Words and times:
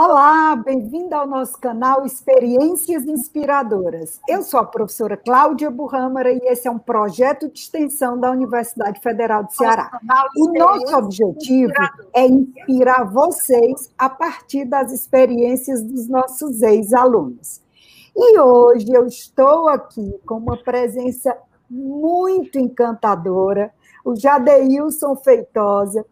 Olá, 0.00 0.54
bem-vinda 0.54 1.16
ao 1.16 1.26
nosso 1.26 1.58
canal 1.58 2.06
Experiências 2.06 3.04
Inspiradoras. 3.04 4.20
Eu 4.28 4.44
sou 4.44 4.60
a 4.60 4.64
professora 4.64 5.16
Cláudia 5.16 5.72
Burrâmara 5.72 6.30
e 6.30 6.38
esse 6.44 6.68
é 6.68 6.70
um 6.70 6.78
projeto 6.78 7.48
de 7.48 7.58
extensão 7.58 8.16
da 8.16 8.30
Universidade 8.30 9.00
Federal 9.00 9.42
do 9.42 9.50
Ceará. 9.50 9.90
O 10.36 10.52
nosso 10.52 10.96
objetivo 10.96 11.72
é 12.14 12.28
inspirar 12.28 13.10
vocês 13.10 13.92
a 13.98 14.08
partir 14.08 14.66
das 14.66 14.92
experiências 14.92 15.82
dos 15.82 16.06
nossos 16.06 16.62
ex-alunos. 16.62 17.60
E 18.14 18.38
hoje 18.38 18.92
eu 18.92 19.04
estou 19.04 19.68
aqui 19.68 20.14
com 20.24 20.36
uma 20.36 20.56
presença 20.58 21.36
muito 21.68 22.56
encantadora, 22.56 23.72
o 24.04 24.14
Jadeilson 24.14 25.16
Feitosa. 25.16 26.06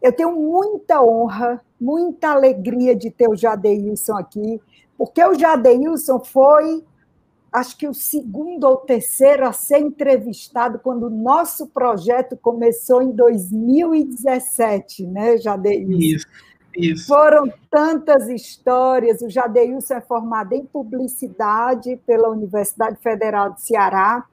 Eu 0.00 0.12
tenho 0.12 0.32
muita 0.32 1.02
honra 1.02 1.62
muita 1.80 2.30
alegria 2.30 2.94
de 2.94 3.10
ter 3.10 3.28
o 3.28 3.36
Jadeilson 3.36 4.16
aqui, 4.16 4.60
porque 4.96 5.22
o 5.24 5.34
Jadeilson 5.34 6.18
foi, 6.20 6.84
acho 7.52 7.76
que 7.76 7.86
o 7.86 7.94
segundo 7.94 8.64
ou 8.64 8.78
terceiro 8.78 9.46
a 9.46 9.52
ser 9.52 9.78
entrevistado 9.78 10.80
quando 10.80 11.04
o 11.04 11.10
nosso 11.10 11.68
projeto 11.68 12.36
começou 12.36 13.00
em 13.00 13.12
2017, 13.12 15.06
né, 15.06 15.38
Jadeilson? 15.38 15.92
Isso. 15.92 16.26
Isso. 16.76 17.06
Foram 17.08 17.52
tantas 17.68 18.28
histórias. 18.28 19.20
O 19.20 19.28
Jadeilson 19.28 19.94
é 19.94 20.00
formado 20.00 20.52
em 20.52 20.64
publicidade 20.64 21.96
pela 22.06 22.28
Universidade 22.28 23.00
Federal 23.02 23.52
do 23.52 23.60
Ceará. 23.60 24.24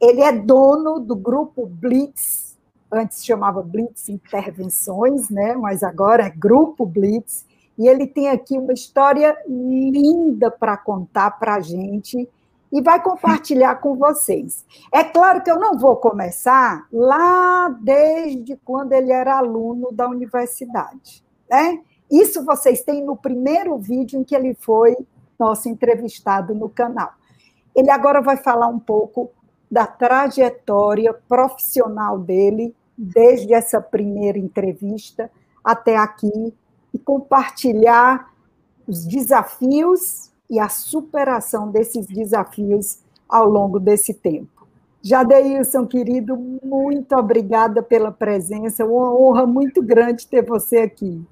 Ele 0.00 0.22
é 0.22 0.32
dono 0.32 0.98
do 1.00 1.14
grupo 1.14 1.66
Blitz, 1.66 2.51
antes 2.92 3.24
chamava 3.24 3.62
Blitz 3.62 4.10
Intervenções, 4.10 5.30
né? 5.30 5.54
mas 5.56 5.82
agora 5.82 6.26
é 6.26 6.30
Grupo 6.30 6.84
Blitz, 6.84 7.46
e 7.78 7.88
ele 7.88 8.06
tem 8.06 8.28
aqui 8.28 8.58
uma 8.58 8.74
história 8.74 9.34
linda 9.48 10.50
para 10.50 10.76
contar 10.76 11.30
para 11.32 11.54
a 11.54 11.60
gente 11.60 12.28
e 12.70 12.82
vai 12.82 13.02
compartilhar 13.02 13.76
com 13.76 13.96
vocês. 13.96 14.64
É 14.92 15.02
claro 15.02 15.42
que 15.42 15.50
eu 15.50 15.58
não 15.58 15.78
vou 15.78 15.96
começar 15.96 16.86
lá 16.92 17.68
desde 17.80 18.56
quando 18.64 18.92
ele 18.92 19.10
era 19.10 19.38
aluno 19.38 19.90
da 19.90 20.06
universidade. 20.06 21.24
Né? 21.50 21.80
Isso 22.10 22.44
vocês 22.44 22.82
têm 22.82 23.02
no 23.02 23.16
primeiro 23.16 23.78
vídeo 23.78 24.20
em 24.20 24.24
que 24.24 24.34
ele 24.34 24.54
foi 24.54 24.94
nosso 25.38 25.68
entrevistado 25.68 26.54
no 26.54 26.68
canal. 26.68 27.12
Ele 27.74 27.90
agora 27.90 28.20
vai 28.20 28.36
falar 28.36 28.68
um 28.68 28.78
pouco 28.78 29.30
da 29.70 29.86
trajetória 29.86 31.14
profissional 31.26 32.18
dele 32.18 32.74
desde 32.96 33.52
essa 33.54 33.80
primeira 33.80 34.38
entrevista 34.38 35.30
até 35.64 35.96
aqui 35.96 36.52
e 36.92 36.98
compartilhar 36.98 38.32
os 38.86 39.04
desafios 39.04 40.30
e 40.50 40.58
a 40.58 40.68
superação 40.68 41.70
desses 41.70 42.06
desafios 42.06 42.98
ao 43.28 43.48
longo 43.48 43.80
desse 43.80 44.12
tempo. 44.12 44.68
Jadeilson, 45.02 45.86
querido, 45.86 46.36
muito 46.36 47.16
obrigada 47.16 47.82
pela 47.82 48.12
presença, 48.12 48.84
uma 48.84 49.12
honra 49.12 49.46
muito 49.46 49.82
grande 49.82 50.26
ter 50.26 50.44
você 50.44 50.78
aqui. 50.78 51.24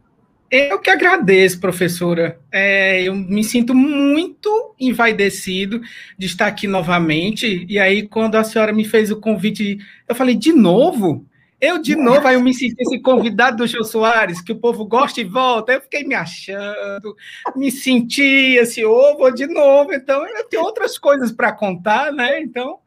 Eu 0.51 0.81
que 0.81 0.91
agradeço, 0.91 1.61
professora. 1.61 2.41
É, 2.51 3.01
eu 3.05 3.15
me 3.15 3.45
sinto 3.45 3.73
muito 3.73 4.75
envaidecido 4.81 5.81
de 6.19 6.27
estar 6.27 6.49
aqui 6.49 6.67
novamente. 6.67 7.65
E 7.69 7.79
aí, 7.79 8.09
quando 8.09 8.35
a 8.35 8.43
senhora 8.43 8.73
me 8.73 8.85
fez 8.85 9.13
o 9.13 9.21
convite, 9.21 9.79
eu 10.09 10.15
falei, 10.15 10.35
de 10.35 10.53
novo? 10.53 11.25
Eu, 11.61 11.79
de 11.79 11.95
novo, 11.95 12.27
aí 12.27 12.37
eu 12.37 12.41
me 12.41 12.55
senti 12.55 12.75
esse 12.79 12.99
convidado 13.01 13.59
do 13.59 13.67
Jô 13.67 13.85
Soares, 13.85 14.41
que 14.41 14.53
o 14.53 14.59
povo 14.59 14.85
gosta 14.87 15.21
e 15.21 15.25
volta. 15.25 15.73
Eu 15.73 15.81
fiquei 15.83 16.05
me 16.05 16.15
achando, 16.15 17.15
me 17.55 17.71
senti 17.71 18.57
esse 18.57 18.83
ovo 18.85 19.31
de 19.31 19.47
novo. 19.47 19.93
Então, 19.93 20.27
eu 20.27 20.49
tenho 20.49 20.63
outras 20.63 20.97
coisas 20.97 21.31
para 21.31 21.53
contar, 21.53 22.13
né? 22.13 22.41
Então, 22.41 22.79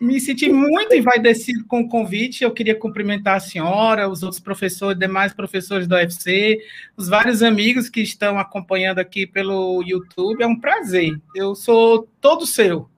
me 0.00 0.20
senti 0.20 0.52
muito 0.52 0.94
envaidecido 0.94 1.64
com 1.66 1.80
o 1.80 1.88
convite. 1.88 2.44
Eu 2.44 2.52
queria 2.52 2.74
cumprimentar 2.76 3.36
a 3.36 3.40
senhora, 3.40 4.08
os 4.08 4.22
outros 4.22 4.40
professores, 4.40 4.98
demais 4.98 5.32
professores 5.32 5.88
da 5.88 5.96
UFC, 5.96 6.60
os 6.96 7.08
vários 7.08 7.42
amigos 7.42 7.88
que 7.88 8.02
estão 8.02 8.38
acompanhando 8.38 9.00
aqui 9.00 9.26
pelo 9.26 9.82
YouTube. 9.82 10.42
É 10.42 10.46
um 10.46 10.58
prazer. 10.58 11.20
Eu 11.34 11.54
sou 11.54 12.08
todo 12.20 12.46
seu. 12.46 12.88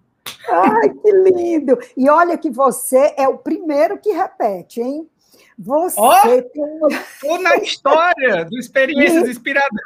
Ai, 0.49 0.89
que 0.89 1.13
lindo! 1.13 1.79
E 1.97 2.09
olha 2.09 2.39
que 2.39 2.51
você 2.51 3.15
é 3.17 3.29
o 3.29 3.39
primeiro 3.39 3.99
que 3.99 4.11
repete, 4.11 4.81
hein? 4.81 5.07
Você 5.59 6.01
oh, 6.01 6.43
tem 6.51 6.63
uma... 6.63 7.39
na 7.43 7.57
história 7.57 8.45
do 8.45 8.59
Experiências 8.59 9.29
Inspiradoras. 9.29 9.85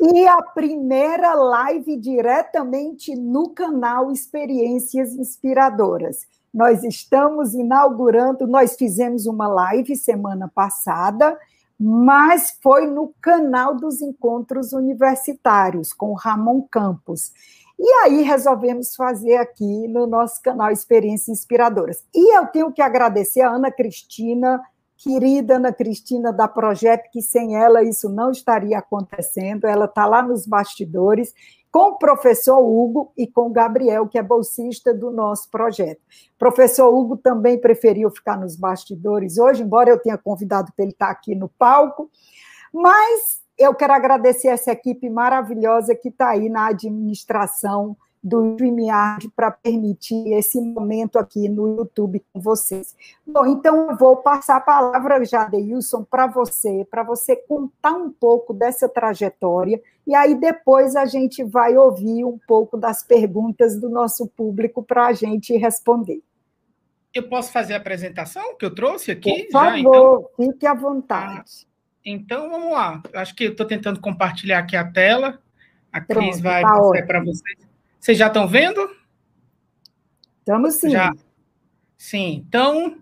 E 0.00 0.26
a 0.26 0.42
primeira 0.42 1.34
live 1.34 1.96
diretamente 1.96 3.14
no 3.16 3.50
canal 3.50 4.10
Experiências 4.12 5.14
Inspiradoras. 5.14 6.26
Nós 6.52 6.84
estamos 6.84 7.54
inaugurando, 7.54 8.46
nós 8.46 8.76
fizemos 8.76 9.26
uma 9.26 9.48
live 9.48 9.96
semana 9.96 10.50
passada, 10.54 11.36
mas 11.78 12.56
foi 12.62 12.86
no 12.86 13.12
canal 13.20 13.74
dos 13.76 14.00
encontros 14.00 14.72
universitários 14.72 15.92
com 15.92 16.14
Ramon 16.14 16.62
Campos. 16.62 17.32
E 17.78 17.92
aí 18.04 18.22
resolvemos 18.22 18.94
fazer 18.94 19.36
aqui 19.36 19.86
no 19.88 20.06
nosso 20.06 20.40
canal 20.42 20.70
Experiências 20.70 21.38
Inspiradoras. 21.38 22.04
E 22.14 22.36
eu 22.36 22.46
tenho 22.46 22.72
que 22.72 22.80
agradecer 22.80 23.42
a 23.42 23.50
Ana 23.50 23.70
Cristina, 23.70 24.62
querida 24.96 25.56
Ana 25.56 25.72
Cristina 25.72 26.32
da 26.32 26.48
Projeto, 26.48 27.10
que 27.12 27.20
sem 27.20 27.54
ela 27.54 27.82
isso 27.82 28.08
não 28.08 28.30
estaria 28.30 28.78
acontecendo. 28.78 29.66
Ela 29.66 29.84
está 29.84 30.06
lá 30.06 30.22
nos 30.22 30.46
bastidores 30.46 31.34
com 31.70 31.90
o 31.90 31.98
professor 31.98 32.58
Hugo 32.58 33.12
e 33.14 33.26
com 33.26 33.48
o 33.48 33.52
Gabriel, 33.52 34.08
que 34.08 34.16
é 34.16 34.22
bolsista 34.22 34.94
do 34.94 35.10
nosso 35.10 35.50
projeto. 35.50 36.00
O 36.34 36.38
professor 36.38 36.88
Hugo 36.88 37.18
também 37.18 37.60
preferiu 37.60 38.10
ficar 38.10 38.38
nos 38.38 38.56
bastidores 38.56 39.36
hoje, 39.36 39.62
embora 39.62 39.90
eu 39.90 39.98
tenha 39.98 40.16
convidado 40.16 40.72
para 40.74 40.82
ele 40.82 40.92
estar 40.92 41.10
aqui 41.10 41.34
no 41.34 41.50
palco, 41.50 42.10
mas 42.72 43.44
eu 43.58 43.74
quero 43.74 43.92
agradecer 43.92 44.48
essa 44.48 44.72
equipe 44.72 45.08
maravilhosa 45.08 45.94
que 45.94 46.08
está 46.08 46.30
aí 46.30 46.48
na 46.48 46.68
administração 46.68 47.96
do 48.26 48.54
StreamYard 48.54 49.30
para 49.36 49.52
permitir 49.52 50.32
esse 50.32 50.60
momento 50.60 51.16
aqui 51.16 51.48
no 51.48 51.76
YouTube 51.76 52.24
com 52.32 52.40
vocês. 52.40 52.96
Bom, 53.24 53.46
então 53.46 53.88
eu 53.90 53.96
vou 53.96 54.16
passar 54.16 54.56
a 54.56 54.60
palavra, 54.60 55.24
Jadeilson, 55.24 56.02
para 56.02 56.26
você, 56.26 56.84
para 56.90 57.04
você 57.04 57.36
contar 57.36 57.92
um 57.92 58.10
pouco 58.10 58.52
dessa 58.52 58.88
trajetória, 58.88 59.80
e 60.04 60.12
aí 60.12 60.34
depois 60.34 60.96
a 60.96 61.04
gente 61.04 61.44
vai 61.44 61.76
ouvir 61.76 62.24
um 62.24 62.38
pouco 62.48 62.76
das 62.76 63.04
perguntas 63.04 63.80
do 63.80 63.88
nosso 63.88 64.26
público 64.26 64.82
para 64.82 65.06
a 65.06 65.12
gente 65.12 65.56
responder. 65.56 66.20
Eu 67.14 67.28
posso 67.28 67.52
fazer 67.52 67.74
a 67.74 67.78
apresentação 67.78 68.56
que 68.56 68.64
eu 68.66 68.74
trouxe 68.74 69.12
aqui? 69.12 69.44
Por 69.44 69.52
favor, 69.52 69.70
já, 69.70 69.78
então? 69.78 70.28
fique 70.36 70.66
à 70.66 70.74
vontade. 70.74 71.65
Então, 72.08 72.48
vamos 72.48 72.72
lá. 72.72 73.02
Acho 73.14 73.34
que 73.34 73.42
eu 73.42 73.50
estou 73.50 73.66
tentando 73.66 73.98
compartilhar 73.98 74.60
aqui 74.60 74.76
a 74.76 74.84
tela. 74.84 75.42
A 75.92 76.00
Pronto, 76.00 76.22
Cris 76.22 76.40
vai 76.40 76.62
tá 76.62 76.68
mostrar 76.68 77.04
para 77.04 77.18
vocês. 77.20 77.58
Vocês 77.98 78.16
já 78.16 78.28
estão 78.28 78.46
vendo? 78.46 78.88
Estamos 80.38 80.74
sim. 80.74 80.90
Já. 80.90 81.12
Sim. 81.98 82.44
Então, 82.46 82.98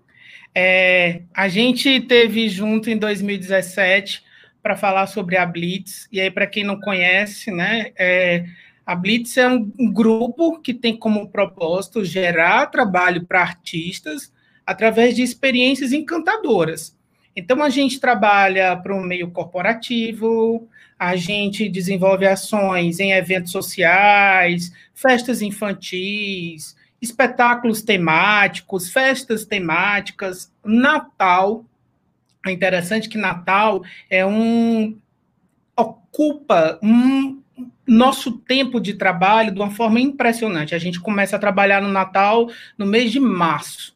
é, 0.54 1.20
a 1.34 1.48
gente 1.48 2.00
teve 2.00 2.48
junto 2.48 2.88
em 2.88 2.96
2017 2.96 4.24
para 4.62 4.74
falar 4.74 5.06
sobre 5.06 5.36
a 5.36 5.44
Blitz. 5.44 6.08
E 6.10 6.18
aí, 6.18 6.30
para 6.30 6.46
quem 6.46 6.64
não 6.64 6.80
conhece, 6.80 7.50
né, 7.50 7.92
é, 7.98 8.46
a 8.86 8.94
Blitz 8.94 9.36
é 9.36 9.46
um, 9.46 9.70
um 9.78 9.92
grupo 9.92 10.62
que 10.62 10.72
tem 10.72 10.96
como 10.96 11.28
propósito 11.28 12.02
gerar 12.02 12.70
trabalho 12.70 13.26
para 13.26 13.42
artistas 13.42 14.32
através 14.64 15.14
de 15.14 15.22
experiências 15.22 15.92
encantadoras. 15.92 16.96
Então, 17.36 17.62
a 17.62 17.68
gente 17.68 17.98
trabalha 17.98 18.76
para 18.76 18.94
o 18.94 19.02
meio 19.02 19.30
corporativo, 19.30 20.68
a 20.98 21.16
gente 21.16 21.68
desenvolve 21.68 22.26
ações 22.26 23.00
em 23.00 23.12
eventos 23.12 23.50
sociais, 23.50 24.72
festas 24.94 25.42
infantis, 25.42 26.76
espetáculos 27.02 27.82
temáticos, 27.82 28.90
festas 28.90 29.44
temáticas, 29.44 30.52
Natal. 30.64 31.64
é 32.46 32.50
interessante 32.50 33.08
que 33.08 33.18
Natal 33.18 33.82
é 34.08 34.24
um 34.24 34.96
ocupa 35.76 36.78
um 36.82 37.42
nosso 37.86 38.32
tempo 38.32 38.80
de 38.80 38.94
trabalho 38.94 39.52
de 39.52 39.60
uma 39.60 39.70
forma 39.70 40.00
impressionante. 40.00 40.74
A 40.74 40.78
gente 40.78 41.00
começa 41.00 41.36
a 41.36 41.38
trabalhar 41.38 41.82
no 41.82 41.88
Natal 41.88 42.48
no 42.78 42.86
mês 42.86 43.12
de 43.12 43.20
março. 43.20 43.93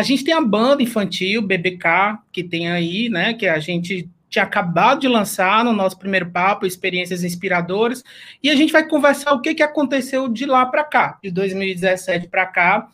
A 0.00 0.02
gente 0.02 0.24
tem 0.24 0.32
a 0.32 0.40
banda 0.40 0.82
infantil 0.82 1.42
BBK 1.42 2.20
que 2.32 2.42
tem 2.42 2.70
aí, 2.70 3.10
né, 3.10 3.34
que 3.34 3.46
a 3.46 3.58
gente 3.58 4.08
tinha 4.30 4.46
acabado 4.46 5.00
de 5.00 5.08
lançar 5.08 5.62
no 5.62 5.74
nosso 5.74 5.98
primeiro 5.98 6.30
papo, 6.30 6.64
Experiências 6.64 7.22
Inspiradoras, 7.22 8.02
e 8.42 8.48
a 8.48 8.56
gente 8.56 8.72
vai 8.72 8.88
conversar 8.88 9.34
o 9.34 9.42
que, 9.42 9.54
que 9.54 9.62
aconteceu 9.62 10.26
de 10.26 10.46
lá 10.46 10.64
para 10.64 10.84
cá, 10.84 11.18
de 11.22 11.30
2017 11.30 12.28
para 12.28 12.46
cá, 12.46 12.88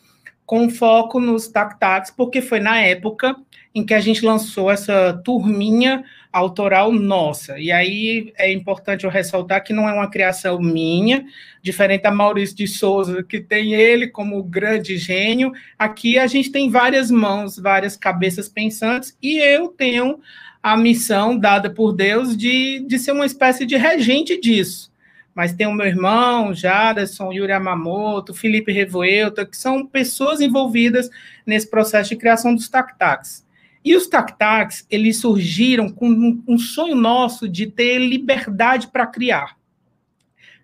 com 0.45 0.69
foco 0.69 1.21
nos 1.21 1.47
tac-tacs, 1.47 2.11
porque 2.11 2.41
foi 2.41 2.59
na 2.59 2.77
época 2.81 3.37
em 3.73 3.85
que 3.85 3.93
a 3.93 4.01
gente 4.01 4.25
lançou 4.25 4.69
essa 4.69 5.13
turminha 5.23 6.03
autoral 6.37 6.91
nossa. 6.91 7.59
E 7.59 7.71
aí 7.71 8.31
é 8.37 8.51
importante 8.51 9.05
eu 9.05 9.09
ressaltar 9.09 9.63
que 9.63 9.73
não 9.73 9.89
é 9.89 9.93
uma 9.93 10.09
criação 10.09 10.59
minha, 10.59 11.25
diferente 11.61 12.03
da 12.03 12.11
Maurício 12.11 12.55
de 12.55 12.67
Souza, 12.67 13.23
que 13.23 13.39
tem 13.39 13.73
ele 13.73 14.07
como 14.07 14.43
grande 14.43 14.97
gênio. 14.97 15.51
Aqui 15.77 16.19
a 16.19 16.27
gente 16.27 16.51
tem 16.51 16.69
várias 16.69 17.09
mãos, 17.09 17.57
várias 17.57 17.97
cabeças 17.97 18.47
pensantes, 18.47 19.17
e 19.21 19.39
eu 19.39 19.69
tenho 19.69 20.19
a 20.61 20.77
missão 20.77 21.37
dada 21.37 21.69
por 21.69 21.91
Deus 21.93 22.37
de, 22.37 22.79
de 22.87 22.99
ser 22.99 23.13
uma 23.13 23.25
espécie 23.25 23.65
de 23.65 23.75
regente 23.75 24.39
disso. 24.39 24.91
Mas 25.33 25.53
tem 25.53 25.67
o 25.67 25.73
meu 25.73 25.85
irmão, 25.85 26.53
Jaderson, 26.53 27.31
Yuri 27.31 27.51
Amamoto, 27.51 28.33
Felipe 28.33 28.71
Revoelta, 28.71 29.45
que 29.45 29.55
são 29.55 29.85
pessoas 29.85 30.41
envolvidas 30.41 31.09
nesse 31.45 31.69
processo 31.69 32.09
de 32.09 32.15
criação 32.15 32.53
dos 32.53 32.67
tac-tacs. 32.69 33.46
E 33.87 33.95
os 33.95 34.05
tac-tacs, 34.05 34.85
eles 34.89 35.15
surgiram 35.15 35.87
com 35.87 36.09
um, 36.09 36.43
um 36.45 36.57
sonho 36.57 36.93
nosso 36.93 37.47
de 37.47 37.67
ter 37.67 37.99
liberdade 37.99 38.87
para 38.87 39.07
criar. 39.07 39.55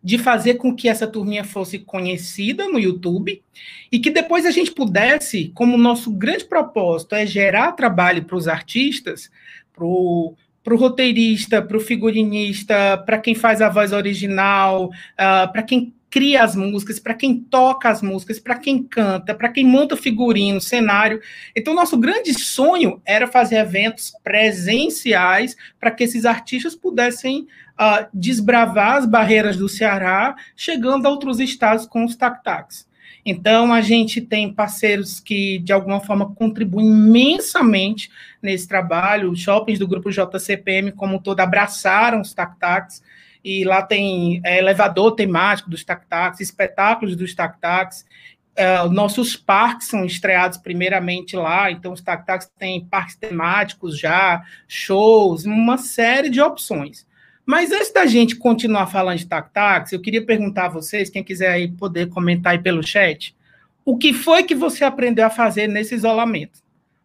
De 0.03 0.17
fazer 0.17 0.55
com 0.55 0.75
que 0.75 0.89
essa 0.89 1.07
turminha 1.07 1.45
fosse 1.45 1.79
conhecida 1.79 2.67
no 2.67 2.77
YouTube 2.77 3.41
e 3.89 3.97
que 3.97 4.09
depois 4.09 4.45
a 4.45 4.51
gente 4.51 4.73
pudesse, 4.73 5.53
como 5.55 5.77
nosso 5.77 6.11
grande 6.11 6.43
propósito 6.43 7.15
é 7.15 7.25
gerar 7.25 7.71
trabalho 7.71 8.25
para 8.25 8.35
os 8.35 8.45
artistas, 8.45 9.31
para 9.71 9.85
o 9.85 10.35
roteirista, 10.67 11.61
para 11.61 11.77
o 11.77 11.79
figurinista, 11.79 13.01
para 13.05 13.19
quem 13.19 13.35
faz 13.35 13.61
a 13.61 13.69
voz 13.69 13.93
original, 13.93 14.87
uh, 14.87 14.91
ah, 15.17 15.47
para 15.47 15.63
quem 15.63 15.93
cria 16.13 16.43
as 16.43 16.55
músicas, 16.55 16.99
para 16.99 17.15
quem 17.15 17.39
toca 17.39 17.89
as 17.89 18.03
músicas, 18.03 18.39
para 18.39 18.53
quem 18.53 18.83
canta, 18.83 19.33
para 19.33 19.49
quem 19.49 19.65
monta 19.65 19.97
figurino, 19.97 20.61
cenário. 20.61 21.19
Então, 21.55 21.73
nosso 21.73 21.97
grande 21.97 22.35
sonho 22.35 23.01
era 23.03 23.25
fazer 23.25 23.55
eventos 23.55 24.13
presenciais 24.23 25.57
para 25.79 25.89
que 25.89 26.03
esses 26.03 26.23
artistas 26.23 26.75
pudessem 26.75 27.47
uh, 27.81 28.05
desbravar 28.13 28.97
as 28.97 29.07
barreiras 29.07 29.57
do 29.57 29.67
Ceará, 29.67 30.35
chegando 30.55 31.07
a 31.07 31.09
outros 31.09 31.39
estados 31.39 31.87
com 31.87 32.05
os 32.05 32.15
tac-tacs. 32.15 32.87
Então, 33.25 33.73
a 33.73 33.81
gente 33.81 34.21
tem 34.21 34.53
parceiros 34.53 35.19
que, 35.19 35.57
de 35.57 35.73
alguma 35.73 35.99
forma, 35.99 36.31
contribuem 36.35 36.85
imensamente 36.85 38.11
nesse 38.39 38.67
trabalho. 38.67 39.31
Os 39.31 39.39
shoppings 39.39 39.79
do 39.79 39.87
grupo 39.87 40.11
JCPM, 40.11 40.91
como 40.91 41.19
todo, 41.19 41.39
abraçaram 41.39 42.21
os 42.21 42.35
tac-tacs. 42.35 43.01
E 43.43 43.63
lá 43.63 43.81
tem 43.81 44.41
é, 44.43 44.59
elevador 44.59 45.15
temático 45.15 45.69
dos 45.69 45.83
tac-tacs, 45.83 46.39
espetáculos 46.39 47.15
dos 47.15 47.35
tac-tacs. 47.35 48.05
Uh, 48.53 48.87
nossos 48.89 49.35
parques 49.35 49.87
são 49.87 50.05
estreados 50.05 50.59
primeiramente 50.59 51.35
lá, 51.35 51.71
então 51.71 51.91
os 51.91 52.01
tac-tacs 52.01 52.51
têm 52.57 52.85
parques 52.85 53.15
temáticos 53.15 53.97
já, 53.99 54.43
shows, 54.67 55.43
uma 55.45 55.77
série 55.77 56.29
de 56.29 56.39
opções. 56.39 57.05
Mas 57.45 57.71
antes 57.71 57.91
da 57.91 58.05
gente 58.05 58.35
continuar 58.35 58.87
falando 58.87 59.17
de 59.17 59.25
tac-tacs, 59.25 59.91
eu 59.91 59.99
queria 59.99 60.23
perguntar 60.25 60.67
a 60.67 60.69
vocês, 60.69 61.09
quem 61.09 61.23
quiser 61.23 61.49
aí 61.49 61.67
poder 61.67 62.09
comentar 62.09 62.53
aí 62.53 62.59
pelo 62.59 62.85
chat, 62.85 63.35
o 63.83 63.97
que 63.97 64.13
foi 64.13 64.43
que 64.43 64.55
você 64.55 64.85
aprendeu 64.85 65.25
a 65.25 65.29
fazer 65.29 65.67
nesse 65.67 65.95
isolamento? 65.95 66.59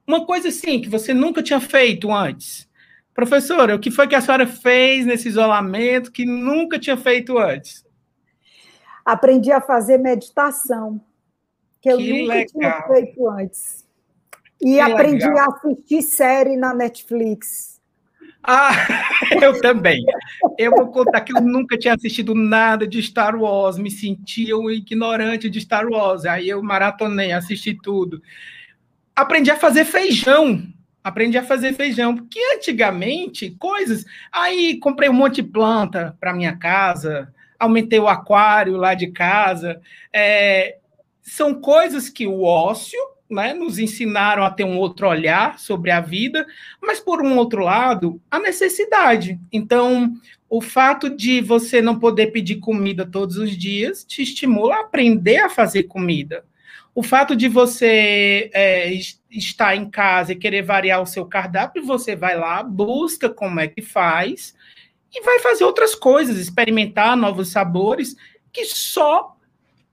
Uma 0.07 0.25
coisa 0.25 0.49
assim 0.49 0.81
que 0.81 0.89
você 0.89 1.13
nunca 1.13 1.43
tinha 1.43 1.61
feito 1.61 2.13
antes. 2.13 2.68
Professora, 3.19 3.75
o 3.75 3.81
que 3.81 3.91
foi 3.91 4.07
que 4.07 4.15
a 4.15 4.21
senhora 4.21 4.47
fez 4.47 5.05
nesse 5.05 5.27
isolamento 5.27 6.13
que 6.13 6.25
nunca 6.25 6.79
tinha 6.79 6.97
feito 6.97 7.37
antes? 7.37 7.85
Aprendi 9.05 9.51
a 9.51 9.61
fazer 9.61 9.99
meditação, 9.99 11.01
que 11.81 11.91
eu 11.91 11.99
que 11.99 12.13
nunca 12.13 12.35
legal. 12.35 12.47
tinha 12.47 12.83
feito 12.87 13.29
antes. 13.29 13.85
E 14.63 14.75
que 14.75 14.81
aprendi 14.81 15.27
legal. 15.27 15.51
a 15.51 15.57
assistir 15.57 16.03
série 16.03 16.57
na 16.57 16.73
Netflix. 16.73 17.81
Ah, 18.41 18.71
eu 19.43 19.61
também. 19.61 20.01
Eu 20.57 20.71
vou 20.71 20.87
contar 20.93 21.23
que 21.23 21.37
eu 21.37 21.43
nunca 21.43 21.77
tinha 21.77 21.95
assistido 21.95 22.37
nada 22.37 22.87
de 22.87 23.03
Star 23.03 23.35
Wars, 23.35 23.79
me 23.79 23.91
sentia 23.91 24.57
um 24.57 24.71
ignorante 24.71 25.51
de 25.51 25.61
Star 25.61 25.89
Wars. 25.89 26.25
Aí 26.25 26.49
eu 26.49 26.63
maratonei, 26.63 27.33
assisti 27.33 27.75
tudo. 27.75 28.23
Aprendi 29.17 29.51
a 29.51 29.57
fazer 29.57 29.85
feijão. 29.85 30.73
Aprendi 31.09 31.39
a 31.39 31.43
fazer 31.43 31.73
feijão, 31.73 32.15
porque 32.15 32.39
antigamente, 32.55 33.57
coisas. 33.59 34.05
Aí 34.31 34.79
comprei 34.79 35.09
um 35.09 35.15
monte 35.15 35.37
de 35.37 35.49
planta 35.49 36.15
para 36.21 36.35
minha 36.35 36.55
casa, 36.55 37.33
aumentei 37.59 37.99
o 37.99 38.09
aquário 38.09 38.77
lá 38.77 38.93
de 38.93 39.07
casa. 39.07 39.81
É, 40.13 40.77
são 41.23 41.55
coisas 41.55 42.11
que 42.11 42.27
o 42.27 42.43
ócio 42.43 42.99
né, 43.31 43.55
nos 43.55 43.79
ensinaram 43.79 44.45
a 44.45 44.51
ter 44.51 44.65
um 44.65 44.77
outro 44.77 45.09
olhar 45.09 45.59
sobre 45.59 45.91
a 45.91 46.01
vida, 46.01 46.47
mas 46.81 47.01
por 47.01 47.23
um 47.23 47.39
outro 47.39 47.63
lado, 47.63 48.21
a 48.31 48.39
necessidade. 48.39 49.41
Então, 49.51 50.15
o 50.49 50.61
fato 50.61 51.09
de 51.09 51.41
você 51.41 51.81
não 51.81 51.99
poder 51.99 52.33
pedir 52.33 52.57
comida 52.57 53.07
todos 53.07 53.39
os 53.39 53.57
dias 53.57 54.05
te 54.05 54.23
estimula 54.23 54.77
a 54.77 54.81
aprender 54.81 55.39
a 55.39 55.49
fazer 55.49 55.85
comida. 55.85 56.45
O 56.99 57.03
fato 57.05 57.37
de 57.37 57.47
você 57.47 58.51
é, 58.53 58.93
estar 59.31 59.77
em 59.77 59.89
casa 59.89 60.33
e 60.33 60.37
querer 60.37 60.63
variar 60.63 61.01
o 61.01 61.07
seu 61.07 61.25
cardápio, 61.25 61.85
você 61.85 62.17
vai 62.17 62.37
lá, 62.37 62.61
busca 62.61 63.31
como 63.31 63.61
é 63.61 63.69
que 63.69 63.81
faz 63.81 64.53
e 65.15 65.23
vai 65.23 65.39
fazer 65.39 65.63
outras 65.63 65.95
coisas, 65.95 66.39
experimentar 66.39 67.17
novos 67.17 67.51
sabores 67.51 68.17
que 68.53 68.65
só 68.65 69.37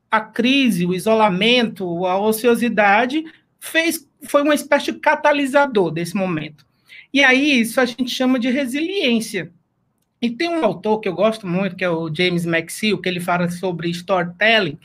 a 0.09 0.19
crise, 0.19 0.87
o 0.87 0.95
isolamento, 0.95 2.07
a 2.07 2.19
ociosidade 2.19 3.23
fez 3.59 4.09
foi 4.23 4.41
uma 4.41 4.55
espécie 4.55 4.91
de 4.91 4.97
catalisador 4.97 5.91
desse 5.91 6.15
momento. 6.15 6.65
E 7.13 7.23
aí 7.23 7.61
isso 7.61 7.79
a 7.79 7.85
gente 7.85 8.09
chama 8.09 8.39
de 8.39 8.49
resiliência. 8.49 9.53
E 10.25 10.31
tem 10.31 10.49
um 10.49 10.65
autor 10.65 10.99
que 11.01 11.07
eu 11.07 11.13
gosto 11.13 11.45
muito, 11.45 11.75
que 11.75 11.83
é 11.83 11.89
o 11.89 12.11
James 12.11 12.47
McSeel, 12.47 12.97
que 12.97 13.07
ele 13.07 13.19
fala 13.19 13.47
sobre 13.47 13.91
storytelling, 13.91 14.79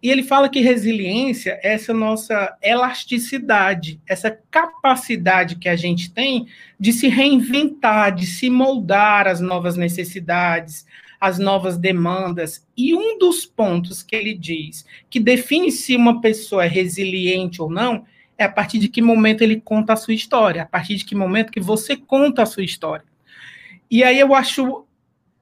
e 0.00 0.08
ele 0.08 0.22
fala 0.22 0.48
que 0.48 0.60
resiliência 0.60 1.58
é 1.64 1.74
essa 1.74 1.92
nossa 1.92 2.56
elasticidade, 2.62 4.00
essa 4.06 4.30
capacidade 4.30 5.56
que 5.56 5.68
a 5.68 5.74
gente 5.74 6.12
tem 6.12 6.46
de 6.78 6.92
se 6.92 7.08
reinventar, 7.08 8.14
de 8.14 8.24
se 8.24 8.48
moldar 8.48 9.26
às 9.26 9.40
novas 9.40 9.76
necessidades, 9.76 10.86
as 11.20 11.40
novas 11.40 11.76
demandas. 11.76 12.64
E 12.76 12.94
um 12.94 13.18
dos 13.18 13.44
pontos 13.44 14.00
que 14.00 14.14
ele 14.14 14.32
diz 14.32 14.86
que 15.10 15.18
define 15.18 15.72
se 15.72 15.96
uma 15.96 16.20
pessoa 16.20 16.66
é 16.66 16.68
resiliente 16.68 17.60
ou 17.60 17.68
não 17.68 18.04
é 18.38 18.44
a 18.44 18.48
partir 18.48 18.78
de 18.78 18.86
que 18.86 19.02
momento 19.02 19.42
ele 19.42 19.60
conta 19.60 19.94
a 19.94 19.96
sua 19.96 20.14
história, 20.14 20.62
a 20.62 20.66
partir 20.66 20.94
de 20.94 21.04
que 21.04 21.16
momento 21.16 21.50
que 21.50 21.60
você 21.60 21.96
conta 21.96 22.44
a 22.44 22.46
sua 22.46 22.62
história. 22.62 23.04
E 23.90 24.02
aí 24.02 24.18
eu 24.18 24.34
acho 24.34 24.83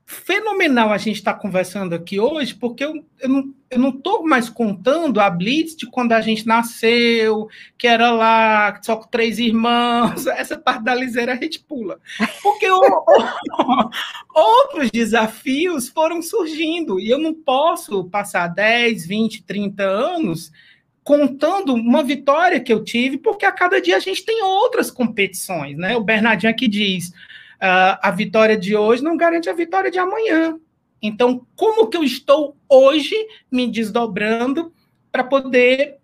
fenomenal 0.05 0.93
a 0.93 0.99
gente 0.99 1.17
estar 1.17 1.35
tá 1.35 1.39
conversando 1.39 1.95
aqui 1.95 2.21
hoje, 2.21 2.55
porque 2.55 2.85
eu, 2.85 3.05
eu 3.21 3.79
não 3.79 3.89
estou 3.91 4.25
mais 4.25 4.49
contando 4.49 5.21
a 5.21 5.31
Blitz 5.31 5.75
de 5.77 5.87
quando 5.87 6.13
a 6.13 6.21
gente 6.21 6.47
nasceu, 6.47 7.49
que 7.79 7.87
era 7.87 8.11
lá 8.11 8.79
só 8.83 8.97
com 8.97 9.09
três 9.09 9.39
irmãos, 9.39 10.27
essa 10.29 10.59
parte 10.59 10.85
da 10.85 10.95
liseira 10.95 11.33
a 11.33 11.37
gente 11.37 11.61
pula. 11.61 11.99
Porque 12.43 12.71
o, 12.71 13.05
outros 14.35 14.91
desafios 14.91 15.89
foram 15.89 16.21
surgindo, 16.21 17.01
e 17.01 17.09
eu 17.09 17.19
não 17.19 17.35
posso 17.35 18.05
passar 18.05 18.49
10, 18.49 19.07
20, 19.07 19.45
30 19.45 19.83
anos 19.83 20.53
contando 21.05 21.75
uma 21.75 22.03
vitória 22.03 22.61
que 22.61 22.73
eu 22.73 22.85
tive, 22.85 23.19
porque 23.19 23.45
a 23.45 23.53
cada 23.53 23.81
dia 23.81 23.97
a 23.97 24.01
gente 24.01 24.25
tem 24.25 24.43
outras 24.43 24.91
competições, 24.91 25.77
né? 25.77 25.97
O 25.97 26.05
Bernardinho 26.05 26.53
aqui 26.53 26.69
diz, 26.69 27.13
a 27.65 28.11
vitória 28.11 28.57
de 28.57 28.75
hoje 28.75 29.05
não 29.05 29.17
garante 29.17 29.49
a 29.49 29.53
vitória 29.53 29.91
de 29.91 29.99
amanhã. 29.99 30.59
Então, 31.01 31.47
como 31.55 31.89
que 31.89 31.97
eu 31.97 32.03
estou 32.03 32.57
hoje 32.69 33.15
me 33.51 33.69
desdobrando 33.69 34.73
para 35.13 35.23
poder 35.23 35.99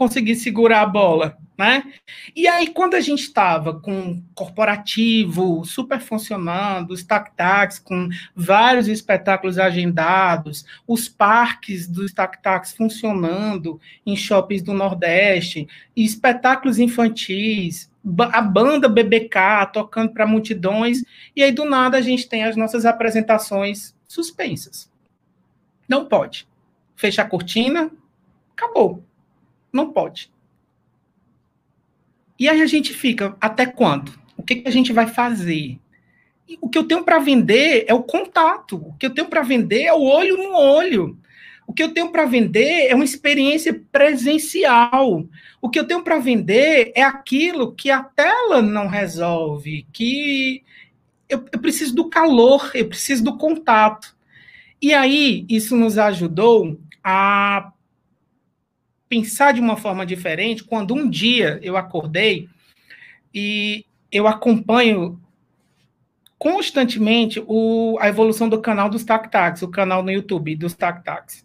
conseguir 0.00 0.36
segurar 0.36 0.80
a 0.80 0.86
bola, 0.86 1.36
né? 1.58 1.92
E 2.34 2.48
aí, 2.48 2.68
quando 2.68 2.94
a 2.94 3.02
gente 3.02 3.20
estava 3.20 3.78
com 3.78 4.22
corporativo 4.34 5.62
super 5.62 6.00
funcionando, 6.00 6.92
os 6.92 7.02
tac-tacs 7.02 7.78
com 7.78 8.08
vários 8.34 8.88
espetáculos 8.88 9.58
agendados, 9.58 10.64
os 10.88 11.06
parques 11.06 11.86
dos 11.86 12.14
tac-tacs 12.14 12.72
funcionando 12.72 13.78
em 14.06 14.16
shoppings 14.16 14.62
do 14.62 14.72
Nordeste, 14.72 15.68
espetáculos 15.94 16.78
infantis, 16.78 17.92
a 18.32 18.40
banda 18.40 18.88
BBK 18.88 19.66
tocando 19.70 20.14
para 20.14 20.26
multidões, 20.26 21.04
e 21.36 21.42
aí 21.42 21.52
do 21.52 21.66
nada 21.66 21.98
a 21.98 22.00
gente 22.00 22.26
tem 22.26 22.42
as 22.42 22.56
nossas 22.56 22.86
apresentações 22.86 23.94
suspensas. 24.08 24.90
Não 25.86 26.06
pode. 26.06 26.48
Fecha 26.96 27.20
a 27.20 27.26
cortina, 27.26 27.90
acabou. 28.56 29.04
Não 29.72 29.92
pode. 29.92 30.30
E 32.38 32.48
aí 32.48 32.62
a 32.62 32.66
gente 32.66 32.94
fica, 32.94 33.36
até 33.40 33.66
quando? 33.66 34.18
O 34.36 34.42
que, 34.42 34.56
que 34.56 34.68
a 34.68 34.72
gente 34.72 34.92
vai 34.92 35.06
fazer? 35.06 35.78
E 36.48 36.58
o 36.60 36.68
que 36.68 36.78
eu 36.78 36.84
tenho 36.84 37.04
para 37.04 37.18
vender 37.18 37.84
é 37.86 37.94
o 37.94 38.02
contato. 38.02 38.76
O 38.76 38.94
que 38.94 39.06
eu 39.06 39.10
tenho 39.10 39.28
para 39.28 39.42
vender 39.42 39.82
é 39.82 39.92
o 39.92 40.02
olho 40.02 40.36
no 40.36 40.56
olho. 40.56 41.18
O 41.66 41.72
que 41.72 41.82
eu 41.82 41.94
tenho 41.94 42.10
para 42.10 42.24
vender 42.24 42.88
é 42.88 42.94
uma 42.96 43.04
experiência 43.04 43.80
presencial. 43.92 45.24
O 45.62 45.68
que 45.68 45.78
eu 45.78 45.86
tenho 45.86 46.02
para 46.02 46.18
vender 46.18 46.90
é 46.96 47.02
aquilo 47.02 47.72
que 47.72 47.90
a 47.90 48.02
tela 48.02 48.60
não 48.60 48.88
resolve, 48.88 49.86
que 49.92 50.64
eu, 51.28 51.44
eu, 51.52 51.60
preciso 51.60 51.94
do 51.94 52.10
calor, 52.10 52.72
eu 52.74 52.88
preciso 52.88 53.22
do 53.22 53.36
contato. 53.36 54.16
E 54.82 54.92
aí, 54.92 55.46
isso 55.48 55.76
nos 55.76 55.96
ajudou 55.96 56.76
a 57.04 57.70
pensar 59.10 59.52
de 59.52 59.60
uma 59.60 59.76
forma 59.76 60.06
diferente 60.06 60.62
quando 60.62 60.94
um 60.94 61.10
dia 61.10 61.58
eu 61.64 61.76
acordei 61.76 62.48
e 63.34 63.84
eu 64.10 64.28
acompanho 64.28 65.20
constantemente 66.38 67.42
o, 67.44 67.98
a 68.00 68.08
evolução 68.08 68.48
do 68.48 68.60
canal 68.60 68.88
dos 68.88 69.02
Tac 69.02 69.28
Tacs, 69.28 69.62
o 69.62 69.68
canal 69.68 70.04
no 70.04 70.12
YouTube 70.12 70.54
dos 70.54 70.74
Tac 70.74 71.04
Tacs. 71.04 71.44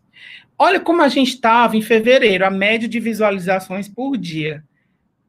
Olha 0.60 0.79
como 0.79 1.01
a 1.01 1.10
gente 1.10 1.29
estava 1.29 1.75
em 1.75 1.81
fevereiro, 1.81 2.45
a 2.45 2.51
média 2.51 2.88
de 2.88 3.00
visualizações 3.00 3.89
por 3.89 4.15
dia. 4.15 4.63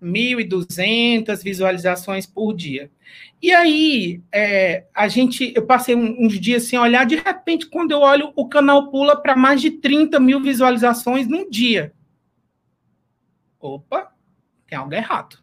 1.200 0.00 1.42
visualizações 1.42 2.26
por 2.26 2.54
dia. 2.54 2.90
E 3.42 3.50
aí, 3.50 4.20
é, 4.30 4.84
a 4.94 5.08
gente, 5.08 5.54
eu 5.56 5.64
passei 5.64 5.96
uns 5.96 6.38
dias 6.38 6.64
sem 6.64 6.78
olhar, 6.78 7.06
de 7.06 7.16
repente, 7.16 7.66
quando 7.66 7.92
eu 7.92 8.00
olho, 8.00 8.30
o 8.36 8.46
canal 8.46 8.90
pula 8.90 9.16
para 9.16 9.34
mais 9.34 9.60
de 9.60 9.70
30 9.70 10.20
mil 10.20 10.40
visualizações 10.40 11.26
num 11.26 11.48
dia 11.48 11.95
opa, 13.66 14.12
tem 14.66 14.78
algo 14.78 14.94
errado. 14.94 15.38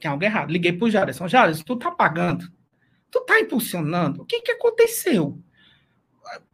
Tem 0.00 0.10
algo 0.10 0.24
errado. 0.24 0.50
Liguei 0.50 0.72
para 0.72 0.86
o 0.86 0.90
Jaderson. 0.90 1.28
Jaderson, 1.28 1.62
tu 1.64 1.76
tá 1.76 1.90
pagando? 1.90 2.50
Tu 3.10 3.20
tá 3.24 3.40
impulsionando? 3.40 4.22
O 4.22 4.24
que 4.24 4.40
que 4.40 4.52
aconteceu? 4.52 5.38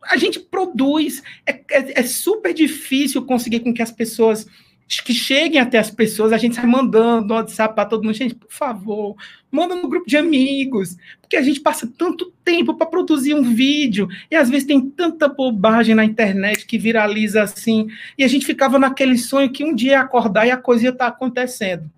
A 0.02 0.16
gente 0.16 0.40
produz, 0.40 1.23
é, 1.44 1.52
é, 1.70 2.00
é 2.00 2.02
super 2.02 2.54
difícil 2.54 3.25
conseguir 3.26 3.61
com 3.61 3.75
que 3.75 3.82
as 3.82 3.92
pessoas 3.92 4.46
que 4.88 5.12
cheguem 5.12 5.60
até 5.60 5.78
as 5.78 5.90
pessoas, 5.90 6.32
a 6.32 6.38
gente 6.38 6.54
sai 6.54 6.66
mandando 6.66 7.26
no 7.26 7.34
WhatsApp 7.34 7.74
para 7.74 7.88
todo 7.88 8.04
mundo, 8.04 8.14
gente, 8.14 8.36
por 8.36 8.50
favor, 8.50 9.16
manda 9.50 9.74
no 9.74 9.88
grupo 9.88 10.06
de 10.06 10.16
amigos, 10.16 10.96
porque 11.20 11.36
a 11.36 11.42
gente 11.42 11.60
passa 11.60 11.92
tanto 11.98 12.32
tempo 12.44 12.74
para 12.74 12.86
produzir 12.86 13.34
um 13.34 13.42
vídeo, 13.42 14.08
e 14.30 14.36
às 14.36 14.48
vezes 14.48 14.66
tem 14.66 14.80
tanta 14.80 15.28
bobagem 15.28 15.94
na 15.94 16.04
internet 16.04 16.66
que 16.66 16.78
viraliza 16.78 17.42
assim, 17.42 17.88
e 18.16 18.22
a 18.22 18.28
gente 18.28 18.46
ficava 18.46 18.78
naquele 18.78 19.18
sonho 19.18 19.50
que 19.50 19.64
um 19.64 19.74
dia 19.74 19.92
ia 19.92 20.00
acordar 20.00 20.46
e 20.46 20.52
a 20.52 20.56
coisa 20.56 20.84
ia 20.84 20.90
estar 20.90 21.06
tá 21.06 21.10
acontecendo. 21.10 21.90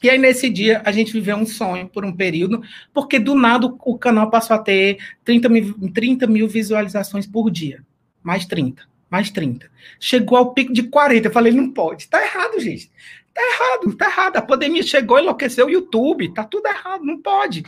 E 0.00 0.10
aí, 0.10 0.18
nesse 0.18 0.50
dia, 0.50 0.82
a 0.84 0.90
gente 0.90 1.12
viveu 1.12 1.36
um 1.36 1.46
sonho 1.46 1.88
por 1.88 2.04
um 2.04 2.12
período, 2.12 2.60
porque 2.92 3.20
do 3.20 3.36
nada 3.36 3.66
o 3.66 3.96
canal 3.96 4.30
passou 4.30 4.56
a 4.56 4.58
ter 4.58 4.98
30 5.24 5.48
mil, 5.48 5.90
30 5.94 6.26
mil 6.26 6.48
visualizações 6.48 7.24
por 7.24 7.48
dia. 7.48 7.84
Mais 8.20 8.44
30 8.44 8.91
mais 9.12 9.30
30. 9.30 9.70
Chegou 10.00 10.38
ao 10.38 10.54
pico 10.54 10.72
de 10.72 10.84
40. 10.84 11.28
Eu 11.28 11.32
falei, 11.32 11.52
não 11.52 11.70
pode. 11.70 12.08
Tá 12.08 12.24
errado, 12.24 12.58
gente. 12.58 12.90
Tá 13.34 13.42
errado, 13.42 13.94
tá 13.94 14.06
errado. 14.06 14.36
A 14.38 14.42
pandemia 14.42 14.82
chegou, 14.82 15.18
enlouqueceu 15.18 15.66
o 15.66 15.70
YouTube. 15.70 16.32
Tá 16.32 16.44
tudo 16.44 16.66
errado, 16.66 17.04
não 17.04 17.20
pode. 17.20 17.62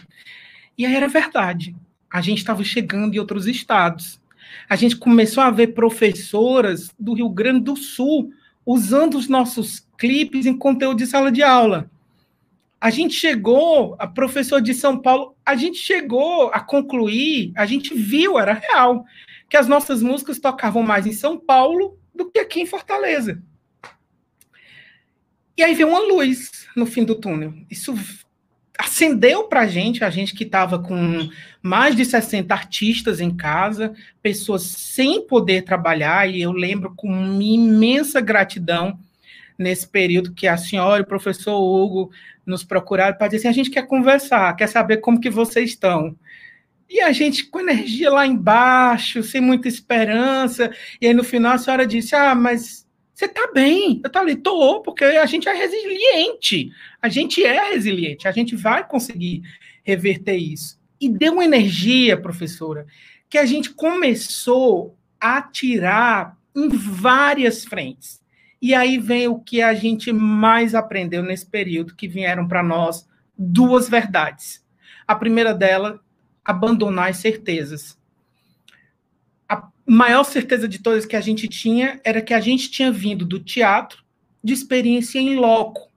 E 0.78 0.86
aí 0.86 0.96
era 0.96 1.06
verdade. 1.06 1.76
A 2.10 2.22
gente 2.22 2.38
estava 2.38 2.64
chegando 2.64 3.14
em 3.14 3.18
outros 3.18 3.46
estados. 3.46 4.18
A 4.70 4.74
gente 4.74 4.96
começou 4.96 5.42
a 5.42 5.50
ver 5.50 5.74
professoras 5.74 6.90
do 6.98 7.12
Rio 7.12 7.28
Grande 7.28 7.60
do 7.60 7.76
Sul 7.76 8.32
usando 8.64 9.18
os 9.18 9.28
nossos 9.28 9.86
clipes 9.98 10.46
em 10.46 10.56
conteúdo 10.56 10.96
de 10.96 11.06
sala 11.06 11.30
de 11.30 11.42
aula. 11.42 11.90
A 12.80 12.88
gente 12.88 13.14
chegou, 13.14 13.96
a 13.98 14.06
professora 14.06 14.62
de 14.62 14.72
São 14.72 14.98
Paulo, 14.98 15.36
a 15.44 15.54
gente 15.56 15.76
chegou 15.76 16.48
a 16.54 16.60
concluir, 16.60 17.52
a 17.54 17.66
gente 17.66 17.94
viu, 17.94 18.38
era 18.38 18.54
real 18.54 19.04
que 19.48 19.56
as 19.56 19.68
nossas 19.68 20.02
músicas 20.02 20.38
tocavam 20.38 20.82
mais 20.82 21.06
em 21.06 21.12
São 21.12 21.38
Paulo 21.38 21.98
do 22.14 22.30
que 22.30 22.38
aqui 22.38 22.60
em 22.60 22.66
Fortaleza. 22.66 23.42
E 25.56 25.62
aí 25.62 25.74
veio 25.74 25.88
uma 25.88 26.00
luz 26.00 26.66
no 26.74 26.86
fim 26.86 27.04
do 27.04 27.14
túnel. 27.14 27.54
Isso 27.70 27.94
acendeu 28.78 29.44
para 29.44 29.60
a 29.60 29.66
gente, 29.66 30.02
a 30.02 30.10
gente 30.10 30.34
que 30.34 30.44
estava 30.44 30.78
com 30.78 31.28
mais 31.62 31.94
de 31.94 32.04
60 32.04 32.52
artistas 32.52 33.20
em 33.20 33.34
casa, 33.34 33.94
pessoas 34.20 34.62
sem 34.62 35.26
poder 35.26 35.62
trabalhar, 35.62 36.28
e 36.28 36.42
eu 36.42 36.50
lembro 36.50 36.92
com 36.96 37.40
imensa 37.40 38.20
gratidão 38.20 38.98
nesse 39.56 39.86
período 39.86 40.32
que 40.32 40.48
a 40.48 40.56
senhora 40.56 41.00
e 41.00 41.04
o 41.04 41.06
professor 41.06 41.56
Hugo 41.56 42.10
nos 42.44 42.64
procuraram 42.64 43.16
para 43.16 43.28
dizer 43.28 43.48
assim, 43.48 43.48
a 43.48 43.52
gente 43.52 43.70
quer 43.70 43.86
conversar, 43.86 44.54
quer 44.56 44.66
saber 44.66 44.96
como 44.98 45.20
que 45.20 45.30
vocês 45.30 45.70
estão. 45.70 46.16
E 46.88 47.00
a 47.00 47.12
gente 47.12 47.46
com 47.46 47.60
energia 47.60 48.10
lá 48.10 48.26
embaixo, 48.26 49.22
sem 49.22 49.40
muita 49.40 49.68
esperança. 49.68 50.70
E 51.00 51.06
aí 51.06 51.14
no 51.14 51.24
final 51.24 51.52
a 51.52 51.58
senhora 51.58 51.86
disse: 51.86 52.14
Ah, 52.14 52.34
mas 52.34 52.86
você 53.14 53.28
tá 53.28 53.50
bem. 53.52 54.00
Eu 54.04 54.10
falei: 54.12 54.36
Tô, 54.36 54.80
porque 54.80 55.04
a 55.04 55.26
gente 55.26 55.48
é 55.48 55.54
resiliente. 55.54 56.70
A 57.00 57.08
gente 57.08 57.42
é 57.44 57.70
resiliente. 57.70 58.28
A 58.28 58.32
gente 58.32 58.54
vai 58.54 58.86
conseguir 58.86 59.42
reverter 59.82 60.36
isso. 60.36 60.78
E 61.00 61.08
deu 61.08 61.34
uma 61.34 61.44
energia, 61.44 62.20
professora, 62.20 62.86
que 63.28 63.38
a 63.38 63.44
gente 63.44 63.70
começou 63.70 64.96
a 65.20 65.42
tirar 65.42 66.36
em 66.54 66.68
várias 66.68 67.64
frentes. 67.64 68.22
E 68.60 68.74
aí 68.74 68.98
vem 68.98 69.28
o 69.28 69.38
que 69.38 69.60
a 69.60 69.74
gente 69.74 70.12
mais 70.12 70.74
aprendeu 70.74 71.22
nesse 71.22 71.46
período, 71.46 71.94
que 71.94 72.08
vieram 72.08 72.48
para 72.48 72.62
nós 72.62 73.06
duas 73.36 73.88
verdades. 73.88 74.64
A 75.06 75.14
primeira 75.14 75.52
dela 75.52 76.00
abandonar 76.44 77.10
as 77.10 77.16
certezas. 77.18 77.98
A 79.48 79.68
maior 79.86 80.24
certeza 80.24 80.68
de 80.68 80.78
todas 80.80 81.06
que 81.06 81.16
a 81.16 81.20
gente 81.20 81.48
tinha 81.48 82.00
era 82.04 82.20
que 82.20 82.34
a 82.34 82.40
gente 82.40 82.70
tinha 82.70 82.92
vindo 82.92 83.24
do 83.24 83.38
teatro 83.38 84.04
de 84.42 84.52
experiência 84.52 85.18
em 85.18 85.36
loco. 85.36 85.90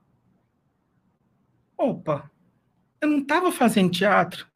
Opa, 1.76 2.30
eu 3.00 3.08
não 3.08 3.18
estava 3.18 3.52
fazendo 3.52 3.90
teatro. 3.90 4.46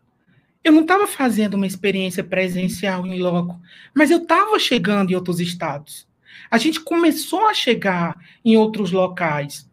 Eu 0.64 0.72
não 0.72 0.82
estava 0.82 1.06
fazendo 1.06 1.54
uma 1.54 1.66
experiência 1.66 2.22
presencial 2.22 3.04
em 3.06 3.20
loco, 3.20 3.60
mas 3.92 4.10
eu 4.10 4.18
estava 4.18 4.58
chegando 4.58 5.10
em 5.10 5.14
outros 5.14 5.40
estados. 5.40 6.06
A 6.50 6.56
gente 6.56 6.80
começou 6.80 7.48
a 7.48 7.54
chegar 7.54 8.16
em 8.44 8.56
outros 8.56 8.92
locais. 8.92 9.68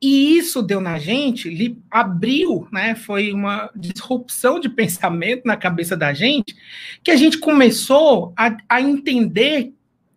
E 0.00 0.36
isso 0.36 0.62
deu 0.62 0.80
na 0.80 0.98
gente, 0.98 1.48
lhe 1.48 1.78
abriu, 1.90 2.68
né? 2.70 2.94
Foi 2.94 3.32
uma 3.32 3.70
disrupção 3.74 4.60
de 4.60 4.68
pensamento 4.68 5.44
na 5.46 5.56
cabeça 5.56 5.96
da 5.96 6.12
gente, 6.12 6.54
que 7.02 7.10
a 7.10 7.16
gente 7.16 7.38
começou 7.38 8.32
a, 8.36 8.54
a 8.68 8.80
entender 8.80 9.72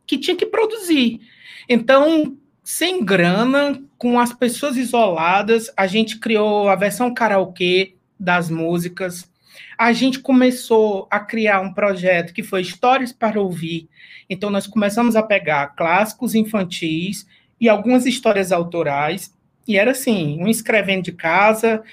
que 0.05 0.17
tinha 0.17 0.35
que 0.35 0.45
produzir. 0.45 1.21
Então, 1.67 2.37
sem 2.61 3.03
grana, 3.05 3.81
com 3.97 4.19
as 4.19 4.33
pessoas 4.33 4.75
isoladas, 4.75 5.71
a 5.77 5.87
gente 5.87 6.19
criou 6.19 6.67
a 6.67 6.75
versão 6.75 7.13
karaokê 7.13 7.95
das 8.19 8.49
músicas. 8.49 9.31
A 9.77 9.93
gente 9.93 10.19
começou 10.19 11.07
a 11.09 11.21
criar 11.21 11.61
um 11.61 11.73
projeto 11.73 12.33
que 12.33 12.43
foi 12.43 12.61
Histórias 12.61 13.13
para 13.13 13.39
Ouvir. 13.39 13.87
Então, 14.29 14.49
nós 14.49 14.67
começamos 14.67 15.15
a 15.15 15.23
pegar 15.23 15.67
clássicos 15.67 16.35
infantis 16.35 17.25
e 17.61 17.69
algumas 17.69 18.05
histórias 18.05 18.51
autorais 18.51 19.33
e 19.69 19.77
era 19.77 19.91
assim, 19.91 20.41
um 20.41 20.47
escrevendo 20.47 21.03
de 21.03 21.11
casa, 21.11 21.83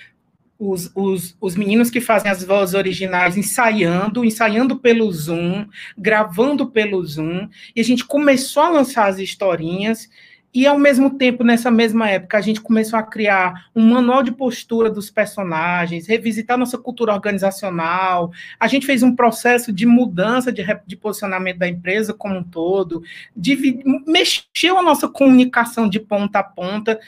os, 0.59 0.91
os, 0.95 1.37
os 1.39 1.55
meninos 1.55 1.91
que 1.91 2.01
fazem 2.01 2.31
as 2.31 2.43
vozes 2.43 2.75
originais 2.75 3.37
ensaiando, 3.37 4.25
ensaiando 4.25 4.79
pelo 4.79 5.13
Zoom, 5.13 5.67
gravando 5.99 6.71
pelo 6.71 7.05
Zoom, 7.05 7.49
e 7.75 7.81
a 7.83 7.85
gente 7.85 8.07
começou 8.07 8.63
a 8.63 8.71
lançar 8.71 9.09
as 9.09 9.19
historinhas, 9.19 10.09
E, 10.57 10.67
ao 10.67 10.79
mesmo 10.79 11.19
tempo, 11.19 11.45
nessa 11.45 11.71
mesma 11.71 12.09
época, 12.09 12.39
a 12.39 12.41
gente 12.41 12.63
começou 12.63 12.99
a 12.99 13.03
criar 13.03 13.67
um 13.77 13.91
manual 13.91 14.23
de 14.23 14.33
postura 14.33 14.89
dos 14.89 15.11
personagens, 15.11 16.07
revisitar 16.07 16.57
nossa 16.57 16.79
cultura 16.79 17.13
organizacional. 17.13 18.33
A 18.59 18.67
gente 18.67 18.87
fez 18.87 19.03
um 19.03 19.15
processo 19.15 19.71
de 19.71 19.85
mudança 19.85 20.51
de, 20.51 20.65
de 20.87 20.97
posicionamento 20.97 21.59
da 21.59 21.69
empresa 21.69 22.15
como 22.15 22.37
um 22.37 22.43
todo, 22.43 23.03
de, 23.37 23.83
mexeu 24.07 24.79
a 24.79 24.83
nossa 24.83 25.07
comunicação 25.07 25.87
de 25.87 26.01
ponta 26.01 26.39
a 26.39 26.43
ponta. 26.43 26.99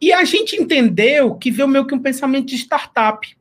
E 0.00 0.12
a 0.12 0.24
gente 0.24 0.56
entendeu 0.56 1.34
que 1.34 1.50
veio 1.50 1.68
meio 1.68 1.86
que 1.86 1.94
um 1.94 1.98
pensamento 1.98 2.46
de 2.46 2.56
startup. 2.56 3.36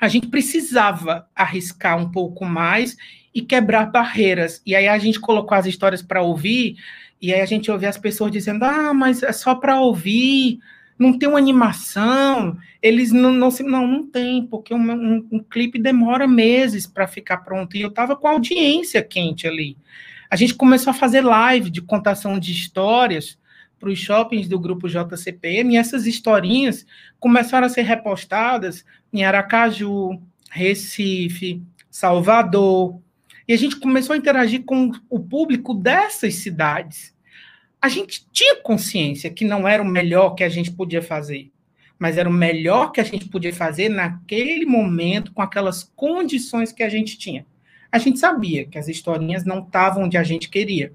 A 0.00 0.08
gente 0.08 0.26
precisava 0.26 1.26
arriscar 1.34 1.96
um 1.96 2.10
pouco 2.10 2.44
mais 2.44 2.96
e 3.34 3.40
quebrar 3.40 3.86
barreiras. 3.86 4.60
E 4.66 4.74
aí 4.76 4.86
a 4.86 4.98
gente 4.98 5.18
colocou 5.18 5.56
as 5.56 5.64
histórias 5.64 6.02
para 6.02 6.22
ouvir 6.22 6.76
e 7.22 7.32
aí 7.32 7.40
a 7.40 7.46
gente 7.46 7.70
ouve 7.70 7.86
as 7.86 7.96
pessoas 7.96 8.32
dizendo: 8.32 8.64
ah, 8.64 8.92
mas 8.92 9.22
é 9.22 9.32
só 9.32 9.54
para 9.54 9.80
ouvir, 9.80 10.58
não 10.98 11.16
tem 11.16 11.28
uma 11.28 11.38
animação. 11.38 12.58
Eles 12.82 13.12
não, 13.12 13.30
não, 13.30 13.48
não, 13.48 13.86
não 13.86 14.06
tem, 14.06 14.44
porque 14.44 14.74
um, 14.74 14.90
um, 14.90 15.28
um 15.30 15.38
clipe 15.38 15.78
demora 15.78 16.26
meses 16.26 16.84
para 16.84 17.06
ficar 17.06 17.38
pronto. 17.38 17.76
E 17.76 17.80
eu 17.80 17.90
estava 17.90 18.16
com 18.16 18.26
a 18.26 18.32
audiência 18.32 19.00
quente 19.00 19.46
ali. 19.46 19.76
A 20.28 20.34
gente 20.34 20.54
começou 20.54 20.90
a 20.90 20.94
fazer 20.94 21.20
live 21.20 21.70
de 21.70 21.80
contação 21.80 22.40
de 22.40 22.50
histórias 22.50 23.38
para 23.82 23.90
os 23.90 23.98
shoppings 23.98 24.46
do 24.46 24.60
grupo 24.60 24.88
JCPM, 24.88 25.74
e 25.74 25.76
essas 25.76 26.06
historinhas 26.06 26.86
começaram 27.18 27.66
a 27.66 27.68
ser 27.68 27.82
repostadas 27.82 28.84
em 29.12 29.24
Aracaju, 29.24 30.22
Recife, 30.48 31.60
Salvador, 31.90 33.00
e 33.48 33.52
a 33.52 33.56
gente 33.56 33.80
começou 33.80 34.14
a 34.14 34.16
interagir 34.16 34.62
com 34.64 34.92
o 35.10 35.18
público 35.18 35.74
dessas 35.74 36.36
cidades. 36.36 37.12
A 37.80 37.88
gente 37.88 38.24
tinha 38.30 38.62
consciência 38.62 39.28
que 39.28 39.44
não 39.44 39.66
era 39.66 39.82
o 39.82 39.86
melhor 39.86 40.36
que 40.36 40.44
a 40.44 40.48
gente 40.48 40.70
podia 40.70 41.02
fazer, 41.02 41.50
mas 41.98 42.16
era 42.16 42.28
o 42.28 42.32
melhor 42.32 42.92
que 42.92 43.00
a 43.00 43.04
gente 43.04 43.28
podia 43.28 43.52
fazer 43.52 43.88
naquele 43.88 44.64
momento, 44.64 45.32
com 45.32 45.42
aquelas 45.42 45.82
condições 45.82 46.70
que 46.70 46.84
a 46.84 46.88
gente 46.88 47.18
tinha. 47.18 47.44
A 47.90 47.98
gente 47.98 48.20
sabia 48.20 48.64
que 48.64 48.78
as 48.78 48.86
historinhas 48.86 49.44
não 49.44 49.58
estavam 49.58 50.04
onde 50.04 50.16
a 50.16 50.22
gente 50.22 50.48
queria, 50.48 50.92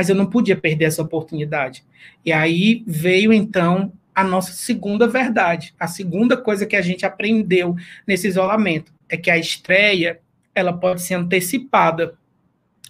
mas 0.00 0.08
eu 0.08 0.14
não 0.14 0.24
podia 0.24 0.56
perder 0.56 0.86
essa 0.86 1.02
oportunidade. 1.02 1.84
E 2.24 2.32
aí 2.32 2.82
veio 2.86 3.34
então 3.34 3.92
a 4.14 4.24
nossa 4.24 4.50
segunda 4.50 5.06
verdade, 5.06 5.74
a 5.78 5.86
segunda 5.86 6.38
coisa 6.38 6.64
que 6.64 6.74
a 6.74 6.80
gente 6.80 7.04
aprendeu 7.04 7.76
nesse 8.06 8.26
isolamento 8.26 8.94
é 9.10 9.18
que 9.18 9.30
a 9.30 9.36
estreia 9.36 10.18
ela 10.54 10.72
pode 10.72 11.02
ser 11.02 11.16
antecipada. 11.16 12.14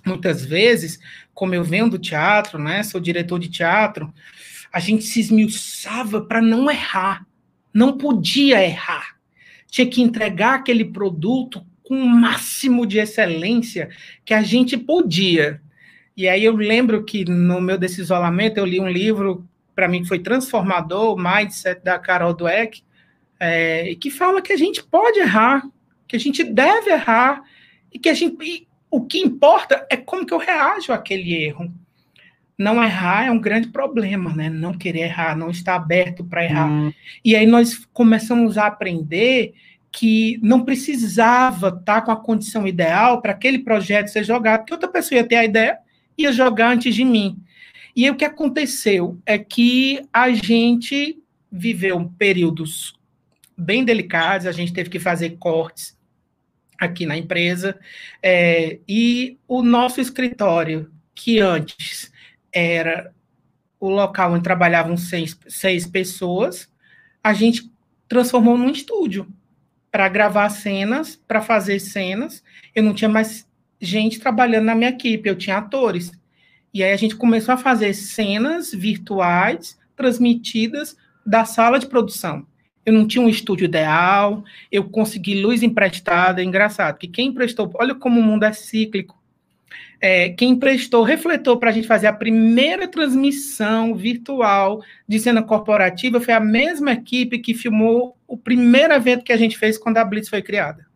Muitas 0.06 0.44
vezes, 0.44 1.00
como 1.34 1.52
eu 1.52 1.64
venho 1.64 1.90
do 1.90 1.98
teatro, 1.98 2.60
né, 2.60 2.84
sou 2.84 3.00
diretor 3.00 3.40
de 3.40 3.48
teatro, 3.48 4.14
a 4.72 4.78
gente 4.78 5.02
se 5.02 5.18
esmiuçava 5.18 6.20
para 6.20 6.40
não 6.40 6.70
errar. 6.70 7.26
Não 7.74 7.98
podia 7.98 8.64
errar. 8.64 9.16
Tinha 9.66 9.88
que 9.88 10.00
entregar 10.00 10.54
aquele 10.54 10.84
produto 10.84 11.66
com 11.82 12.00
o 12.00 12.08
máximo 12.08 12.86
de 12.86 13.00
excelência 13.00 13.90
que 14.24 14.32
a 14.32 14.42
gente 14.42 14.76
podia. 14.76 15.60
E 16.20 16.28
aí 16.28 16.44
eu 16.44 16.54
lembro 16.54 17.02
que 17.02 17.24
no 17.24 17.62
meu 17.62 17.78
desse 17.78 17.98
isolamento 17.98 18.58
eu 18.58 18.66
li 18.66 18.78
um 18.78 18.86
livro 18.86 19.48
para 19.74 19.88
mim 19.88 20.02
que 20.02 20.08
foi 20.08 20.18
transformador, 20.18 21.14
o 21.14 21.18
Mindset 21.18 21.82
da 21.82 21.98
Carol 21.98 22.34
Dweck, 22.34 22.82
é, 23.40 23.94
que 23.98 24.10
fala 24.10 24.42
que 24.42 24.52
a 24.52 24.56
gente 24.58 24.84
pode 24.84 25.18
errar, 25.18 25.62
que 26.06 26.14
a 26.14 26.20
gente 26.20 26.44
deve 26.44 26.90
errar 26.90 27.42
e 27.90 27.98
que 27.98 28.10
a 28.10 28.12
gente 28.12 28.36
e 28.44 28.68
o 28.90 29.00
que 29.00 29.18
importa 29.18 29.86
é 29.88 29.96
como 29.96 30.26
que 30.26 30.34
eu 30.34 30.36
reajo 30.36 30.92
àquele 30.92 31.42
erro. 31.42 31.72
Não 32.58 32.84
errar 32.84 33.24
é 33.24 33.30
um 33.30 33.40
grande 33.40 33.68
problema, 33.68 34.34
né? 34.34 34.50
Não 34.50 34.74
querer 34.74 35.04
errar, 35.04 35.34
não 35.34 35.48
estar 35.48 35.74
aberto 35.74 36.22
para 36.22 36.44
errar. 36.44 36.70
Hum. 36.70 36.92
E 37.24 37.34
aí 37.34 37.46
nós 37.46 37.88
começamos 37.94 38.58
a 38.58 38.66
aprender 38.66 39.54
que 39.90 40.38
não 40.42 40.66
precisava 40.66 41.68
estar 41.68 42.02
com 42.02 42.10
a 42.10 42.22
condição 42.22 42.66
ideal 42.66 43.22
para 43.22 43.32
aquele 43.32 43.60
projeto 43.60 44.08
ser 44.08 44.22
jogado, 44.22 44.60
porque 44.60 44.74
outra 44.74 44.90
pessoa 44.90 45.18
ia 45.18 45.26
ter 45.26 45.36
a 45.36 45.44
ideia 45.46 45.78
ia 46.22 46.32
jogar 46.32 46.72
antes 46.72 46.94
de 46.94 47.04
mim. 47.04 47.38
E 47.94 48.08
o 48.08 48.16
que 48.16 48.24
aconteceu 48.24 49.20
é 49.26 49.38
que 49.38 50.00
a 50.12 50.30
gente 50.30 51.18
viveu 51.50 52.12
períodos 52.18 52.94
bem 53.56 53.84
delicados, 53.84 54.46
a 54.46 54.52
gente 54.52 54.72
teve 54.72 54.88
que 54.88 54.98
fazer 54.98 55.36
cortes 55.38 55.98
aqui 56.78 57.04
na 57.04 57.16
empresa, 57.16 57.78
é, 58.22 58.78
e 58.88 59.38
o 59.46 59.62
nosso 59.62 60.00
escritório, 60.00 60.90
que 61.14 61.38
antes 61.38 62.10
era 62.50 63.12
o 63.78 63.90
local 63.90 64.32
onde 64.32 64.42
trabalhavam 64.42 64.96
seis, 64.96 65.38
seis 65.46 65.86
pessoas, 65.86 66.72
a 67.22 67.34
gente 67.34 67.70
transformou 68.08 68.56
num 68.56 68.70
estúdio 68.70 69.26
para 69.90 70.08
gravar 70.08 70.48
cenas, 70.48 71.16
para 71.16 71.42
fazer 71.42 71.80
cenas. 71.80 72.42
Eu 72.74 72.82
não 72.82 72.94
tinha 72.94 73.08
mais 73.08 73.46
gente 73.80 74.20
trabalhando 74.20 74.66
na 74.66 74.74
minha 74.74 74.90
equipe, 74.90 75.28
eu 75.28 75.36
tinha 75.36 75.58
atores. 75.58 76.12
E 76.72 76.82
aí 76.82 76.92
a 76.92 76.96
gente 76.96 77.16
começou 77.16 77.54
a 77.54 77.56
fazer 77.56 77.94
cenas 77.94 78.72
virtuais 78.72 79.78
transmitidas 79.96 80.96
da 81.26 81.44
sala 81.44 81.78
de 81.78 81.86
produção. 81.86 82.46
Eu 82.84 82.92
não 82.92 83.06
tinha 83.06 83.22
um 83.22 83.28
estúdio 83.28 83.64
ideal, 83.64 84.42
eu 84.70 84.84
consegui 84.84 85.42
luz 85.42 85.62
emprestada, 85.62 86.40
é 86.40 86.44
engraçado, 86.44 86.98
que 86.98 87.08
quem 87.08 87.28
emprestou, 87.28 87.70
olha 87.74 87.94
como 87.94 88.20
o 88.20 88.22
mundo 88.22 88.44
é 88.44 88.52
cíclico, 88.52 89.20
é, 90.00 90.30
quem 90.30 90.52
emprestou 90.52 91.02
refletor 91.02 91.58
para 91.58 91.68
a 91.68 91.72
gente 91.72 91.86
fazer 91.86 92.06
a 92.06 92.12
primeira 92.12 92.88
transmissão 92.88 93.94
virtual 93.94 94.82
de 95.06 95.20
cena 95.20 95.42
corporativa 95.42 96.20
foi 96.20 96.32
a 96.32 96.40
mesma 96.40 96.92
equipe 96.92 97.38
que 97.38 97.52
filmou 97.52 98.16
o 98.26 98.36
primeiro 98.36 98.94
evento 98.94 99.24
que 99.24 99.32
a 99.32 99.36
gente 99.36 99.58
fez 99.58 99.76
quando 99.76 99.98
a 99.98 100.04
Blitz 100.04 100.30
foi 100.30 100.40
criada. 100.40 100.89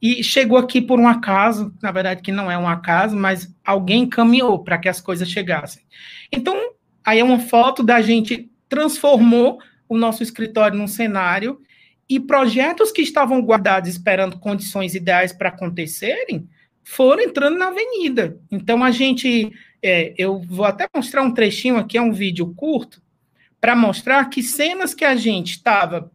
E 0.00 0.22
chegou 0.22 0.58
aqui 0.58 0.80
por 0.80 1.00
um 1.00 1.08
acaso, 1.08 1.74
na 1.82 1.90
verdade 1.90 2.22
que 2.22 2.32
não 2.32 2.50
é 2.50 2.58
um 2.58 2.68
acaso, 2.68 3.16
mas 3.16 3.54
alguém 3.64 4.08
caminhou 4.08 4.62
para 4.62 4.78
que 4.78 4.88
as 4.88 5.00
coisas 5.00 5.28
chegassem. 5.28 5.82
Então, 6.30 6.72
aí 7.04 7.18
é 7.20 7.24
uma 7.24 7.38
foto 7.38 7.82
da 7.82 8.00
gente 8.02 8.50
transformou 8.68 9.58
o 9.88 9.96
nosso 9.96 10.22
escritório 10.22 10.78
num 10.78 10.86
cenário 10.86 11.60
e 12.08 12.20
projetos 12.20 12.92
que 12.92 13.02
estavam 13.02 13.40
guardados 13.40 13.88
esperando 13.88 14.38
condições 14.38 14.94
ideais 14.94 15.32
para 15.32 15.48
acontecerem 15.48 16.48
foram 16.84 17.22
entrando 17.22 17.58
na 17.58 17.68
avenida. 17.68 18.38
Então 18.50 18.84
a 18.84 18.92
gente, 18.92 19.52
é, 19.82 20.14
eu 20.16 20.40
vou 20.40 20.64
até 20.64 20.86
mostrar 20.94 21.22
um 21.22 21.34
trechinho 21.34 21.76
aqui, 21.76 21.98
é 21.98 22.02
um 22.02 22.12
vídeo 22.12 22.54
curto, 22.54 23.02
para 23.60 23.74
mostrar 23.74 24.24
que 24.26 24.42
cenas 24.42 24.94
que 24.94 25.04
a 25.04 25.16
gente 25.16 25.52
estava 25.52 26.12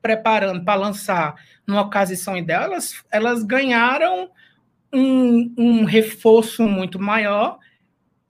preparando 0.00 0.64
para 0.64 0.80
lançar 0.80 1.34
numa 1.66 1.82
ocasião 1.82 2.36
ideal, 2.36 2.64
elas, 2.64 2.94
elas 3.10 3.42
ganharam 3.42 4.30
um, 4.92 5.52
um 5.56 5.84
reforço 5.84 6.62
muito 6.64 6.98
maior 6.98 7.58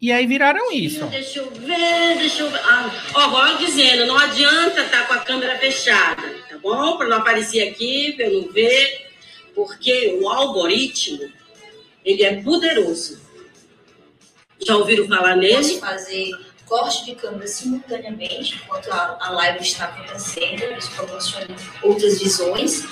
e 0.00 0.10
aí 0.10 0.26
viraram 0.26 0.72
isso. 0.72 1.04
Deixa 1.06 1.40
eu 1.40 1.50
ver, 1.50 2.16
deixa 2.18 2.42
eu 2.42 2.50
ver. 2.50 2.60
Ah, 2.64 2.90
ó, 3.14 3.26
igual 3.26 3.58
dizendo, 3.58 4.06
não 4.06 4.16
adianta 4.16 4.80
estar 4.80 5.02
tá 5.02 5.06
com 5.06 5.14
a 5.14 5.18
câmera 5.18 5.58
fechada, 5.58 6.22
tá 6.48 6.56
bom? 6.58 6.96
Para 6.96 7.08
não 7.08 7.18
aparecer 7.18 7.68
aqui, 7.68 8.14
para 8.14 8.26
eu 8.26 8.42
não 8.42 8.52
ver. 8.52 9.08
Porque 9.54 10.18
o 10.22 10.28
algoritmo, 10.28 11.30
ele 12.02 12.22
é 12.22 12.42
poderoso. 12.42 13.20
Já 14.66 14.76
ouviram 14.76 15.06
falar 15.06 15.36
nele? 15.36 15.56
Posso 15.56 15.80
fazer 15.80 16.30
corte 16.70 17.04
de 17.04 17.16
câmera 17.16 17.48
simultaneamente, 17.48 18.60
enquanto 18.62 18.90
a, 18.92 19.18
a 19.20 19.30
live 19.32 19.60
está 19.60 19.86
acontecendo. 19.86 20.62
Isso 20.78 20.92
proporciona 20.92 21.48
outras 21.82 22.20
visões 22.20 22.84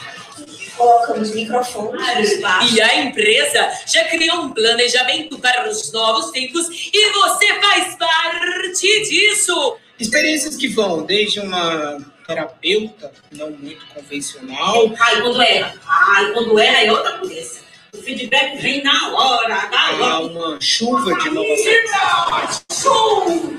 colocamos 0.76 1.34
microfones 1.34 2.14
no 2.14 2.20
espaço. 2.20 2.74
E 2.74 2.80
a 2.80 3.02
empresa 3.02 3.68
já 3.84 4.04
criou 4.04 4.42
um 4.42 4.50
planejamento 4.52 5.38
para 5.40 5.68
os 5.68 5.92
novos 5.92 6.30
tempos 6.30 6.68
e 6.92 7.12
você 7.12 7.46
faz 7.60 7.96
parte 7.96 9.02
disso. 9.08 9.76
Experiências 9.98 10.56
que 10.56 10.68
vão 10.68 11.04
desde 11.04 11.40
uma 11.40 11.98
terapeuta 12.24 13.10
não 13.32 13.50
muito 13.50 13.84
convencional. 13.86 14.94
Ai, 15.00 15.20
quando 15.20 15.42
erra. 15.42 15.74
Ai, 15.84 16.32
quando 16.32 16.58
erra 16.58 16.84
é 16.84 16.92
outra 16.92 17.18
coisa. 17.18 17.67
O 17.94 17.96
feedback 17.98 18.60
vem 18.60 18.82
na 18.82 19.12
hora, 19.14 19.68
na 19.70 19.92
hora. 19.92 20.04
Há 20.04 20.20
uma 20.20 20.60
chuva 20.60 21.14
de. 21.14 21.30
Show! 22.72 23.58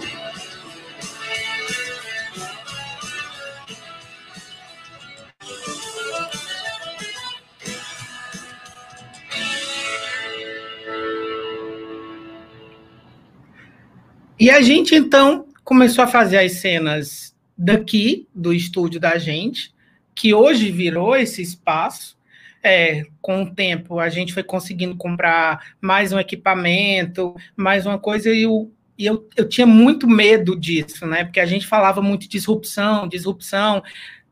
E 14.39 14.49
a 14.49 14.61
gente, 14.61 14.95
então, 14.95 15.47
começou 15.65 16.03
a 16.03 16.07
fazer 16.07 16.37
as 16.37 16.53
cenas 16.53 17.35
daqui, 17.57 18.27
do 18.33 18.53
estúdio 18.53 18.99
da 18.99 19.17
gente, 19.17 19.73
que 20.15 20.33
hoje 20.33 20.71
virou 20.71 21.15
esse 21.15 21.41
espaço. 21.41 22.18
É, 22.61 23.05
com 23.21 23.43
o 23.43 23.55
tempo, 23.55 23.99
a 23.99 24.09
gente 24.09 24.33
foi 24.33 24.43
conseguindo 24.43 24.95
comprar 24.97 25.75
mais 25.81 26.11
um 26.11 26.19
equipamento, 26.19 27.33
mais 27.55 27.85
uma 27.85 27.97
coisa, 27.97 28.29
e 28.33 28.45
o, 28.45 28.69
E 28.97 29.05
eu, 29.05 29.29
eu 29.37 29.47
tinha 29.47 29.65
muito 29.65 30.07
medo 30.09 30.59
disso, 30.59 31.05
né? 31.07 31.23
Porque 31.23 31.39
a 31.39 31.45
gente 31.45 31.65
falava 31.65 32.01
muito 32.01 32.23
de 32.23 32.27
disrupção, 32.27 33.07
disrupção. 33.07 33.81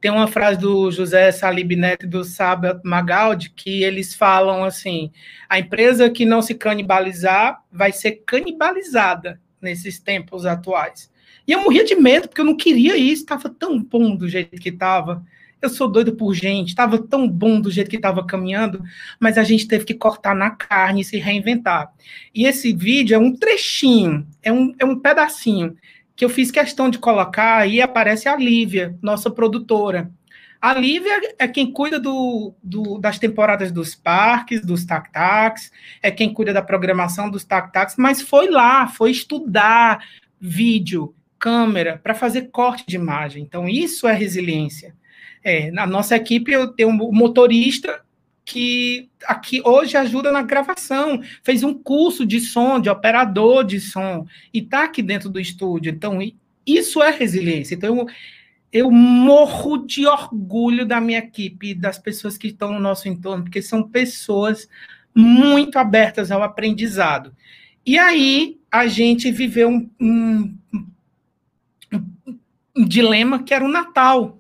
Tem 0.02 0.12
uma 0.12 0.28
frase 0.28 0.60
do 0.60 0.92
José 0.92 1.32
Salib 1.32 1.72
Neto 1.76 2.06
e 2.06 2.10
do 2.10 2.24
Sabat 2.24 2.82
Magaldi 2.84 3.50
que 3.56 3.82
eles 3.84 4.14
falam 4.14 4.64
assim: 4.64 5.12
a 5.50 5.58
empresa 5.58 6.10
que 6.10 6.26
não 6.26 6.42
se 6.42 6.54
canibalizar 6.54 7.64
vai 7.72 7.92
ser 7.94 8.24
canibalizada 8.26 9.40
nesses 9.62 10.00
tempos 10.00 10.46
atuais. 10.46 11.10
E 11.48 11.54
eu 11.54 11.62
morria 11.64 11.86
de 11.86 11.96
medo, 11.96 12.28
porque 12.28 12.42
eu 12.42 12.46
não 12.46 12.58
queria 12.58 12.98
isso, 12.98 13.24
estava 13.24 13.50
tão 13.50 13.82
bom 13.82 14.16
do 14.16 14.28
jeito 14.28 14.60
que 14.60 14.70
estava. 14.70 15.26
Eu 15.62 15.70
sou 15.70 15.88
doido 15.88 16.16
por 16.16 16.34
gente, 16.36 16.70
estava 16.70 17.00
tão 17.00 17.28
bom 17.28 17.60
do 17.60 17.72
jeito 17.72 17.90
que 17.90 17.96
estava 17.96 18.26
caminhando, 18.26 18.84
mas 19.20 19.38
a 19.38 19.44
gente 19.44 19.68
teve 19.68 19.86
que 19.86 19.94
cortar 19.94 20.36
na 20.36 20.52
carne 20.52 21.02
e 21.02 21.06
se 21.06 21.18
reinventar. 21.18 21.92
E 22.34 22.46
esse 22.46 22.74
vídeo 22.74 23.16
é 23.16 23.18
um 23.18 23.36
trechinho, 23.36 24.28
é 24.44 24.52
um, 24.52 24.76
é 24.78 24.86
um 24.86 25.00
pedacinho 25.00 25.76
que 26.16 26.24
eu 26.24 26.30
fiz 26.30 26.52
questão 26.52 26.90
de 26.90 27.00
colocar, 27.00 27.58
aí 27.58 27.82
aparece 27.82 28.28
a 28.28 28.36
Lívia, 28.36 28.98
nossa 29.02 29.30
produtora. 29.30 30.12
A 30.60 30.74
Lívia 30.74 31.36
é 31.38 31.48
quem 31.48 31.72
cuida 31.72 32.00
do, 32.00 32.54
do, 32.62 32.98
das 32.98 33.20
temporadas 33.20 33.72
dos 33.72 33.94
parques, 33.94 34.66
dos 34.66 34.86
tac-tacs, 34.86 35.72
é 36.02 36.10
quem 36.10 36.34
cuida 36.34 36.52
da 36.52 36.62
programação 36.64 37.30
dos 37.30 37.44
tac-tacs, 37.44 37.96
mas 37.98 38.22
foi 38.22 38.50
lá, 38.50 38.88
foi 38.88 39.12
estudar 39.12 40.04
vídeo, 40.40 41.14
câmera, 41.38 42.00
para 42.02 42.16
fazer 42.16 42.50
corte 42.50 42.84
de 42.88 42.96
imagem. 42.96 43.44
Então, 43.44 43.70
isso 43.70 44.08
é 44.08 44.14
resiliência. 44.14 44.96
É, 45.48 45.72
na 45.72 45.88
nossa 45.88 46.14
equipe, 46.14 46.52
eu 46.52 46.68
tenho 46.68 46.90
um 46.90 47.14
motorista 47.14 48.02
que 48.44 49.10
aqui 49.26 49.62
hoje 49.64 49.96
ajuda 49.96 50.30
na 50.30 50.42
gravação, 50.42 51.22
fez 51.42 51.64
um 51.64 51.74
curso 51.74 52.26
de 52.26 52.42
som, 52.42 52.82
de 52.82 52.90
operador 52.90 53.64
de 53.64 53.80
som, 53.80 54.28
e 54.54 54.60
está 54.60 54.84
aqui 54.84 55.02
dentro 55.02 55.30
do 55.30 55.40
estúdio. 55.40 55.90
Então, 55.90 56.20
isso 56.66 57.02
é 57.02 57.12
resiliência. 57.12 57.76
Então, 57.76 57.96
eu, 57.96 58.08
eu 58.74 58.92
morro 58.92 59.86
de 59.88 60.06
orgulho 60.06 60.86
da 60.86 61.00
minha 61.00 61.20
equipe, 61.20 61.74
das 61.74 61.98
pessoas 61.98 62.38
que 62.38 62.48
estão 62.48 62.74
no 62.74 62.80
nosso 62.82 63.08
entorno, 63.08 63.46
porque 63.46 63.62
são 63.62 63.84
pessoas 63.88 64.68
muito 65.16 65.80
abertas 65.80 66.30
ao 66.30 66.44
aprendizado. 66.44 67.34
E 67.86 67.98
aí, 67.98 68.60
a 68.70 68.86
gente 68.86 69.32
viveu 69.32 69.70
um, 69.70 69.90
um, 69.98 70.58
um 72.76 72.86
dilema 72.86 73.44
que 73.44 73.54
era 73.54 73.64
o 73.64 73.72
Natal. 73.72 74.37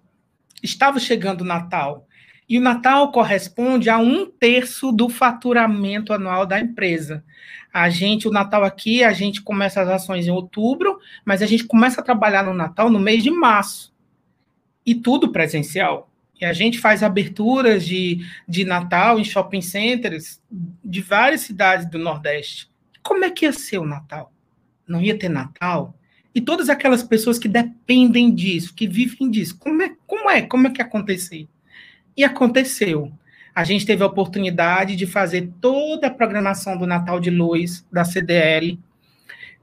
Estava 0.61 0.99
chegando 0.99 1.41
o 1.41 1.45
Natal. 1.45 2.07
E 2.49 2.57
o 2.57 2.61
Natal 2.61 3.11
corresponde 3.11 3.89
a 3.89 3.97
um 3.97 4.25
terço 4.25 4.91
do 4.91 5.09
faturamento 5.09 6.13
anual 6.13 6.45
da 6.45 6.59
empresa. 6.59 7.23
A 7.73 7.89
gente, 7.89 8.27
o 8.27 8.31
Natal 8.31 8.63
aqui, 8.63 9.03
a 9.03 9.11
gente 9.11 9.41
começa 9.41 9.81
as 9.81 9.89
ações 9.89 10.27
em 10.27 10.31
outubro, 10.31 10.97
mas 11.25 11.41
a 11.41 11.45
gente 11.45 11.65
começa 11.65 11.99
a 11.99 12.03
trabalhar 12.03 12.43
no 12.43 12.53
Natal 12.53 12.89
no 12.89 12.99
mês 12.99 13.21
de 13.21 13.29
março. 13.29 13.93
E 14.85 14.95
tudo 14.95 15.31
presencial. 15.31 16.09
E 16.39 16.45
a 16.45 16.53
gente 16.53 16.79
faz 16.79 17.03
aberturas 17.03 17.85
de, 17.85 18.25
de 18.47 18.63
Natal 18.63 19.19
em 19.19 19.23
shopping 19.23 19.61
centers 19.61 20.41
de 20.83 21.01
várias 21.01 21.41
cidades 21.41 21.89
do 21.89 21.97
Nordeste. 21.97 22.69
Como 23.03 23.25
é 23.25 23.31
que 23.31 23.45
ia 23.45 23.51
ser 23.51 23.79
o 23.79 23.85
Natal? 23.85 24.31
Não 24.87 25.01
ia 25.01 25.17
ter 25.17 25.29
Natal? 25.29 25.96
E 26.37 26.41
todas 26.41 26.69
aquelas 26.69 27.01
pessoas 27.01 27.39
que 27.39 27.47
dependem 27.47 28.31
disso, 28.31 28.71
que 28.75 28.87
vivem 28.87 29.27
disso, 29.27 29.57
como 29.57 29.81
é, 29.81 29.95
como 30.05 30.29
é, 30.29 30.43
como 30.43 30.67
é 30.67 30.69
que 30.69 30.83
aconteceu? 30.83 31.47
E 32.15 32.23
aconteceu. 32.23 33.11
A 33.55 33.63
gente 33.63 33.87
teve 33.87 34.03
a 34.03 34.05
oportunidade 34.05 34.95
de 34.95 35.07
fazer 35.07 35.49
toda 35.59 36.05
a 36.05 36.11
programação 36.11 36.77
do 36.77 36.85
Natal 36.85 37.19
de 37.19 37.31
Luz 37.31 37.83
da 37.91 38.05
CDL 38.05 38.79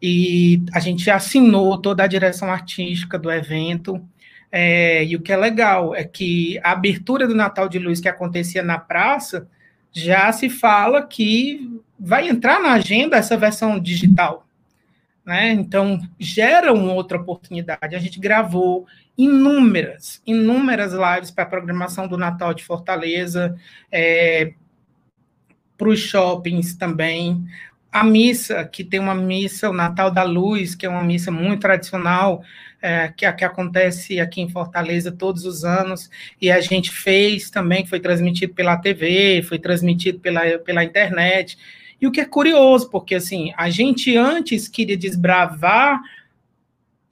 e 0.02 0.64
a 0.72 0.80
gente 0.80 1.08
assinou 1.08 1.78
toda 1.78 2.02
a 2.02 2.08
direção 2.08 2.50
artística 2.50 3.16
do 3.16 3.30
evento. 3.30 4.04
É, 4.50 5.04
e 5.04 5.14
o 5.14 5.20
que 5.20 5.32
é 5.32 5.36
legal 5.36 5.94
é 5.94 6.02
que 6.02 6.58
a 6.60 6.72
abertura 6.72 7.28
do 7.28 7.36
Natal 7.36 7.68
de 7.68 7.78
Luz 7.78 8.00
que 8.00 8.08
acontecia 8.08 8.64
na 8.64 8.78
praça 8.78 9.46
já 9.92 10.32
se 10.32 10.50
fala 10.50 11.06
que 11.06 11.80
vai 11.96 12.28
entrar 12.28 12.60
na 12.60 12.72
agenda 12.72 13.16
essa 13.16 13.36
versão 13.36 13.78
digital. 13.78 14.44
Né? 15.24 15.52
Então, 15.52 16.00
gera 16.18 16.72
uma 16.72 16.92
outra 16.92 17.18
oportunidade. 17.18 17.96
A 17.96 17.98
gente 17.98 18.20
gravou 18.20 18.86
inúmeras, 19.16 20.20
inúmeras 20.26 20.92
lives 20.92 21.30
para 21.30 21.44
a 21.44 21.48
programação 21.48 22.06
do 22.06 22.18
Natal 22.18 22.52
de 22.52 22.64
Fortaleza, 22.64 23.56
é, 23.90 24.52
para 25.78 25.88
os 25.88 26.00
shoppings 26.00 26.74
também. 26.76 27.44
A 27.90 28.04
missa, 28.04 28.64
que 28.64 28.84
tem 28.84 29.00
uma 29.00 29.14
missa, 29.14 29.70
o 29.70 29.72
Natal 29.72 30.10
da 30.10 30.24
Luz, 30.24 30.74
que 30.74 30.84
é 30.84 30.88
uma 30.88 31.02
missa 31.02 31.30
muito 31.30 31.60
tradicional, 31.60 32.42
é, 32.82 33.08
que, 33.08 33.32
que 33.32 33.44
acontece 33.44 34.20
aqui 34.20 34.42
em 34.42 34.50
Fortaleza 34.50 35.10
todos 35.10 35.46
os 35.46 35.64
anos, 35.64 36.10
e 36.38 36.50
a 36.50 36.60
gente 36.60 36.90
fez 36.90 37.48
também, 37.48 37.86
foi 37.86 37.98
transmitido 37.98 38.52
pela 38.52 38.76
TV, 38.76 39.42
foi 39.42 39.58
transmitido 39.58 40.18
pela, 40.18 40.58
pela 40.58 40.84
internet. 40.84 41.56
E 42.00 42.06
o 42.06 42.12
que 42.12 42.20
é 42.20 42.24
curioso, 42.24 42.90
porque 42.90 43.14
assim, 43.14 43.52
a 43.56 43.70
gente 43.70 44.16
antes 44.16 44.68
queria 44.68 44.96
desbravar 44.96 46.00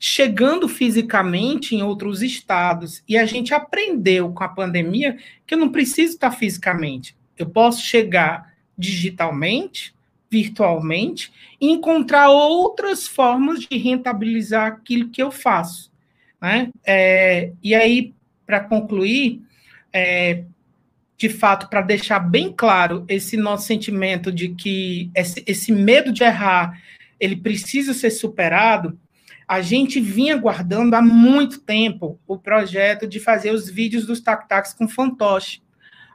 chegando 0.04 0.68
fisicamente 0.68 1.76
em 1.76 1.82
outros 1.84 2.22
estados. 2.22 3.04
E 3.08 3.16
a 3.16 3.24
gente 3.24 3.54
aprendeu 3.54 4.32
com 4.32 4.42
a 4.42 4.48
pandemia 4.48 5.16
que 5.46 5.54
eu 5.54 5.58
não 5.58 5.70
preciso 5.70 6.14
estar 6.14 6.32
fisicamente. 6.32 7.16
Eu 7.38 7.48
posso 7.48 7.82
chegar 7.82 8.52
digitalmente, 8.76 9.94
virtualmente, 10.28 11.32
e 11.60 11.70
encontrar 11.70 12.30
outras 12.30 13.06
formas 13.06 13.60
de 13.60 13.78
rentabilizar 13.78 14.72
aquilo 14.72 15.08
que 15.08 15.22
eu 15.22 15.30
faço. 15.30 15.92
Né? 16.40 16.72
É, 16.84 17.52
e 17.62 17.72
aí, 17.72 18.12
para 18.44 18.58
concluir, 18.58 19.40
é, 19.92 20.42
de 21.22 21.28
fato, 21.28 21.68
para 21.68 21.82
deixar 21.82 22.18
bem 22.18 22.52
claro 22.52 23.04
esse 23.06 23.36
nosso 23.36 23.68
sentimento 23.68 24.32
de 24.32 24.48
que 24.48 25.08
esse, 25.14 25.44
esse 25.46 25.70
medo 25.70 26.10
de 26.12 26.24
errar 26.24 26.82
ele 27.20 27.36
precisa 27.36 27.94
ser 27.94 28.10
superado, 28.10 28.98
a 29.46 29.60
gente 29.60 30.00
vinha 30.00 30.36
guardando 30.36 30.94
há 30.94 31.00
muito 31.00 31.60
tempo 31.60 32.18
o 32.26 32.36
projeto 32.36 33.06
de 33.06 33.20
fazer 33.20 33.52
os 33.52 33.70
vídeos 33.70 34.04
dos 34.04 34.20
tac-tacs 34.20 34.74
com 34.74 34.88
fantoche. 34.88 35.62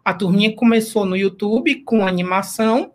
A 0.04 0.14
turminha 0.14 0.54
começou 0.54 1.06
no 1.06 1.16
YouTube 1.16 1.84
com 1.86 2.06
animação 2.06 2.92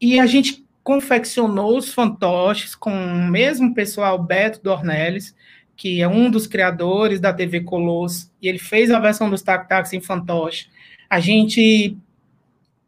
e 0.00 0.20
a 0.20 0.26
gente 0.26 0.64
confeccionou 0.84 1.76
os 1.76 1.92
fantoches 1.92 2.76
com 2.76 2.92
o 2.92 3.26
mesmo 3.28 3.74
pessoal, 3.74 4.22
Beto 4.22 4.62
Dornelles, 4.62 5.34
que 5.74 6.00
é 6.00 6.06
um 6.06 6.30
dos 6.30 6.46
criadores 6.46 7.18
da 7.18 7.32
TV 7.32 7.62
Colosso, 7.62 8.30
e 8.40 8.46
ele 8.46 8.60
fez 8.60 8.92
a 8.92 9.00
versão 9.00 9.28
dos 9.28 9.42
tac-tacs 9.42 9.92
em 9.92 10.00
fantoche. 10.00 10.68
A 11.10 11.20
gente 11.20 11.98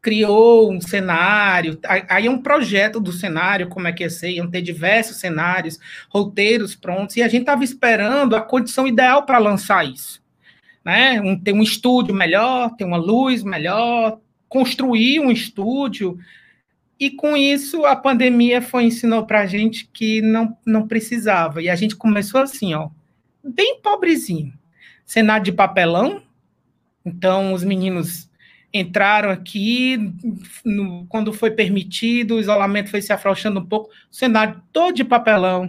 criou 0.03 0.73
um 0.73 0.81
cenário, 0.81 1.79
aí 2.09 2.27
é 2.27 2.31
um 2.31 2.43
projeto 2.43 2.99
do 2.99 3.13
cenário, 3.13 3.69
como 3.69 3.87
é 3.87 3.93
que 3.93 4.03
ia 4.03 4.11
ser, 4.11 4.33
iam 4.33 4.51
ter 4.51 4.61
diversos 4.61 5.19
cenários, 5.19 5.79
roteiros 6.11 6.75
prontos, 6.75 7.17
e 7.17 7.23
a 7.23 7.29
gente 7.29 7.43
estava 7.43 7.63
esperando 7.63 8.35
a 8.35 8.41
condição 8.41 8.87
ideal 8.89 9.25
para 9.25 9.39
lançar 9.39 9.89
isso. 9.89 10.21
Né? 10.85 11.21
Um, 11.21 11.39
ter 11.39 11.53
um 11.53 11.63
estúdio 11.63 12.13
melhor, 12.13 12.75
ter 12.75 12.85
uma 12.85 12.97
luz 12.97 13.45
melhor, 13.45 14.19
construir 14.49 15.21
um 15.21 15.31
estúdio, 15.31 16.19
e 16.99 17.09
com 17.09 17.37
isso 17.37 17.87
a 17.87 17.95
pandemia 17.95 18.61
foi 18.61 18.85
ensinou 18.85 19.25
para 19.25 19.43
a 19.43 19.47
gente 19.47 19.89
que 19.93 20.21
não, 20.21 20.57
não 20.67 20.89
precisava, 20.89 21.63
e 21.63 21.69
a 21.69 21.77
gente 21.77 21.95
começou 21.95 22.41
assim, 22.41 22.75
ó, 22.75 22.89
bem 23.43 23.81
pobrezinho, 23.81 24.53
cenário 25.07 25.45
de 25.45 25.53
papelão, 25.53 26.23
então 27.05 27.53
os 27.53 27.65
meninos 27.65 28.31
entraram 28.73 29.31
aqui, 29.31 29.99
no, 30.65 31.07
quando 31.07 31.33
foi 31.33 31.51
permitido, 31.51 32.37
o 32.37 32.41
isolamento 32.41 32.91
foi 32.91 33.03
se 33.03 33.13
afrouxando 33.13 33.61
um 33.61 33.67
pouco, 33.67 33.91
o 34.11 34.15
cenário 34.15 34.63
todo 34.73 34.95
de 34.95 35.05
papelão, 35.05 35.69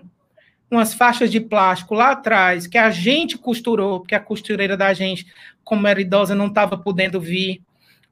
umas 0.72 0.94
faixas 0.94 1.30
de 1.30 1.40
plástico 1.40 1.94
lá 1.94 2.12
atrás, 2.12 2.66
que 2.66 2.78
a 2.78 2.90
gente 2.90 3.38
costurou, 3.38 4.00
porque 4.00 4.16
a 4.16 4.20
costureira 4.20 4.78
da 4.78 4.94
gente, 4.94 5.28
como 5.64 5.86
era 5.86 6.02
idosa, 6.02 6.34
não 6.34 6.48
estava 6.48 6.78
podendo 6.78 7.20
vir, 7.20 7.62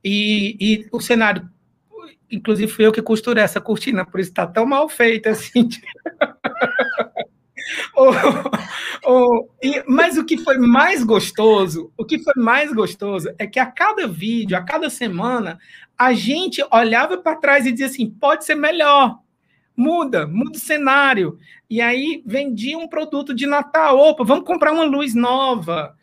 e, 0.03 0.57
e, 0.59 0.87
o 0.91 0.99
cenário, 0.99 1.49
inclusive 2.29 2.71
fui 2.71 2.85
eu 2.85 2.91
que 2.91 3.01
costurei 3.01 3.43
essa 3.43 3.61
cortina, 3.61 4.05
por 4.05 4.19
isso 4.19 4.29
está 4.31 4.45
tão 4.45 4.65
mal 4.65 4.89
feita 4.89 5.29
assim. 5.29 5.69
o, 9.05 9.47
e, 9.61 9.83
mas 9.87 10.17
o 10.17 10.25
que 10.25 10.37
foi 10.37 10.57
mais 10.57 11.03
gostoso, 11.03 11.91
o 11.97 12.05
que 12.05 12.19
foi 12.19 12.33
mais 12.37 12.71
gostoso 12.73 13.29
é 13.37 13.47
que 13.47 13.59
a 13.59 13.65
cada 13.65 14.07
vídeo, 14.07 14.57
a 14.57 14.61
cada 14.61 14.89
semana, 14.89 15.59
a 15.97 16.13
gente 16.13 16.65
olhava 16.71 17.17
para 17.17 17.35
trás 17.35 17.65
e 17.65 17.71
dizia 17.71 17.87
assim: 17.87 18.09
pode 18.09 18.45
ser 18.45 18.55
melhor, 18.55 19.19
muda, 19.75 20.27
muda 20.27 20.57
o 20.57 20.59
cenário. 20.59 21.37
E 21.69 21.79
aí 21.79 22.21
vendia 22.25 22.77
um 22.77 22.87
produto 22.87 23.33
de 23.33 23.45
Natal, 23.45 23.97
opa, 23.97 24.23
vamos 24.23 24.45
comprar 24.45 24.71
uma 24.71 24.83
luz 24.83 25.15
nova. 25.15 25.95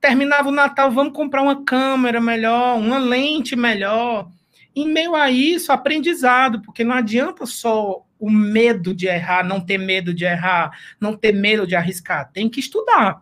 Terminava 0.00 0.48
o 0.48 0.52
Natal, 0.52 0.90
vamos 0.90 1.12
comprar 1.12 1.42
uma 1.42 1.64
câmera 1.64 2.20
melhor, 2.20 2.78
uma 2.78 2.98
lente 2.98 3.56
melhor. 3.56 4.28
Em 4.74 4.88
meio 4.88 5.14
a 5.14 5.30
isso, 5.30 5.72
aprendizado, 5.72 6.60
porque 6.62 6.82
não 6.82 6.94
adianta 6.94 7.46
só 7.46 8.04
o 8.18 8.30
medo 8.30 8.94
de 8.94 9.06
errar, 9.06 9.44
não 9.44 9.60
ter 9.60 9.78
medo 9.78 10.14
de 10.14 10.24
errar, 10.24 10.76
não 11.00 11.16
ter 11.16 11.32
medo 11.32 11.66
de 11.66 11.76
arriscar. 11.76 12.30
Tem 12.32 12.48
que 12.48 12.58
estudar, 12.58 13.20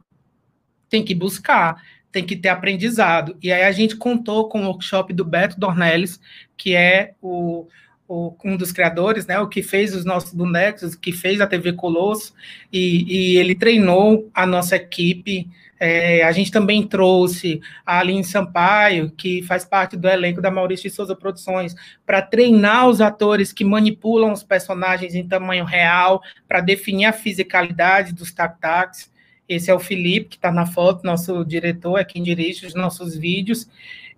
tem 0.88 1.04
que 1.04 1.14
buscar, 1.14 1.82
tem 2.10 2.24
que 2.24 2.36
ter 2.36 2.50
aprendizado. 2.50 3.36
E 3.42 3.50
aí 3.50 3.64
a 3.64 3.72
gente 3.72 3.96
contou 3.96 4.48
com 4.48 4.62
o 4.62 4.66
workshop 4.66 5.12
do 5.12 5.24
Beto 5.24 5.58
Dornelles, 5.58 6.20
que 6.56 6.74
é 6.74 7.14
o, 7.20 7.66
o, 8.06 8.36
um 8.44 8.56
dos 8.56 8.70
criadores, 8.70 9.26
né, 9.26 9.38
o 9.40 9.48
que 9.48 9.62
fez 9.62 9.94
os 9.94 10.04
nossos 10.04 10.32
bonecos, 10.34 10.94
que 10.94 11.12
fez 11.12 11.40
a 11.40 11.46
TV 11.46 11.72
Colosso, 11.72 12.34
e, 12.72 13.32
e 13.32 13.36
ele 13.38 13.54
treinou 13.54 14.30
a 14.34 14.46
nossa 14.46 14.76
equipe. 14.76 15.48
É, 15.84 16.22
a 16.22 16.30
gente 16.30 16.52
também 16.52 16.86
trouxe 16.86 17.60
a 17.84 17.98
Aline 17.98 18.22
Sampaio, 18.22 19.10
que 19.10 19.42
faz 19.42 19.64
parte 19.64 19.96
do 19.96 20.08
elenco 20.08 20.40
da 20.40 20.48
Maurício 20.48 20.88
de 20.88 20.94
Souza 20.94 21.16
Produções, 21.16 21.74
para 22.06 22.22
treinar 22.22 22.86
os 22.86 23.00
atores 23.00 23.52
que 23.52 23.64
manipulam 23.64 24.30
os 24.30 24.44
personagens 24.44 25.16
em 25.16 25.26
tamanho 25.26 25.64
real, 25.64 26.22
para 26.46 26.60
definir 26.60 27.06
a 27.06 27.12
fisicalidade 27.12 28.12
dos 28.12 28.30
tac-tacs. 28.30 29.10
Esse 29.48 29.72
é 29.72 29.74
o 29.74 29.80
Felipe, 29.80 30.28
que 30.28 30.36
está 30.36 30.52
na 30.52 30.66
foto, 30.66 31.04
nosso 31.04 31.44
diretor, 31.44 31.98
é 31.98 32.04
quem 32.04 32.22
dirige 32.22 32.64
os 32.64 32.74
nossos 32.74 33.16
vídeos. 33.16 33.68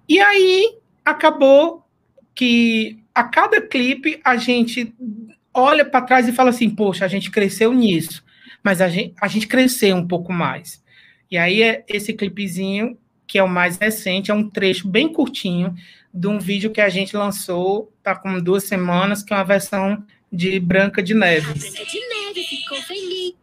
E 0.07 0.21
aí 0.21 0.77
acabou 1.03 1.83
que 2.35 3.03
a 3.15 3.25
cada 3.25 3.63
clipe 3.63 4.21
a 4.23 4.37
gente 4.37 4.95
olha 5.55 5.83
para 5.83 6.05
trás 6.05 6.29
e 6.29 6.33
fala 6.33 6.51
assim: 6.51 6.69
poxa, 6.69 7.07
a 7.07 7.09
gente 7.09 7.31
cresceu 7.31 7.73
nisso, 7.73 8.23
mas 8.63 8.83
a 8.83 8.89
gente, 8.91 9.15
a 9.19 9.29
gente 9.29 9.47
cresceu 9.47 9.97
um 9.97 10.07
pouco 10.07 10.31
mais. 10.31 10.84
E 11.35 11.37
aí 11.37 11.63
é 11.65 11.85
esse 11.89 12.13
clipezinho, 12.13 12.97
que 13.27 13.39
é 13.39 13.43
o 13.43 13.49
mais 13.49 13.77
recente, 13.77 14.31
é 14.31 14.35
um 14.35 14.49
trecho 14.49 14.87
bem 14.87 15.13
curtinho 15.13 15.75
de 16.15 16.29
um 16.29 16.39
vídeo 16.39 16.71
que 16.71 16.81
a 16.81 16.89
gente 16.89 17.17
lançou, 17.17 17.93
tá 18.05 18.15
com 18.15 18.39
duas 18.39 18.63
semanas, 18.63 19.21
que 19.21 19.35
é 19.35 19.37
uma 19.37 19.43
versão 19.43 20.07
de 20.33 20.61
Branca 20.61 21.03
de 21.03 21.13
Neve. 21.13 21.51
A 21.51 21.55
Branca 21.55 21.85
de 21.87 22.09
Neve 22.09 22.45
ficou 22.45 22.81
feliz. 22.83 23.35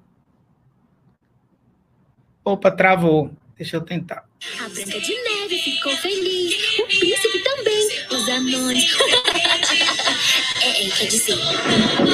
Opa, 2.46 2.72
travou. 2.72 3.30
Deixa 3.58 3.76
eu 3.76 3.82
tentar. 3.82 4.24
A 4.62 4.70
Branca 4.70 4.98
de 5.02 5.24
Neve 5.24 5.58
ficou 5.58 5.92
feliz. 5.98 6.80
O 6.80 6.86
príncipe 6.86 7.44
também. 7.44 7.90
Os 8.10 8.30
anões. 8.30 8.96
é, 10.64 10.88
é, 10.88 10.90
quer 10.92 11.08
dizer, 11.08 11.36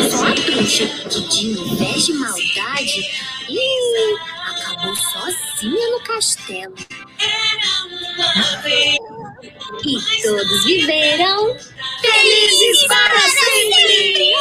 só 0.10 0.26
a 0.26 0.32
bruxa 0.32 0.88
que 1.08 1.22
de 1.30 1.46
inveja 1.52 2.12
e 2.12 2.16
maldade 2.16 3.00
ih, 3.48 4.18
acabou 4.42 4.96
sozinha 4.96 5.47
no 5.64 6.00
castelo. 6.04 6.76
E 9.86 10.22
todos 10.24 10.66
viveram 10.66 11.58
felizes 12.02 12.88
para 12.88 13.20
sempre. 13.20 14.34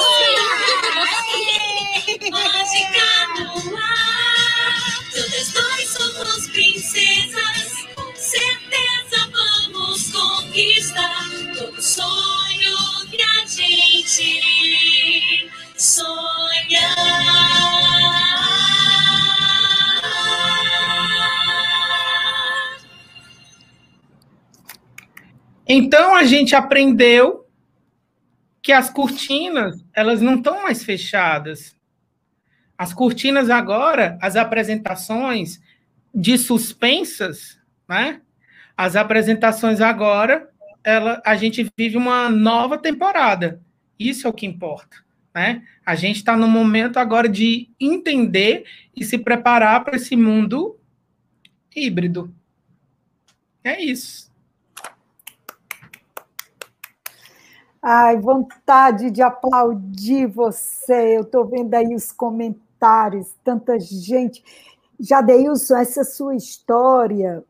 Mágica 2.30 3.26
no 3.38 3.76
ar, 3.76 4.74
todas 5.12 5.54
nós 5.54 5.88
somos 5.88 6.46
princesas, 6.48 7.72
com 7.94 8.14
certeza 8.14 9.30
vamos 9.32 10.12
conquistar 10.12 11.25
Então 25.76 26.16
a 26.16 26.24
gente 26.24 26.56
aprendeu 26.56 27.46
que 28.62 28.72
as 28.72 28.88
cortinas 28.88 29.84
elas 29.92 30.22
não 30.22 30.36
estão 30.36 30.62
mais 30.62 30.82
fechadas. 30.82 31.76
As 32.78 32.94
cortinas 32.94 33.50
agora, 33.50 34.18
as 34.22 34.36
apresentações 34.36 35.60
de 36.14 36.38
suspensas, 36.38 37.60
né? 37.86 38.22
As 38.74 38.96
apresentações 38.96 39.82
agora, 39.82 40.48
ela, 40.82 41.20
a 41.26 41.36
gente 41.36 41.70
vive 41.76 41.98
uma 41.98 42.30
nova 42.30 42.78
temporada. 42.78 43.60
Isso 43.98 44.26
é 44.26 44.30
o 44.30 44.32
que 44.32 44.46
importa, 44.46 44.96
né? 45.34 45.62
A 45.84 45.94
gente 45.94 46.16
está 46.16 46.34
no 46.38 46.48
momento 46.48 46.96
agora 46.96 47.28
de 47.28 47.68
entender 47.78 48.64
e 48.96 49.04
se 49.04 49.18
preparar 49.18 49.84
para 49.84 49.96
esse 49.96 50.16
mundo 50.16 50.80
híbrido. 51.74 52.34
É 53.62 53.78
isso. 53.78 54.34
Ai, 57.88 58.18
vontade 58.18 59.12
de 59.12 59.22
aplaudir 59.22 60.26
você. 60.26 61.16
Eu 61.16 61.20
estou 61.20 61.44
vendo 61.44 61.72
aí 61.72 61.94
os 61.94 62.10
comentários, 62.10 63.32
tanta 63.44 63.78
gente. 63.78 64.42
Jadeilson, 64.98 65.76
essa 65.76 66.02
sua 66.02 66.34
história, 66.34 67.44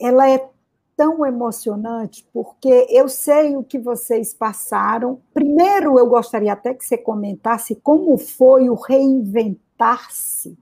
ela 0.00 0.26
é 0.26 0.48
tão 0.96 1.26
emocionante, 1.26 2.26
porque 2.32 2.86
eu 2.88 3.10
sei 3.10 3.54
o 3.54 3.62
que 3.62 3.78
vocês 3.78 4.32
passaram. 4.32 5.20
Primeiro, 5.34 5.98
eu 5.98 6.06
gostaria 6.06 6.54
até 6.54 6.72
que 6.72 6.86
você 6.86 6.96
comentasse 6.96 7.74
como 7.74 8.16
foi 8.16 8.70
o 8.70 8.74
reinventar-se 8.74 10.56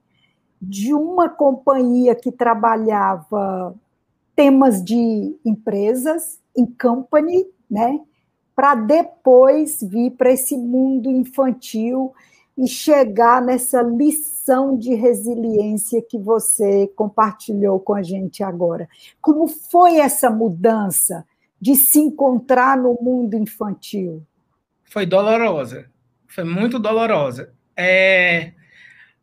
de 0.60 0.92
uma 0.92 1.28
companhia 1.28 2.16
que 2.16 2.32
trabalhava 2.32 3.72
temas 4.34 4.82
de 4.82 5.38
empresas, 5.44 6.40
em 6.56 6.66
company, 6.66 7.46
né? 7.70 8.00
Para 8.60 8.74
depois 8.74 9.82
vir 9.82 10.10
para 10.10 10.30
esse 10.30 10.54
mundo 10.54 11.10
infantil 11.10 12.12
e 12.58 12.68
chegar 12.68 13.40
nessa 13.40 13.80
lição 13.80 14.76
de 14.76 14.92
resiliência 14.92 16.02
que 16.02 16.18
você 16.18 16.86
compartilhou 16.94 17.80
com 17.80 17.94
a 17.94 18.02
gente 18.02 18.42
agora. 18.42 18.86
Como 19.18 19.48
foi 19.48 19.96
essa 19.96 20.28
mudança 20.28 21.24
de 21.58 21.74
se 21.74 22.00
encontrar 22.00 22.76
no 22.76 22.98
mundo 23.00 23.34
infantil? 23.34 24.22
Foi 24.84 25.06
dolorosa, 25.06 25.90
foi 26.28 26.44
muito 26.44 26.78
dolorosa. 26.78 27.54
É, 27.74 28.52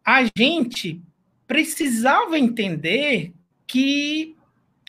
a 0.03 0.23
gente 0.35 0.99
precisava 1.45 2.39
entender 2.39 3.31
que 3.67 4.35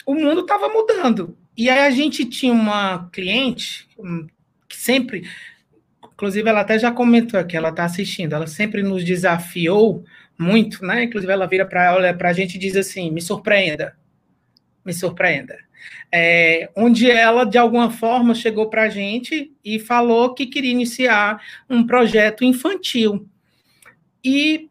o 0.07 0.15
mundo 0.15 0.41
estava 0.41 0.71
mudando. 0.71 1.37
E 1.55 1.69
aí 1.69 1.81
a 1.81 1.91
gente 1.91 2.25
tinha 2.25 2.53
uma 2.53 3.11
cliente, 3.13 3.87
sempre, 4.71 5.29
inclusive 6.13 6.49
ela 6.49 6.61
até 6.61 6.79
já 6.79 6.91
comentou 6.91 7.39
aqui, 7.39 7.57
ela 7.57 7.71
está 7.71 7.85
assistindo, 7.85 8.35
ela 8.35 8.47
sempre 8.47 8.83
nos 8.83 9.05
desafiou 9.05 10.05
muito, 10.39 10.85
né? 10.85 11.05
Inclusive 11.05 11.33
ela 11.33 11.47
vira 11.47 11.67
para 11.67 12.15
a 12.29 12.33
gente 12.33 12.55
e 12.55 12.59
diz 12.59 12.77
assim: 12.77 13.11
me 13.11 13.21
surpreenda, 13.21 13.97
me 14.85 14.93
surpreenda. 14.93 15.59
É, 16.11 16.71
onde 16.75 17.11
ela, 17.11 17.45
de 17.45 17.59
alguma 17.59 17.91
forma, 17.91 18.35
chegou 18.35 18.69
para 18.71 18.85
a 18.85 18.89
gente 18.89 19.53
e 19.65 19.79
falou 19.79 20.35
que 20.35 20.47
queria 20.47 20.73
iniciar 20.73 21.43
um 21.69 21.87
projeto 21.87 22.45
infantil. 22.45 23.29
E 24.25 24.69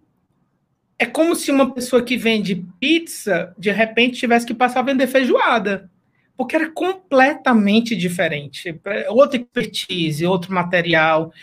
é 1.00 1.06
como 1.06 1.36
se 1.36 1.52
uma 1.52 1.74
pessoa 1.74 2.04
que 2.04 2.18
vende 2.18 2.66
pizza, 2.80 3.54
de 3.58 3.72
repente, 3.72 4.20
tivesse 4.20 4.46
que 4.46 4.54
passar 4.54 4.80
a 4.80 4.84
vender 4.84 5.08
feijoada 5.08 5.90
porque 6.38 6.56
era 6.56 6.70
completamente 6.70 7.96
diferente, 7.96 8.80
outra 9.10 9.38
expertise, 9.38 10.26
outro 10.26 10.54
material. 10.54 11.34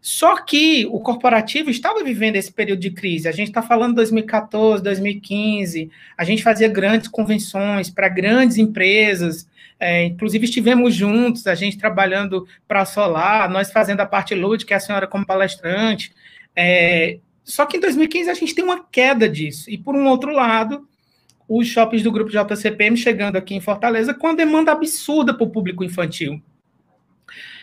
Só 0.00 0.36
que 0.42 0.86
o 0.86 1.00
corporativo 1.00 1.70
estava 1.70 2.04
vivendo 2.04 2.36
esse 2.36 2.52
período 2.52 2.80
de 2.80 2.90
crise. 2.90 3.26
A 3.26 3.32
gente 3.32 3.48
está 3.48 3.62
falando 3.62 3.96
2014, 3.96 4.82
2015. 4.82 5.90
A 6.16 6.24
gente 6.24 6.42
fazia 6.42 6.68
grandes 6.68 7.08
convenções 7.08 7.90
para 7.90 8.08
grandes 8.08 8.58
empresas. 8.58 9.48
É, 9.80 10.04
inclusive 10.04 10.44
estivemos 10.44 10.94
juntos, 10.94 11.46
a 11.46 11.54
gente 11.54 11.78
trabalhando 11.78 12.46
para 12.68 12.82
a 12.82 12.84
Solar, 12.84 13.50
nós 13.50 13.72
fazendo 13.72 14.00
a 14.00 14.06
parte 14.06 14.34
lúdica, 14.34 14.76
a 14.76 14.80
senhora 14.80 15.06
como 15.06 15.26
palestrante. 15.26 16.12
É, 16.54 17.18
só 17.42 17.66
que 17.66 17.78
em 17.78 17.80
2015 17.80 18.30
a 18.30 18.34
gente 18.34 18.54
tem 18.54 18.64
uma 18.64 18.84
queda 18.84 19.28
disso. 19.28 19.70
E 19.70 19.76
por 19.76 19.96
um 19.96 20.06
outro 20.06 20.32
lado, 20.32 20.86
os 21.48 21.66
shoppings 21.66 22.02
do 22.02 22.12
grupo 22.12 22.30
JCPM 22.30 22.96
chegando 22.96 23.36
aqui 23.36 23.54
em 23.54 23.60
Fortaleza 23.60 24.14
com 24.14 24.28
uma 24.28 24.36
demanda 24.36 24.72
absurda 24.72 25.34
para 25.34 25.44
o 25.44 25.50
público 25.50 25.84
infantil. 25.84 26.42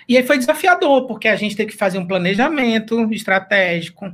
E 0.08 0.17
aí 0.17 0.24
foi 0.24 0.38
desafiador, 0.38 1.08
porque 1.08 1.28
a 1.28 1.36
gente 1.36 1.56
teve 1.56 1.72
que 1.72 1.78
fazer 1.78 1.98
um 1.98 2.08
planejamento 2.08 3.12
estratégico 3.13 4.12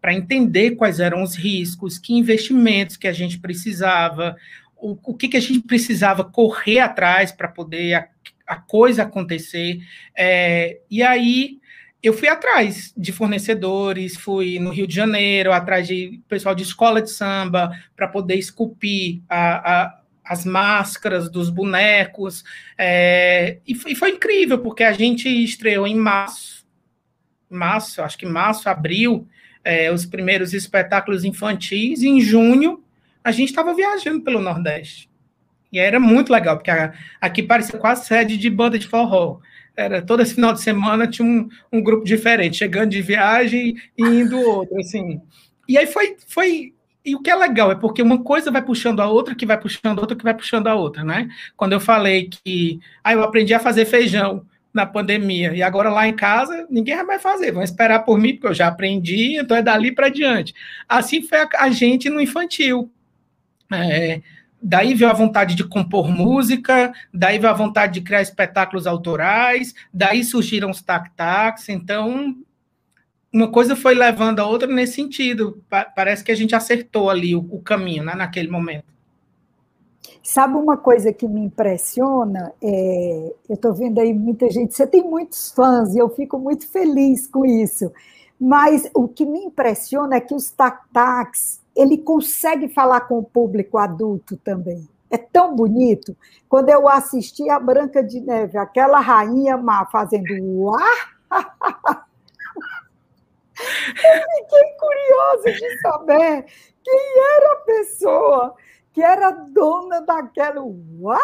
para 0.00 0.14
entender 0.14 0.72
quais 0.72 1.00
eram 1.00 1.22
os 1.22 1.34
riscos, 1.34 1.98
que 1.98 2.14
investimentos 2.14 2.96
que 2.96 3.08
a 3.08 3.12
gente 3.12 3.38
precisava, 3.38 4.36
o, 4.76 4.96
o 5.02 5.14
que, 5.14 5.28
que 5.28 5.36
a 5.36 5.40
gente 5.40 5.60
precisava 5.60 6.24
correr 6.24 6.80
atrás 6.80 7.32
para 7.32 7.48
poder 7.48 7.94
a, 7.94 8.08
a, 8.46 8.56
coisa 8.56 9.02
acontecer. 9.02 9.80
É, 10.16 10.78
e 10.90 11.02
aí 11.02 11.58
eu 12.06 12.12
fui 12.12 12.28
atrás 12.28 12.92
de 12.96 13.10
fornecedores, 13.10 14.16
fui 14.16 14.58
no 14.60 14.70
Rio 14.70 14.86
de 14.86 14.94
Janeiro, 14.94 15.52
atrás 15.52 15.88
de 15.88 16.20
pessoal 16.28 16.54
de 16.54 16.62
escola 16.62 17.02
de 17.02 17.10
samba, 17.10 17.70
para 17.96 18.06
poder 18.06 18.36
esculpir 18.36 19.22
a, 19.28 19.82
a, 19.82 20.00
as 20.24 20.44
máscaras 20.44 21.28
dos 21.28 21.50
bonecos, 21.50 22.44
é, 22.78 23.58
e, 23.66 23.74
foi, 23.74 23.92
e, 23.92 23.94
foi, 23.96 24.10
incrível, 24.10 24.58
porque 24.60 24.84
a 24.84 24.92
gente 24.92 25.28
estreou 25.28 25.84
em 25.86 25.96
março, 25.96 26.64
março, 27.50 28.00
acho 28.02 28.16
que 28.16 28.26
março, 28.26 28.68
abril, 28.68 29.26
é, 29.64 29.90
os 29.90 30.06
primeiros 30.06 30.54
espetáculos 30.54 31.24
infantis, 31.24 32.02
e 32.02 32.08
em 32.08 32.20
junho 32.20 32.84
a 33.24 33.32
gente 33.32 33.48
estava 33.48 33.74
viajando 33.74 34.22
pelo 34.22 34.40
Nordeste. 34.40 35.10
E 35.72 35.80
era 35.80 35.98
muito 35.98 36.32
legal, 36.32 36.56
porque 36.56 36.70
a, 36.70 36.92
aqui 37.20 37.42
parecia 37.42 37.78
quase 37.78 38.06
sede 38.06 38.36
de 38.36 38.48
banda 38.48 38.78
de 38.78 38.86
forró. 38.86 39.40
Era 39.76 40.00
todo 40.00 40.22
esse 40.22 40.34
final 40.34 40.52
de 40.52 40.62
semana 40.62 41.06
tinha 41.06 41.26
um, 41.26 41.48
um 41.72 41.82
grupo 41.82 42.04
diferente, 42.04 42.56
chegando 42.56 42.90
de 42.90 43.02
viagem 43.02 43.76
e 43.96 44.02
indo 44.02 44.40
outro, 44.40 44.78
assim. 44.78 45.20
E 45.68 45.76
aí 45.76 45.86
foi, 45.86 46.16
foi 46.26 46.72
e 47.06 47.14
o 47.14 47.20
que 47.20 47.30
é 47.30 47.36
legal 47.36 47.70
é 47.70 47.76
porque 47.76 48.02
uma 48.02 48.22
coisa 48.22 48.50
vai 48.50 48.60
puxando 48.60 48.98
a 49.00 49.06
outra, 49.08 49.34
que 49.34 49.46
vai 49.46 49.58
puxando 49.58 49.98
a 49.98 50.00
outra, 50.00 50.16
que 50.16 50.24
vai 50.24 50.34
puxando 50.34 50.66
a 50.66 50.74
outra, 50.74 51.04
né? 51.04 51.28
Quando 51.56 51.72
eu 51.72 51.78
falei 51.78 52.28
que 52.28 52.80
ah, 53.04 53.12
eu 53.12 53.22
aprendi 53.22 53.54
a 53.54 53.60
fazer 53.60 53.84
feijão 53.84 54.44
na 54.74 54.84
pandemia 54.84 55.54
e 55.54 55.62
agora 55.62 55.88
lá 55.88 56.08
em 56.08 56.14
casa 56.14 56.66
ninguém 56.68 57.02
vai 57.06 57.18
fazer, 57.18 57.52
vão 57.52 57.62
esperar 57.62 58.00
por 58.00 58.18
mim 58.18 58.34
porque 58.34 58.48
eu 58.48 58.54
já 58.54 58.66
aprendi, 58.66 59.38
então 59.38 59.56
é 59.56 59.62
dali 59.62 59.92
para 59.92 60.08
diante. 60.08 60.52
Assim 60.88 61.22
foi 61.22 61.38
a, 61.38 61.48
a 61.58 61.70
gente 61.70 62.10
no 62.10 62.20
infantil. 62.20 62.90
É, 63.72 64.20
daí 64.62 64.94
veio 64.94 65.10
a 65.10 65.14
vontade 65.14 65.54
de 65.54 65.64
compor 65.64 66.08
música, 66.08 66.92
daí 67.12 67.38
veio 67.38 67.52
a 67.52 67.56
vontade 67.56 67.94
de 67.94 68.00
criar 68.00 68.22
espetáculos 68.22 68.86
autorais, 68.86 69.74
daí 69.92 70.24
surgiram 70.24 70.70
os 70.70 70.82
tac-tacs, 70.82 71.68
então 71.68 72.36
uma 73.32 73.50
coisa 73.50 73.76
foi 73.76 73.94
levando 73.94 74.40
a 74.40 74.46
outra 74.46 74.66
nesse 74.66 74.94
sentido. 74.94 75.62
parece 75.94 76.24
que 76.24 76.32
a 76.32 76.34
gente 76.34 76.54
acertou 76.54 77.10
ali 77.10 77.34
o, 77.34 77.40
o 77.50 77.60
caminho, 77.60 78.02
né, 78.02 78.14
naquele 78.14 78.48
momento. 78.48 78.84
Sabe 80.22 80.56
uma 80.56 80.76
coisa 80.76 81.12
que 81.12 81.28
me 81.28 81.40
impressiona? 81.40 82.52
É, 82.60 83.32
eu 83.48 83.54
estou 83.54 83.72
vendo 83.72 84.00
aí 84.00 84.12
muita 84.12 84.50
gente, 84.50 84.74
você 84.74 84.86
tem 84.86 85.02
muitos 85.02 85.52
fãs 85.52 85.94
e 85.94 85.98
eu 85.98 86.08
fico 86.08 86.38
muito 86.38 86.66
feliz 86.66 87.26
com 87.26 87.44
isso. 87.46 87.92
Mas 88.40 88.90
o 88.92 89.06
que 89.06 89.24
me 89.24 89.38
impressiona 89.38 90.16
é 90.16 90.20
que 90.20 90.34
os 90.34 90.50
tac-tacs, 90.50 91.60
ele 91.76 91.98
consegue 91.98 92.68
falar 92.68 93.02
com 93.02 93.18
o 93.18 93.24
público 93.24 93.78
adulto 93.78 94.36
também. 94.38 94.88
É 95.10 95.18
tão 95.18 95.54
bonito. 95.54 96.16
Quando 96.48 96.68
eu 96.70 96.88
assisti 96.88 97.48
a 97.48 97.60
Branca 97.60 98.02
de 98.02 98.20
Neve, 98.20 98.58
aquela 98.58 98.98
rainha 98.98 99.56
má 99.56 99.86
fazendo 99.86 100.34
uá, 100.42 100.80
Eu 103.58 104.22
fiquei 104.36 104.64
curiosa 104.78 105.52
de 105.52 105.80
saber 105.80 106.44
quem 106.84 107.14
era 107.36 107.52
a 107.52 107.56
pessoa 107.56 108.54
que 108.92 109.02
era 109.02 109.30
dona 109.30 110.00
daquela. 110.02 110.62
Uá! 110.62 111.20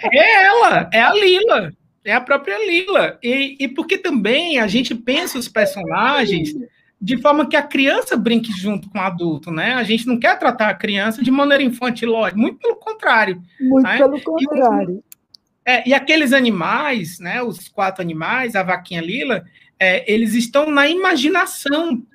É 0.00 0.44
ela, 0.44 0.88
é 0.92 1.00
a 1.00 1.12
Lila, 1.12 1.72
é 2.04 2.12
a 2.12 2.20
própria 2.20 2.58
Lila. 2.58 3.18
E, 3.22 3.56
e 3.58 3.68
porque 3.68 3.98
também 3.98 4.60
a 4.60 4.68
gente 4.68 4.94
pensa 4.94 5.38
os 5.38 5.48
personagens 5.48 6.54
de 7.02 7.16
forma 7.16 7.48
que 7.48 7.56
a 7.56 7.62
criança 7.62 8.16
brinque 8.16 8.52
junto 8.52 8.88
com 8.88 8.96
o 8.96 9.02
adulto, 9.02 9.50
né? 9.50 9.74
A 9.74 9.82
gente 9.82 10.06
não 10.06 10.16
quer 10.16 10.38
tratar 10.38 10.68
a 10.68 10.74
criança 10.74 11.20
de 11.20 11.32
maneira 11.32 11.60
infantil, 11.60 12.12
muito 12.36 12.60
pelo 12.60 12.76
contrário. 12.76 13.42
Muito 13.60 13.82
né? 13.82 13.98
pelo 13.98 14.20
contrário. 14.22 15.02
E, 15.66 15.70
é, 15.70 15.88
e 15.88 15.92
aqueles 15.92 16.32
animais, 16.32 17.18
né? 17.18 17.42
Os 17.42 17.68
quatro 17.68 18.00
animais, 18.00 18.54
a 18.54 18.62
vaquinha 18.62 19.00
Lila, 19.00 19.44
é, 19.80 20.10
eles 20.10 20.34
estão 20.34 20.70
na 20.70 20.86
imaginação 20.86 22.06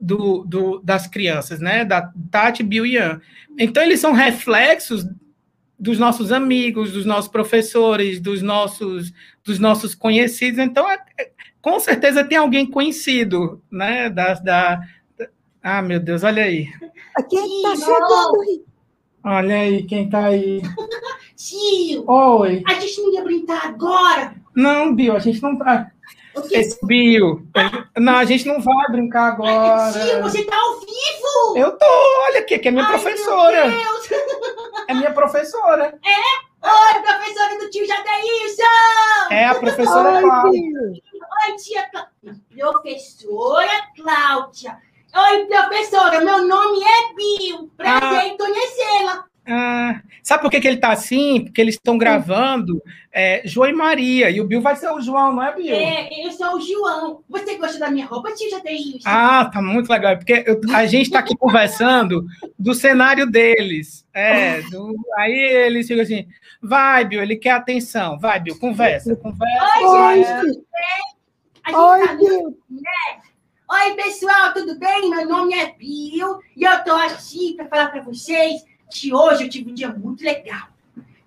do, 0.00 0.44
do, 0.44 0.80
das 0.80 1.06
crianças, 1.06 1.60
né? 1.60 1.84
Da 1.84 2.10
Tati, 2.28 2.64
Bill 2.64 2.84
e 2.84 2.94
Ian. 2.94 3.20
Então, 3.56 3.84
eles 3.84 4.00
são 4.00 4.12
reflexos 4.12 5.06
dos 5.78 5.96
nossos 5.96 6.32
amigos, 6.32 6.90
dos 6.90 7.06
nossos 7.06 7.30
professores, 7.30 8.18
dos 8.18 8.42
nossos, 8.42 9.12
dos 9.44 9.60
nossos 9.60 9.94
conhecidos. 9.94 10.58
Então, 10.58 10.90
é, 10.90 10.98
com 11.64 11.80
certeza 11.80 12.22
tem 12.22 12.36
alguém 12.36 12.66
conhecido, 12.66 13.62
né? 13.72 14.10
Da, 14.10 14.34
da, 14.34 14.76
da... 15.16 15.28
Ah, 15.62 15.80
meu 15.80 15.98
Deus, 15.98 16.22
olha 16.22 16.42
aí. 16.42 16.68
Quem 17.30 17.56
está 17.56 17.74
chegando 17.74 18.40
aí? 18.42 18.62
Olha 19.24 19.54
aí 19.56 19.82
quem 19.84 20.04
está 20.04 20.26
aí. 20.26 20.60
Tio! 21.34 22.04
Oi! 22.06 22.62
A 22.66 22.74
gente 22.74 23.00
não 23.00 23.14
ia 23.14 23.24
brincar 23.24 23.64
agora! 23.64 24.34
Não, 24.54 24.94
Bill, 24.94 25.16
a 25.16 25.18
gente 25.18 25.42
não 25.42 25.56
tá. 25.56 25.90
Esse 26.50 26.78
Bio. 26.84 27.48
Não, 27.96 28.16
a 28.16 28.24
gente 28.26 28.46
não 28.46 28.60
vai 28.60 28.86
brincar 28.90 29.32
agora. 29.32 29.90
Tio, 29.90 30.20
você 30.20 30.44
tá 30.44 30.56
ao 30.56 30.80
vivo! 30.80 31.56
Eu 31.56 31.78
tô, 31.78 31.86
olha 32.28 32.40
aqui, 32.40 32.58
que 32.58 32.68
é 32.68 32.70
minha 32.70 32.84
Ai, 32.84 32.90
professora. 32.90 33.68
Meu 33.68 33.80
Deus. 33.80 34.08
É 34.86 34.92
minha 34.92 35.12
professora. 35.14 35.98
É? 36.04 36.53
Oi, 36.64 37.02
professora 37.02 37.58
do 37.58 37.68
tio 37.68 37.86
Jadeilson! 37.86 39.30
É 39.30 39.44
a 39.44 39.54
professora 39.54 40.20
Cláudia. 40.22 40.80
Oi, 40.80 41.56
tia 41.56 41.90
Professora 42.50 43.88
Cláudia. 43.94 44.78
Oi, 45.14 45.44
professora, 45.44 46.20
meu 46.22 46.46
nome 46.46 46.82
é 46.82 47.14
Bio. 47.14 47.68
Prazer 47.76 48.18
ah. 48.18 48.26
em 48.26 48.36
conhecê-la. 48.38 49.26
Ah, 49.46 50.00
sabe 50.22 50.42
por 50.42 50.50
que, 50.50 50.60
que 50.60 50.66
ele 50.66 50.76
está 50.76 50.90
assim? 50.90 51.44
Porque 51.44 51.60
eles 51.60 51.74
estão 51.74 51.98
gravando 51.98 52.82
é, 53.12 53.42
João 53.44 53.68
e 53.68 53.72
Maria, 53.74 54.30
e 54.30 54.40
o 54.40 54.46
Bill 54.46 54.60
vai 54.60 54.74
ser 54.74 54.90
o 54.90 55.00
João, 55.00 55.34
não 55.34 55.42
é, 55.42 55.54
Bill? 55.54 55.74
É, 55.74 56.26
eu 56.26 56.32
sou 56.32 56.56
o 56.56 56.60
João. 56.60 57.22
Você 57.28 57.56
gosta 57.56 57.78
da 57.78 57.90
minha 57.90 58.06
roupa, 58.06 58.32
tia? 58.32 58.50
Já 58.50 58.60
tem 58.60 58.96
isso. 58.96 59.06
Ah, 59.06 59.44
tá 59.52 59.60
muito 59.60 59.90
legal, 59.90 60.16
porque 60.16 60.44
eu, 60.46 60.60
a 60.74 60.86
gente 60.86 61.06
está 61.06 61.18
aqui 61.18 61.36
conversando 61.36 62.24
do 62.58 62.74
cenário 62.74 63.30
deles. 63.30 64.06
É, 64.14 64.62
do, 64.62 64.96
aí 65.16 65.32
eles 65.32 65.86
ficam 65.86 66.02
assim, 66.02 66.26
vai, 66.62 67.04
Bill, 67.04 67.22
ele 67.22 67.36
quer 67.36 67.52
atenção. 67.52 68.18
Vai, 68.18 68.40
Bill, 68.40 68.58
conversa, 68.58 69.14
conversa. 69.16 69.78
Oi, 69.82 70.24
gente? 70.24 70.64
Oi, 71.72 72.06
tá 72.06 72.14
Bill. 72.14 72.58
Né? 72.70 73.20
Oi, 73.70 73.94
pessoal, 73.94 74.52
tudo 74.54 74.78
bem? 74.78 75.10
Meu 75.10 75.28
nome 75.28 75.54
é 75.54 75.72
Bill, 75.72 76.38
e 76.56 76.64
eu 76.64 76.84
tô 76.84 76.92
aqui 76.92 77.54
para 77.56 77.68
falar 77.68 77.88
para 77.90 78.02
vocês 78.02 78.62
que 78.94 79.12
hoje 79.12 79.44
eu 79.44 79.50
tive 79.50 79.72
um 79.72 79.74
dia 79.74 79.88
muito 79.88 80.24
legal. 80.24 80.68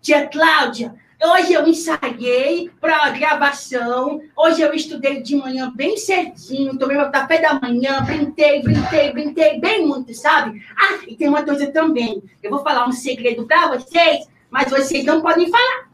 Tia 0.01 0.25
Cláudia, 0.27 0.95
hoje 1.21 1.51
eu 1.51 1.67
ensaiei 1.67 2.71
para 2.79 3.03
a 3.03 3.09
gravação, 3.09 4.21
hoje 4.37 4.61
eu 4.61 4.73
estudei 4.73 5.21
de 5.21 5.35
manhã 5.35 5.69
bem 5.75 5.97
cedinho, 5.97 6.77
tomei 6.77 6.95
meu 6.95 7.11
café 7.11 7.41
da 7.41 7.59
manhã, 7.59 8.01
brintei, 8.05 8.61
brintei, 8.61 9.11
brintei 9.11 9.59
bem 9.59 9.85
muito, 9.85 10.13
sabe? 10.13 10.63
Ah, 10.77 10.99
e 11.05 11.15
tem 11.15 11.27
uma 11.27 11.43
coisa 11.43 11.69
também, 11.69 12.23
eu 12.41 12.49
vou 12.49 12.63
falar 12.63 12.87
um 12.87 12.93
segredo 12.93 13.45
para 13.45 13.67
vocês, 13.67 14.25
mas 14.49 14.69
vocês 14.69 15.03
não 15.03 15.21
podem 15.21 15.51
falar. 15.51 15.87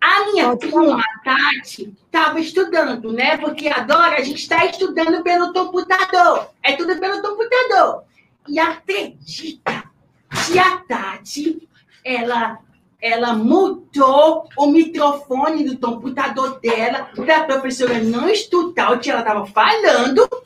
A 0.00 0.32
minha 0.32 0.56
turma, 0.56 1.00
a 1.00 1.24
Tati, 1.24 1.94
estava 2.06 2.38
estudando, 2.40 3.12
né? 3.12 3.38
Porque 3.38 3.68
agora 3.68 4.16
a 4.16 4.22
gente 4.22 4.40
está 4.42 4.64
estudando 4.66 5.22
pelo 5.22 5.50
computador. 5.54 6.50
É 6.62 6.72
tudo 6.76 6.98
pelo 7.00 7.22
computador. 7.22 8.04
E 8.46 8.58
acredita 8.58 9.83
Tia 10.46 10.78
Tati, 10.86 11.68
ela, 12.04 12.58
ela 13.00 13.32
mudou 13.34 14.48
o 14.58 14.66
microfone 14.66 15.64
do 15.64 15.78
computador 15.78 16.60
dela 16.60 17.10
para 17.14 17.38
a 17.38 17.44
professora 17.44 18.02
não 18.02 18.28
estudar 18.28 18.92
o 18.92 18.98
que 18.98 19.10
ela 19.10 19.20
estava 19.20 19.46
falando. 19.46 20.28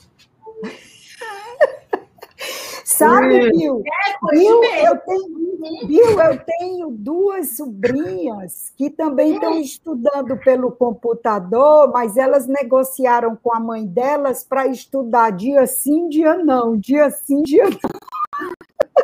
Sabe, 2.84 3.50
Bill? 3.50 3.82
É, 3.86 4.30
Bill, 4.32 4.64
eu 4.64 4.96
tenho, 4.98 5.86
Bill, 5.86 6.20
eu 6.20 6.38
tenho 6.38 6.90
duas 6.90 7.56
sobrinhas 7.56 8.72
que 8.76 8.90
também 8.90 9.34
estão 9.34 9.52
hum. 9.52 9.60
estudando 9.60 10.36
pelo 10.38 10.72
computador, 10.72 11.90
mas 11.92 12.16
elas 12.16 12.46
negociaram 12.46 13.36
com 13.36 13.54
a 13.54 13.60
mãe 13.60 13.86
delas 13.86 14.42
para 14.42 14.66
estudar 14.66 15.30
dia 15.30 15.66
sim, 15.66 16.08
dia 16.08 16.36
não, 16.36 16.76
dia 16.76 17.10
sim, 17.10 17.42
dia 17.42 17.64
não. 17.64 17.78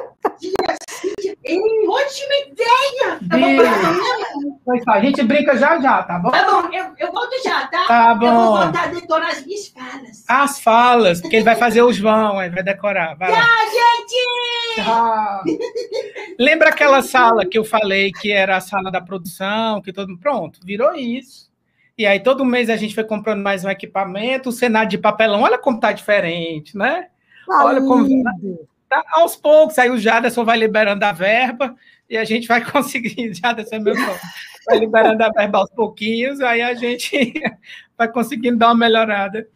Ei, 1.43 1.59
ótima 1.89 2.35
ideia! 2.47 3.21
Tá 4.85 4.93
a 4.93 5.01
gente 5.01 5.23
brinca 5.23 5.57
já 5.57 5.81
já, 5.81 6.03
tá 6.03 6.19
bom? 6.19 6.31
Tá 6.31 6.45
bom, 6.45 6.73
eu, 6.73 6.87
eu 6.99 7.13
volto 7.13 7.33
já, 7.43 7.67
tá? 7.67 7.87
Tá 7.87 8.15
bom. 8.15 8.27
Eu 8.27 8.35
vou 8.35 8.57
voltar 8.59 8.85
a 8.85 8.87
decorar 8.87 9.29
as 9.29 9.45
minhas 9.45 9.69
falas. 9.69 10.25
As 10.29 10.61
falas, 10.61 11.21
porque 11.21 11.37
ele 11.37 11.45
vai 11.45 11.57
fazer 11.57 11.83
o 11.83 11.93
João, 11.93 12.43
ele 12.43 12.55
vai 12.55 12.63
decorar. 12.63 13.17
Vai 13.17 13.31
Tchau, 13.31 13.45
gente! 13.73 14.83
Tchau! 14.83 15.43
Lembra 16.39 16.71
aquela 16.71 17.03
sala 17.03 17.45
que 17.47 17.59
eu 17.59 17.65
falei 17.65 18.11
que 18.13 18.33
era 18.33 18.57
a 18.57 18.61
sala 18.61 18.91
da 18.91 19.01
produção, 19.01 19.81
que 19.81 19.93
todo 19.93 20.19
Pronto, 20.19 20.61
virou 20.65 20.95
isso. 20.95 21.53
E 21.97 22.07
aí 22.07 22.19
todo 22.21 22.45
mês 22.45 22.71
a 22.71 22.77
gente 22.77 22.95
foi 22.95 23.05
comprando 23.05 23.43
mais 23.43 23.65
um 23.65 23.71
equipamento, 23.71 24.49
o 24.49 24.53
cenário 24.53 24.91
de 24.91 24.99
papelão, 24.99 25.43
olha 25.43 25.59
como 25.59 25.79
tá 25.79 25.93
diferente, 25.93 26.77
né? 26.77 27.09
Tá 27.47 27.65
olha 27.65 27.81
como 27.81 28.09
Tá, 28.23 28.33
aos 29.13 29.37
poucos, 29.37 29.79
aí 29.79 29.91
o 29.91 29.99
Jaderson 29.99 30.45
vai 30.45 30.59
liberando 30.59 31.05
a 31.05 31.13
verba 31.13 31.75
e 32.09 32.17
a 32.17 32.25
gente 32.25 32.47
vai 32.47 32.65
conseguir, 32.71 33.35
Jaderson 33.35 33.77
é 33.77 33.79
meu 33.79 33.95
nome, 33.95 34.19
vai 34.67 34.79
liberando 34.79 35.23
a 35.23 35.31
verba 35.31 35.59
aos 35.59 35.71
pouquinhos, 35.71 36.41
aí 36.41 36.63
a 36.63 36.75
gente 36.75 37.33
vai 37.97 38.11
conseguindo 38.11 38.59
dar 38.59 38.69
uma 38.69 38.77
melhorada. 38.77 39.49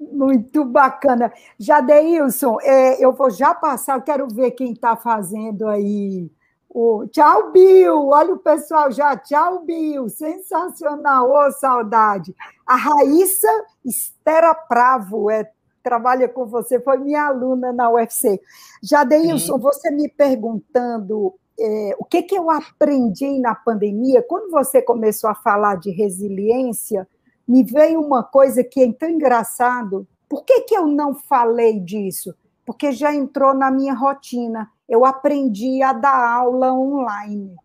Muito 0.00 0.64
bacana. 0.64 1.32
Jadeilson, 1.58 2.58
é, 2.62 3.04
eu 3.04 3.12
vou 3.12 3.30
já 3.30 3.54
passar, 3.54 3.96
eu 3.96 4.02
quero 4.02 4.28
ver 4.28 4.52
quem 4.52 4.72
está 4.72 4.96
fazendo 4.96 5.66
aí 5.66 6.30
Oh, 6.70 7.06
tchau, 7.08 7.50
Bill! 7.50 8.08
Olha 8.08 8.34
o 8.34 8.38
pessoal 8.38 8.92
já. 8.92 9.16
Tchau, 9.16 9.64
Bill! 9.64 10.08
Sensacional! 10.08 11.30
Ô, 11.30 11.46
oh, 11.46 11.50
saudade! 11.50 12.34
A 12.66 12.76
Raíssa 12.76 13.48
Estera 13.84 14.54
Pravo 14.54 15.30
é, 15.30 15.50
trabalha 15.88 16.28
com 16.28 16.44
você, 16.44 16.78
foi 16.78 16.98
minha 16.98 17.24
aluna 17.24 17.72
na 17.72 17.90
UFC. 17.90 18.38
Jadeilson, 18.82 19.56
você 19.56 19.90
me 19.90 20.06
perguntando 20.06 21.32
é, 21.58 21.96
o 21.98 22.04
que, 22.04 22.22
que 22.22 22.34
eu 22.36 22.50
aprendi 22.50 23.38
na 23.38 23.54
pandemia, 23.54 24.22
quando 24.22 24.50
você 24.50 24.82
começou 24.82 25.30
a 25.30 25.34
falar 25.34 25.76
de 25.76 25.90
resiliência, 25.90 27.08
me 27.46 27.64
veio 27.64 28.02
uma 28.02 28.22
coisa 28.22 28.62
que 28.62 28.82
é 28.82 28.92
tão 28.92 29.08
engraçado. 29.08 30.06
Por 30.28 30.44
que, 30.44 30.60
que 30.60 30.76
eu 30.76 30.86
não 30.86 31.14
falei 31.14 31.80
disso? 31.80 32.34
Porque 32.66 32.92
já 32.92 33.14
entrou 33.14 33.54
na 33.54 33.70
minha 33.70 33.94
rotina. 33.94 34.70
Eu 34.86 35.06
aprendi 35.06 35.82
a 35.82 35.94
dar 35.94 36.34
aula 36.34 36.70
online. 36.70 37.56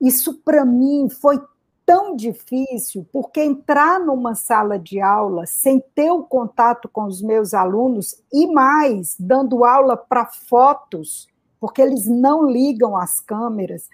Isso, 0.00 0.40
para 0.44 0.64
mim, 0.64 1.08
foi 1.10 1.40
tão 1.88 2.14
difícil, 2.14 3.08
porque 3.10 3.42
entrar 3.42 3.98
numa 3.98 4.34
sala 4.34 4.78
de 4.78 5.00
aula 5.00 5.46
sem 5.46 5.80
ter 5.94 6.10
o 6.10 6.22
contato 6.22 6.86
com 6.86 7.04
os 7.04 7.22
meus 7.22 7.54
alunos 7.54 8.22
e 8.30 8.46
mais, 8.46 9.16
dando 9.18 9.64
aula 9.64 9.96
para 9.96 10.26
fotos, 10.26 11.26
porque 11.58 11.80
eles 11.80 12.06
não 12.06 12.46
ligam 12.46 12.94
as 12.94 13.20
câmeras, 13.20 13.88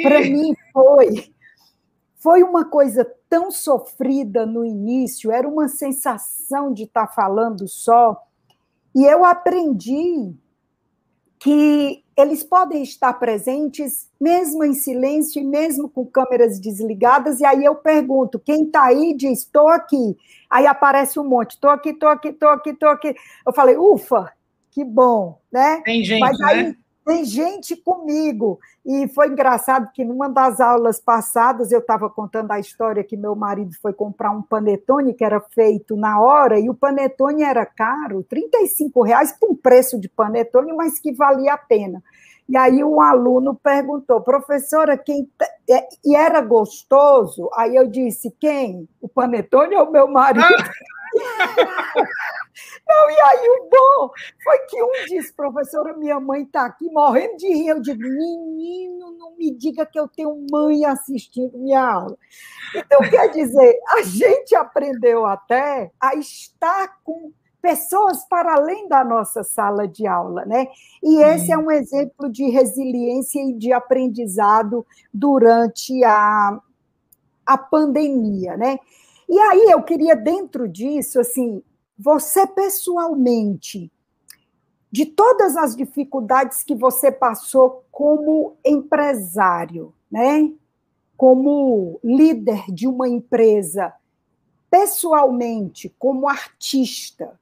para 0.00 0.20
mim 0.20 0.54
foi 0.72 1.34
foi 2.18 2.42
uma 2.44 2.66
coisa 2.66 3.04
tão 3.28 3.50
sofrida 3.50 4.46
no 4.46 4.64
início, 4.64 5.32
era 5.32 5.48
uma 5.48 5.66
sensação 5.66 6.72
de 6.72 6.84
estar 6.84 7.08
tá 7.08 7.12
falando 7.12 7.66
só, 7.66 8.16
e 8.94 9.04
eu 9.04 9.24
aprendi 9.24 10.32
que 11.36 12.04
eles 12.20 12.42
podem 12.42 12.82
estar 12.82 13.12
presentes 13.14 14.08
mesmo 14.20 14.64
em 14.64 14.74
silêncio 14.74 15.40
e 15.40 15.44
mesmo 15.44 15.88
com 15.88 16.04
câmeras 16.04 16.60
desligadas, 16.60 17.40
e 17.40 17.44
aí 17.44 17.64
eu 17.64 17.74
pergunto, 17.74 18.38
quem 18.38 18.64
está 18.64 18.84
aí 18.84 19.14
diz, 19.14 19.40
estou 19.40 19.68
aqui. 19.68 20.16
Aí 20.48 20.66
aparece 20.66 21.18
um 21.18 21.24
monte, 21.24 21.52
estou 21.52 21.70
aqui, 21.70 21.90
estou 21.90 22.08
aqui, 22.08 22.28
estou 22.28 22.48
aqui, 22.48 22.70
estou 22.70 22.88
aqui. 22.88 23.14
Eu 23.46 23.52
falei, 23.52 23.76
ufa, 23.76 24.32
que 24.70 24.84
bom, 24.84 25.38
né? 25.50 25.80
Tem 25.84 26.04
gente, 26.04 26.20
Mas 26.20 26.40
aí, 26.42 26.62
né? 26.64 26.76
Tem 27.04 27.24
gente 27.24 27.76
comigo. 27.76 28.58
E 28.84 29.08
foi 29.08 29.28
engraçado 29.28 29.90
que 29.92 30.04
numa 30.04 30.28
das 30.28 30.60
aulas 30.60 31.00
passadas 31.00 31.72
eu 31.72 31.80
estava 31.80 32.08
contando 32.08 32.50
a 32.50 32.58
história 32.58 33.04
que 33.04 33.16
meu 33.16 33.34
marido 33.34 33.72
foi 33.80 33.92
comprar 33.92 34.30
um 34.30 34.42
panetone 34.42 35.14
que 35.14 35.24
era 35.24 35.40
feito 35.40 35.96
na 35.96 36.20
hora, 36.20 36.58
e 36.58 36.70
o 36.70 36.74
panetone 36.74 37.42
era 37.42 37.66
caro, 37.66 38.24
35 38.24 39.02
reais 39.02 39.32
por 39.32 39.50
um 39.50 39.56
preço 39.56 40.00
de 40.00 40.08
panetone, 40.08 40.72
mas 40.72 40.98
que 40.98 41.12
valia 41.12 41.54
a 41.54 41.58
pena. 41.58 42.02
E 42.48 42.56
aí 42.56 42.82
um 42.82 43.00
aluno 43.00 43.54
perguntou, 43.54 44.20
professora, 44.20 44.98
quem 44.98 45.30
tá... 45.38 45.46
É, 45.68 45.86
e 46.04 46.16
era 46.16 46.40
gostoso? 46.40 47.48
Aí 47.54 47.76
eu 47.76 47.86
disse, 47.86 48.34
quem? 48.40 48.88
O 49.00 49.08
panetone 49.08 49.76
ou 49.76 49.88
o 49.88 49.92
meu 49.92 50.08
marido? 50.08 50.44
Não, 52.88 53.10
e 53.10 53.20
aí 53.20 53.48
o 53.48 53.68
bom 53.70 54.10
foi 54.42 54.58
que 54.66 54.82
um 54.82 54.92
disse, 55.06 55.32
professora, 55.34 55.96
minha 55.96 56.18
mãe 56.18 56.42
está 56.42 56.66
aqui 56.66 56.90
morrendo 56.90 57.36
de 57.36 57.46
rir. 57.46 57.68
Eu 57.68 57.80
digo, 57.80 58.00
menino, 58.00 59.12
não 59.12 59.36
me 59.36 59.50
diga 59.52 59.86
que 59.86 59.98
eu 59.98 60.08
tenho 60.08 60.46
mãe 60.50 60.84
assistindo 60.84 61.58
minha 61.58 61.80
aula. 61.80 62.16
Então, 62.74 63.00
quer 63.00 63.30
dizer, 63.30 63.78
a 63.94 64.02
gente 64.02 64.54
aprendeu 64.54 65.26
até 65.26 65.90
a 66.00 66.14
estar 66.14 66.98
com 67.04 67.32
pessoas 67.60 68.24
para 68.24 68.54
além 68.54 68.88
da 68.88 69.04
nossa 69.04 69.42
sala 69.42 69.86
de 69.86 70.06
aula, 70.06 70.44
né? 70.44 70.66
E 71.02 71.22
esse 71.22 71.52
é 71.52 71.58
um 71.58 71.70
exemplo 71.70 72.30
de 72.30 72.48
resiliência 72.48 73.40
e 73.42 73.52
de 73.52 73.72
aprendizado 73.72 74.86
durante 75.12 76.02
a, 76.04 76.58
a 77.44 77.58
pandemia, 77.58 78.56
né? 78.56 78.78
E 79.28 79.38
aí 79.38 79.70
eu 79.70 79.82
queria, 79.82 80.16
dentro 80.16 80.66
disso, 80.68 81.20
assim, 81.20 81.62
você 82.02 82.46
pessoalmente, 82.46 83.92
de 84.90 85.04
todas 85.04 85.54
as 85.54 85.76
dificuldades 85.76 86.62
que 86.62 86.74
você 86.74 87.12
passou 87.12 87.84
como 87.92 88.56
empresário, 88.64 89.92
né? 90.10 90.50
Como 91.14 92.00
líder 92.02 92.64
de 92.72 92.88
uma 92.88 93.06
empresa, 93.06 93.92
pessoalmente, 94.70 95.94
como 95.98 96.26
artista, 96.26 97.38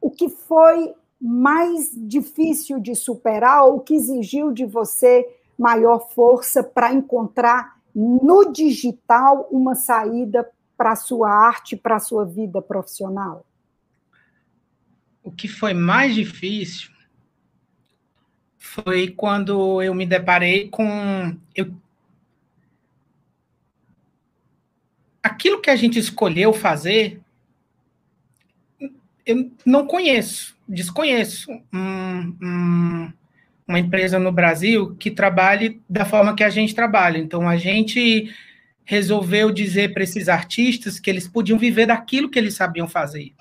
o 0.00 0.10
que 0.12 0.28
foi 0.28 0.94
mais 1.20 1.90
difícil 1.92 2.78
de 2.78 2.94
superar 2.94 3.64
ou 3.64 3.80
que 3.80 3.96
exigiu 3.96 4.52
de 4.52 4.64
você 4.64 5.28
maior 5.58 6.08
força 6.10 6.62
para 6.62 6.94
encontrar 6.94 7.80
no 7.92 8.52
digital 8.52 9.48
uma 9.50 9.74
saída 9.74 10.48
para 10.76 10.92
a 10.92 10.96
sua 10.96 11.28
arte, 11.28 11.76
para 11.76 11.96
a 11.96 12.00
sua 12.00 12.24
vida 12.24 12.62
profissional? 12.62 13.44
O 15.28 15.30
que 15.30 15.46
foi 15.46 15.74
mais 15.74 16.14
difícil 16.14 16.90
foi 18.56 19.08
quando 19.08 19.82
eu 19.82 19.94
me 19.94 20.06
deparei 20.06 20.70
com 20.70 21.36
eu, 21.54 21.70
aquilo 25.22 25.60
que 25.60 25.68
a 25.68 25.76
gente 25.76 25.98
escolheu 25.98 26.54
fazer. 26.54 27.20
Eu 29.26 29.52
não 29.66 29.86
conheço, 29.86 30.56
desconheço 30.66 31.52
um, 31.70 32.36
um, 32.42 33.12
uma 33.66 33.78
empresa 33.78 34.18
no 34.18 34.32
Brasil 34.32 34.96
que 34.96 35.10
trabalhe 35.10 35.78
da 35.86 36.06
forma 36.06 36.34
que 36.34 36.42
a 36.42 36.48
gente 36.48 36.74
trabalha. 36.74 37.18
Então, 37.18 37.46
a 37.46 37.58
gente 37.58 38.34
resolveu 38.82 39.52
dizer 39.52 39.92
para 39.92 40.04
esses 40.04 40.26
artistas 40.26 40.98
que 40.98 41.10
eles 41.10 41.28
podiam 41.28 41.58
viver 41.58 41.84
daquilo 41.84 42.30
que 42.30 42.38
eles 42.38 42.54
sabiam 42.54 42.88
fazer. 42.88 43.34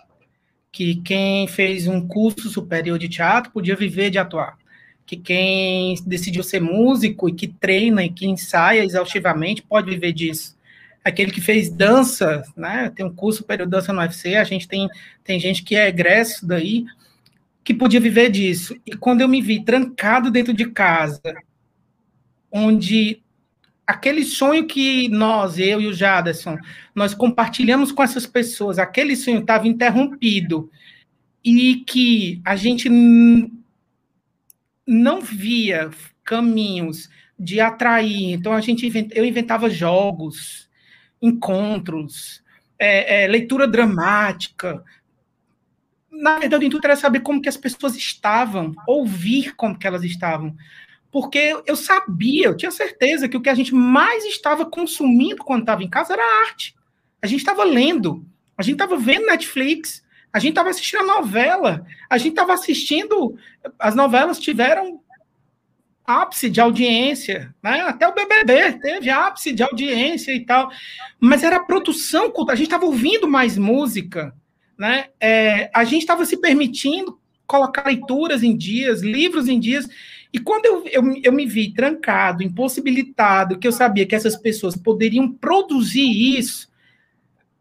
Que 0.77 0.93
quem 0.97 1.47
fez 1.47 1.87
um 1.87 2.07
curso 2.07 2.51
superior 2.51 2.99
de 2.99 3.09
teatro 3.09 3.51
podia 3.51 3.75
viver 3.75 4.11
de 4.11 4.19
atuar. 4.19 4.59
Que 5.07 5.17
quem 5.17 5.95
decidiu 6.05 6.43
ser 6.43 6.61
músico 6.61 7.27
e 7.27 7.33
que 7.33 7.47
treina 7.47 8.03
e 8.03 8.11
que 8.11 8.27
ensaia 8.27 8.85
exaustivamente 8.85 9.63
pode 9.63 9.89
viver 9.89 10.13
disso. 10.13 10.55
Aquele 11.03 11.31
que 11.31 11.41
fez 11.41 11.67
dança, 11.67 12.43
né, 12.55 12.93
tem 12.95 13.03
um 13.03 13.11
curso 13.11 13.39
superior 13.39 13.65
de 13.65 13.71
dança 13.71 13.91
no 13.91 14.01
UFC, 14.01 14.35
a 14.35 14.43
gente 14.43 14.67
tem, 14.67 14.87
tem 15.23 15.39
gente 15.39 15.63
que 15.63 15.75
é 15.75 15.87
egresso 15.87 16.45
daí, 16.45 16.85
que 17.63 17.73
podia 17.73 17.99
viver 17.99 18.29
disso. 18.29 18.75
E 18.85 18.95
quando 18.95 19.21
eu 19.21 19.27
me 19.27 19.41
vi 19.41 19.65
trancado 19.65 20.29
dentro 20.29 20.53
de 20.53 20.69
casa, 20.69 21.19
onde 22.51 23.19
aquele 23.87 24.25
sonho 24.25 24.67
que 24.67 25.07
nós, 25.07 25.57
eu 25.57 25.79
e 25.79 25.87
o 25.87 25.93
Jaderson, 25.93 26.57
nós 26.93 27.13
compartilhamos 27.13 27.93
com 27.93 28.03
essas 28.03 28.25
pessoas, 28.25 28.77
aquele 28.77 29.15
sonho 29.15 29.39
estava 29.39 29.65
interrompido 29.65 30.69
e 31.41 31.77
que 31.87 32.41
a 32.43 32.57
gente 32.57 32.89
não 34.85 35.21
via 35.21 35.89
caminhos 36.21 37.09
de 37.39 37.61
atrair. 37.61 38.33
Então 38.33 38.51
a 38.51 38.59
gente 38.59 38.91
eu 39.15 39.23
inventava 39.23 39.69
jogos, 39.69 40.69
encontros, 41.21 42.43
é, 42.77 43.23
é, 43.23 43.27
leitura 43.27 43.65
dramática. 43.65 44.83
Na 46.11 46.39
verdade, 46.39 46.65
o 46.65 46.67
intuito 46.67 46.87
era 46.87 46.95
saber 46.97 47.21
como 47.21 47.41
que 47.41 47.47
as 47.47 47.57
pessoas 47.57 47.95
estavam, 47.95 48.73
ouvir 48.85 49.55
como 49.55 49.77
que 49.77 49.87
elas 49.87 50.03
estavam 50.03 50.53
porque 51.11 51.55
eu 51.65 51.75
sabia, 51.75 52.47
eu 52.47 52.57
tinha 52.57 52.71
certeza 52.71 53.27
que 53.27 53.37
o 53.37 53.41
que 53.41 53.49
a 53.49 53.55
gente 53.55 53.73
mais 53.73 54.25
estava 54.25 54.65
consumindo 54.65 55.43
quando 55.43 55.61
estava 55.61 55.83
em 55.83 55.89
casa 55.89 56.13
era 56.13 56.47
arte. 56.47 56.75
A 57.21 57.27
gente 57.27 57.39
estava 57.39 57.63
lendo, 57.63 58.25
a 58.57 58.61
gente 58.61 58.73
estava 58.73 58.97
vendo 58.97 59.25
Netflix, 59.25 60.03
a 60.31 60.39
gente 60.39 60.51
estava 60.51 60.69
assistindo 60.69 61.01
a 61.01 61.15
novela, 61.15 61.85
a 62.09 62.17
gente 62.17 62.31
estava 62.31 62.53
assistindo. 62.53 63.35
As 63.79 63.95
novelas 63.95 64.39
tiveram 64.39 65.01
ápice 66.05 66.49
de 66.49 66.61
audiência, 66.61 67.53
né? 67.61 67.81
até 67.81 68.07
o 68.07 68.13
BBB 68.13 68.79
teve 68.79 69.09
ápice 69.09 69.51
de 69.51 69.61
audiência 69.61 70.31
e 70.31 70.45
tal, 70.45 70.71
mas 71.19 71.43
era 71.43 71.59
produção, 71.59 72.31
a 72.47 72.55
gente 72.55 72.67
estava 72.67 72.85
ouvindo 72.85 73.27
mais 73.27 73.57
música, 73.57 74.33
né? 74.77 75.07
É, 75.19 75.69
a 75.73 75.83
gente 75.83 76.03
estava 76.03 76.23
se 76.23 76.37
permitindo 76.37 77.19
colocar 77.45 77.87
leituras 77.87 78.41
em 78.41 78.55
dias, 78.55 79.01
livros 79.01 79.49
em 79.49 79.59
dias, 79.59 79.87
e 80.37 80.39
quando 80.39 80.65
eu, 80.67 80.85
eu, 80.85 81.21
eu 81.23 81.33
me 81.33 81.47
vi 81.47 81.73
trancado, 81.73 82.43
impossibilitado, 82.43 83.57
que 83.57 83.67
eu 83.67 83.71
sabia 83.71 84.05
que 84.05 84.13
essas 84.13 84.35
pessoas 84.35 84.75
poderiam 84.75 85.31
produzir 85.31 86.37
isso, 86.37 86.71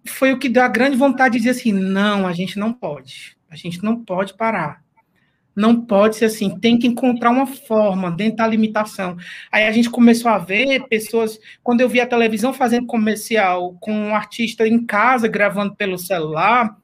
foi 0.05 0.35
o 0.35 0.39
que 0.39 0.47
deu 0.47 0.63
a 0.63 0.69
grande 0.69 0.95
vontade 0.95 1.33
de 1.33 1.39
dizer 1.39 1.59
assim: 1.59 1.73
não, 1.73 2.27
a 2.27 2.35
gente 2.35 2.59
não 2.59 2.75
pode, 2.75 3.35
a 3.49 3.57
gente 3.57 3.83
não 3.83 4.05
pode 4.05 4.35
parar. 4.35 4.85
Não 5.55 5.81
pode 5.87 6.17
ser 6.17 6.27
assim, 6.27 6.59
tem 6.59 6.79
que 6.79 6.87
encontrar 6.87 7.31
uma 7.31 7.47
forma 7.47 8.11
dentro 8.11 8.37
da 8.37 8.47
limitação. 8.47 9.17
Aí 9.51 9.65
a 9.65 9.73
gente 9.73 9.89
começou 9.89 10.31
a 10.31 10.37
ver 10.37 10.87
pessoas, 10.87 11.41
quando 11.63 11.81
eu 11.81 11.89
vi 11.89 11.99
a 11.99 12.07
televisão 12.07 12.53
fazendo 12.53 12.85
comercial 12.85 13.75
com 13.81 13.91
um 13.91 14.15
artista 14.15 14.69
em 14.69 14.85
casa 14.85 15.27
gravando 15.27 15.75
pelo 15.75 15.97
celular, 15.97 16.77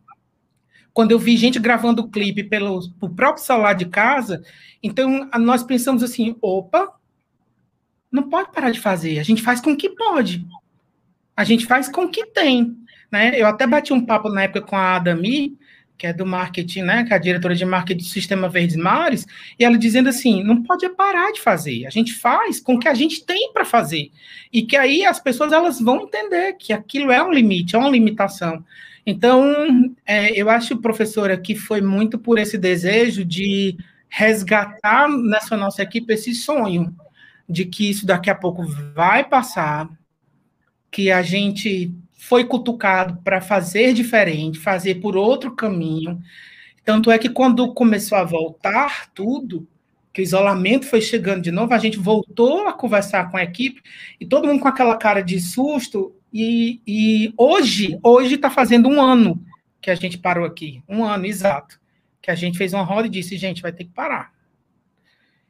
quando 0.92 1.12
eu 1.12 1.18
vi 1.18 1.36
gente 1.36 1.58
gravando 1.58 2.02
o 2.02 2.08
clipe 2.08 2.44
pelo, 2.44 2.80
próprio 3.16 3.44
celular 3.44 3.74
de 3.74 3.86
casa, 3.86 4.42
então 4.82 5.28
nós 5.38 5.62
pensamos 5.62 6.02
assim, 6.02 6.36
opa, 6.40 6.92
não 8.10 8.28
pode 8.28 8.52
parar 8.52 8.70
de 8.70 8.80
fazer. 8.80 9.18
A 9.18 9.22
gente 9.22 9.42
faz 9.42 9.60
com 9.60 9.72
o 9.72 9.76
que 9.76 9.88
pode. 9.88 10.46
A 11.34 11.44
gente 11.44 11.66
faz 11.66 11.88
com 11.88 12.04
o 12.04 12.10
que 12.10 12.26
tem. 12.26 12.76
Né? 13.10 13.40
Eu 13.40 13.46
até 13.46 13.66
bati 13.66 13.92
um 13.92 14.04
papo 14.04 14.28
na 14.28 14.42
época 14.42 14.62
com 14.62 14.76
a 14.76 14.96
Adami, 14.96 15.56
que 16.02 16.06
é 16.08 16.12
do 16.12 16.26
marketing, 16.26 16.82
né, 16.82 17.04
que 17.04 17.12
é 17.12 17.16
a 17.16 17.20
diretora 17.20 17.54
de 17.54 17.64
marketing 17.64 18.02
do 18.02 18.08
Sistema 18.08 18.48
Verdes 18.48 18.74
Mares, 18.74 19.24
e 19.56 19.64
ela 19.64 19.78
dizendo 19.78 20.08
assim, 20.08 20.42
não 20.42 20.60
pode 20.60 20.88
parar 20.88 21.30
de 21.30 21.40
fazer, 21.40 21.86
a 21.86 21.90
gente 21.90 22.12
faz 22.12 22.58
com 22.58 22.74
o 22.74 22.78
que 22.80 22.88
a 22.88 22.94
gente 22.94 23.24
tem 23.24 23.52
para 23.52 23.64
fazer, 23.64 24.10
e 24.52 24.62
que 24.62 24.76
aí 24.76 25.04
as 25.04 25.20
pessoas 25.20 25.52
elas 25.52 25.80
vão 25.80 26.00
entender 26.00 26.54
que 26.54 26.72
aquilo 26.72 27.12
é 27.12 27.22
um 27.22 27.30
limite, 27.30 27.76
é 27.76 27.78
uma 27.78 27.88
limitação. 27.88 28.64
Então, 29.04 29.94
é, 30.06 30.30
eu 30.40 30.48
acho, 30.48 30.78
professora, 30.78 31.36
que 31.36 31.56
foi 31.56 31.80
muito 31.80 32.18
por 32.18 32.38
esse 32.38 32.56
desejo 32.56 33.24
de 33.24 33.76
resgatar 34.08 35.08
nessa 35.08 35.56
nossa 35.56 35.82
equipe 35.82 36.12
esse 36.12 36.34
sonho 36.34 36.94
de 37.48 37.64
que 37.64 37.90
isso 37.90 38.06
daqui 38.06 38.30
a 38.30 38.34
pouco 38.34 38.64
vai 38.94 39.24
passar, 39.24 39.88
que 40.90 41.10
a 41.10 41.22
gente 41.22 41.92
foi 42.12 42.44
cutucado 42.44 43.18
para 43.24 43.40
fazer 43.40 43.92
diferente, 43.92 44.58
fazer 44.58 44.96
por 44.96 45.16
outro 45.16 45.56
caminho. 45.56 46.20
Tanto 46.84 47.10
é 47.10 47.18
que 47.18 47.28
quando 47.28 47.74
começou 47.74 48.16
a 48.16 48.24
voltar 48.24 49.10
tudo, 49.12 49.66
que 50.12 50.20
o 50.20 50.22
isolamento 50.22 50.86
foi 50.86 51.00
chegando 51.00 51.42
de 51.42 51.50
novo, 51.50 51.72
a 51.72 51.78
gente 51.78 51.98
voltou 51.98 52.68
a 52.68 52.72
conversar 52.72 53.30
com 53.30 53.36
a 53.36 53.42
equipe 53.42 53.82
e 54.20 54.26
todo 54.26 54.46
mundo 54.46 54.60
com 54.60 54.68
aquela 54.68 54.96
cara 54.96 55.22
de 55.22 55.40
susto. 55.40 56.14
E, 56.32 56.80
e 56.86 57.34
hoje, 57.36 57.98
hoje 58.02 58.36
está 58.36 58.48
fazendo 58.48 58.88
um 58.88 59.00
ano 59.00 59.44
que 59.80 59.90
a 59.90 59.94
gente 59.94 60.18
parou 60.18 60.46
aqui, 60.46 60.82
um 60.88 61.04
ano 61.04 61.26
exato, 61.26 61.80
que 62.20 62.30
a 62.30 62.34
gente 62.34 62.56
fez 62.56 62.72
uma 62.72 62.84
roda 62.84 63.06
e 63.06 63.10
disse, 63.10 63.36
gente, 63.36 63.60
vai 63.60 63.72
ter 63.72 63.84
que 63.84 63.90
parar. 63.90 64.32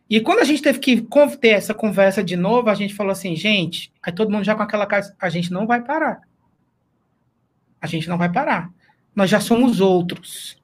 E 0.08 0.20
quando 0.20 0.40
a 0.40 0.44
gente 0.44 0.62
teve 0.62 0.78
que 0.78 1.06
ter 1.40 1.48
essa 1.48 1.72
conversa 1.72 2.22
de 2.24 2.36
novo, 2.36 2.68
a 2.68 2.74
gente 2.74 2.94
falou 2.94 3.12
assim, 3.12 3.36
gente, 3.36 3.92
aí 4.02 4.12
todo 4.12 4.30
mundo 4.30 4.44
já 4.44 4.54
com 4.54 4.62
aquela 4.62 4.86
cara, 4.86 5.14
a 5.20 5.28
gente 5.28 5.52
não 5.52 5.66
vai 5.66 5.82
parar 5.82 6.22
a 7.82 7.86
gente 7.88 8.08
não 8.08 8.16
vai 8.16 8.30
parar. 8.30 8.70
Nós 9.14 9.28
já 9.28 9.40
somos 9.40 9.80
outros. 9.80 10.56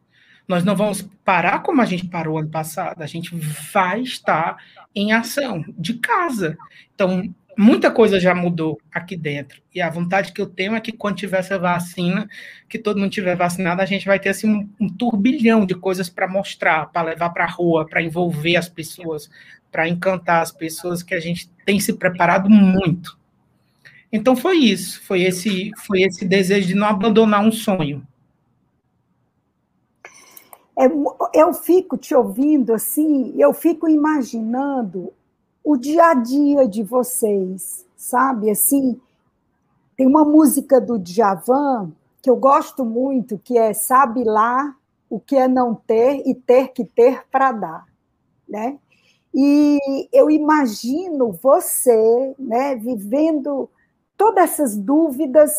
Nós 0.46 0.64
não 0.64 0.76
vamos 0.76 1.02
parar 1.24 1.58
como 1.58 1.82
a 1.82 1.84
gente 1.84 2.06
parou 2.06 2.38
ano 2.38 2.48
passado. 2.48 3.02
A 3.02 3.06
gente 3.06 3.34
vai 3.72 4.02
estar 4.02 4.56
em 4.94 5.12
ação 5.12 5.64
de 5.76 5.94
casa. 5.94 6.56
Então, 6.94 7.34
muita 7.58 7.90
coisa 7.90 8.20
já 8.20 8.32
mudou 8.36 8.80
aqui 8.94 9.16
dentro. 9.16 9.60
E 9.74 9.82
a 9.82 9.90
vontade 9.90 10.32
que 10.32 10.40
eu 10.40 10.46
tenho 10.46 10.76
é 10.76 10.80
que 10.80 10.92
quando 10.92 11.16
tiver 11.16 11.40
essa 11.40 11.58
vacina, 11.58 12.28
que 12.68 12.78
todo 12.78 13.00
mundo 13.00 13.10
tiver 13.10 13.34
vacinado, 13.34 13.82
a 13.82 13.86
gente 13.86 14.06
vai 14.06 14.20
ter 14.20 14.28
assim, 14.28 14.48
um, 14.48 14.68
um 14.80 14.88
turbilhão 14.88 15.66
de 15.66 15.74
coisas 15.74 16.08
para 16.08 16.28
mostrar, 16.28 16.86
para 16.86 17.08
levar 17.08 17.30
para 17.30 17.44
a 17.44 17.50
rua, 17.50 17.84
para 17.84 18.00
envolver 18.00 18.54
as 18.54 18.68
pessoas, 18.68 19.28
para 19.72 19.88
encantar 19.88 20.40
as 20.40 20.52
pessoas, 20.52 21.02
que 21.02 21.14
a 21.14 21.20
gente 21.20 21.50
tem 21.66 21.80
se 21.80 21.94
preparado 21.94 22.48
muito. 22.48 23.18
Então 24.12 24.36
foi 24.36 24.58
isso, 24.58 25.02
foi 25.02 25.22
esse, 25.22 25.72
foi 25.84 26.02
esse 26.02 26.24
desejo 26.24 26.68
de 26.68 26.74
não 26.76 26.86
abandonar 26.86 27.44
um 27.44 27.50
sonho. 27.50 28.06
É, 30.78 30.86
eu 31.34 31.52
fico 31.52 31.98
te 31.98 32.14
ouvindo 32.14 32.72
assim, 32.72 33.34
eu 33.36 33.52
fico 33.52 33.88
imaginando 33.88 35.12
o 35.68 35.76
dia 35.76 36.12
a 36.12 36.14
dia 36.14 36.66
de 36.66 36.82
vocês, 36.82 37.84
sabe? 37.94 38.48
Assim, 38.48 38.98
tem 39.98 40.06
uma 40.06 40.24
música 40.24 40.80
do 40.80 40.98
Djavan 40.98 41.92
que 42.22 42.30
eu 42.30 42.36
gosto 42.36 42.86
muito, 42.86 43.38
que 43.38 43.58
é 43.58 43.74
Sabe 43.74 44.24
lá 44.24 44.74
o 45.10 45.20
que 45.20 45.36
é 45.36 45.46
não 45.46 45.74
ter 45.74 46.26
e 46.26 46.34
ter 46.34 46.68
que 46.68 46.86
ter 46.86 47.22
para 47.30 47.52
dar, 47.52 47.86
né? 48.48 48.78
E 49.34 49.78
eu 50.10 50.30
imagino 50.30 51.32
você, 51.32 52.34
né, 52.38 52.74
vivendo 52.74 53.68
todas 54.16 54.44
essas 54.44 54.74
dúvidas 54.74 55.52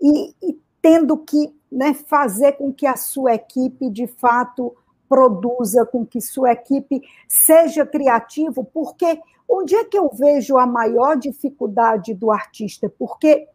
e, 0.00 0.34
e 0.42 0.58
tendo 0.80 1.18
que 1.18 1.54
né, 1.70 1.92
fazer 1.92 2.52
com 2.52 2.72
que 2.72 2.86
a 2.86 2.96
sua 2.96 3.34
equipe, 3.34 3.90
de 3.90 4.06
fato, 4.06 4.74
produza, 5.06 5.84
com 5.84 6.06
que 6.06 6.18
sua 6.18 6.52
equipe 6.52 7.02
seja 7.28 7.84
criativo, 7.84 8.64
porque 8.64 9.20
onde 9.50 9.74
é 9.74 9.84
que 9.84 9.98
eu 9.98 10.08
vejo 10.08 10.56
a 10.56 10.66
maior 10.66 11.16
dificuldade 11.16 12.14
do 12.14 12.30
artista? 12.30 12.88
Porque 12.98 13.48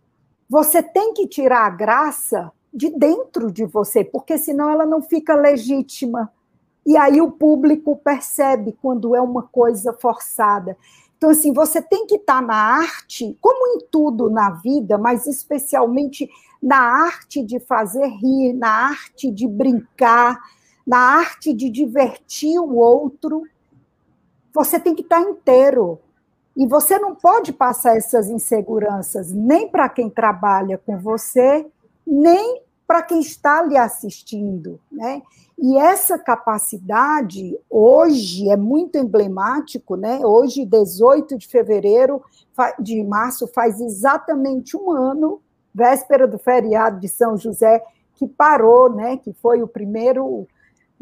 você 0.49 0.83
tem 0.83 1.13
que 1.13 1.27
tirar 1.27 1.65
a 1.65 1.69
graça 1.69 2.51
de 2.73 2.89
dentro 2.89 3.51
de 3.51 3.65
você, 3.65 4.03
porque 4.03 4.37
senão 4.37 4.69
ela 4.69 4.85
não 4.85 5.01
fica 5.01 5.33
legítima. 5.33 6.31
E 6.85 6.97
aí 6.97 7.21
o 7.21 7.31
público 7.31 7.95
percebe 7.95 8.77
quando 8.81 9.15
é 9.15 9.21
uma 9.21 9.43
coisa 9.43 9.93
forçada. 9.93 10.77
Então, 11.17 11.29
assim, 11.29 11.53
você 11.53 11.81
tem 11.81 12.05
que 12.05 12.15
estar 12.15 12.41
na 12.41 12.55
arte, 12.55 13.37
como 13.41 13.75
em 13.75 13.87
tudo 13.89 14.29
na 14.29 14.51
vida, 14.51 14.97
mas 14.97 15.25
especialmente 15.25 16.29
na 16.61 16.77
arte 16.77 17.41
de 17.41 17.59
fazer 17.59 18.05
rir, 18.05 18.53
na 18.53 18.69
arte 18.89 19.31
de 19.31 19.47
brincar, 19.47 20.37
na 20.85 20.97
arte 20.97 21.53
de 21.53 21.69
divertir 21.69 22.59
o 22.59 22.75
outro. 22.75 23.43
Você 24.55 24.79
tem 24.79 24.95
que 24.95 25.01
estar 25.01 25.19
inteiro. 25.19 25.99
E 26.55 26.65
você 26.65 26.97
não 26.97 27.13
pode 27.13 27.51
passar 27.51 27.97
essas 27.97 28.29
inseguranças 28.29 29.29
nem 29.29 29.67
para 29.67 29.89
quem 29.89 30.09
trabalha 30.09 30.77
com 30.77 30.97
você, 30.97 31.67
nem 32.07 32.61
para 32.87 33.01
quem 33.01 33.19
está 33.19 33.61
lhe 33.63 33.75
assistindo, 33.75 34.79
né? 34.89 35.21
E 35.59 35.77
essa 35.77 36.17
capacidade 36.17 37.59
hoje 37.69 38.49
é 38.49 38.55
muito 38.55 38.97
emblemático, 38.97 39.97
né? 39.97 40.25
Hoje, 40.25 40.65
18 40.65 41.37
de 41.37 41.47
fevereiro 41.47 42.21
de 42.79 43.03
março, 43.03 43.47
faz 43.47 43.81
exatamente 43.81 44.77
um 44.77 44.91
ano, 44.91 45.41
véspera 45.73 46.25
do 46.25 46.37
feriado 46.37 47.01
de 47.01 47.09
São 47.09 47.35
José, 47.35 47.83
que 48.15 48.25
parou, 48.25 48.89
né? 48.89 49.17
Que 49.17 49.33
foi 49.33 49.61
o 49.61 49.67
primeiro 49.67 50.47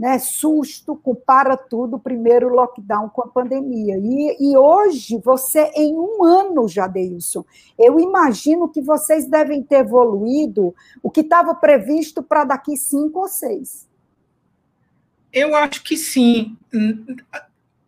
né, 0.03 0.19
susto 0.19 0.97
com 0.97 1.15
para 1.15 1.55
tudo, 1.55 1.97
primeiro 1.97 2.49
lockdown 2.49 3.07
com 3.07 3.21
a 3.21 3.27
pandemia. 3.29 3.97
E, 3.97 4.51
e 4.51 4.57
hoje, 4.57 5.17
você, 5.23 5.71
em 5.73 5.95
um 5.95 6.21
ano, 6.21 6.67
Jadeilson, 6.67 7.45
eu 7.79 7.97
imagino 7.97 8.67
que 8.67 8.81
vocês 8.81 9.25
devem 9.25 9.63
ter 9.63 9.77
evoluído 9.77 10.75
o 11.01 11.09
que 11.09 11.21
estava 11.21 11.55
previsto 11.55 12.21
para 12.21 12.43
daqui 12.43 12.75
cinco 12.75 13.21
ou 13.21 13.29
seis. 13.29 13.87
Eu 15.31 15.55
acho 15.55 15.81
que 15.81 15.95
sim. 15.95 16.57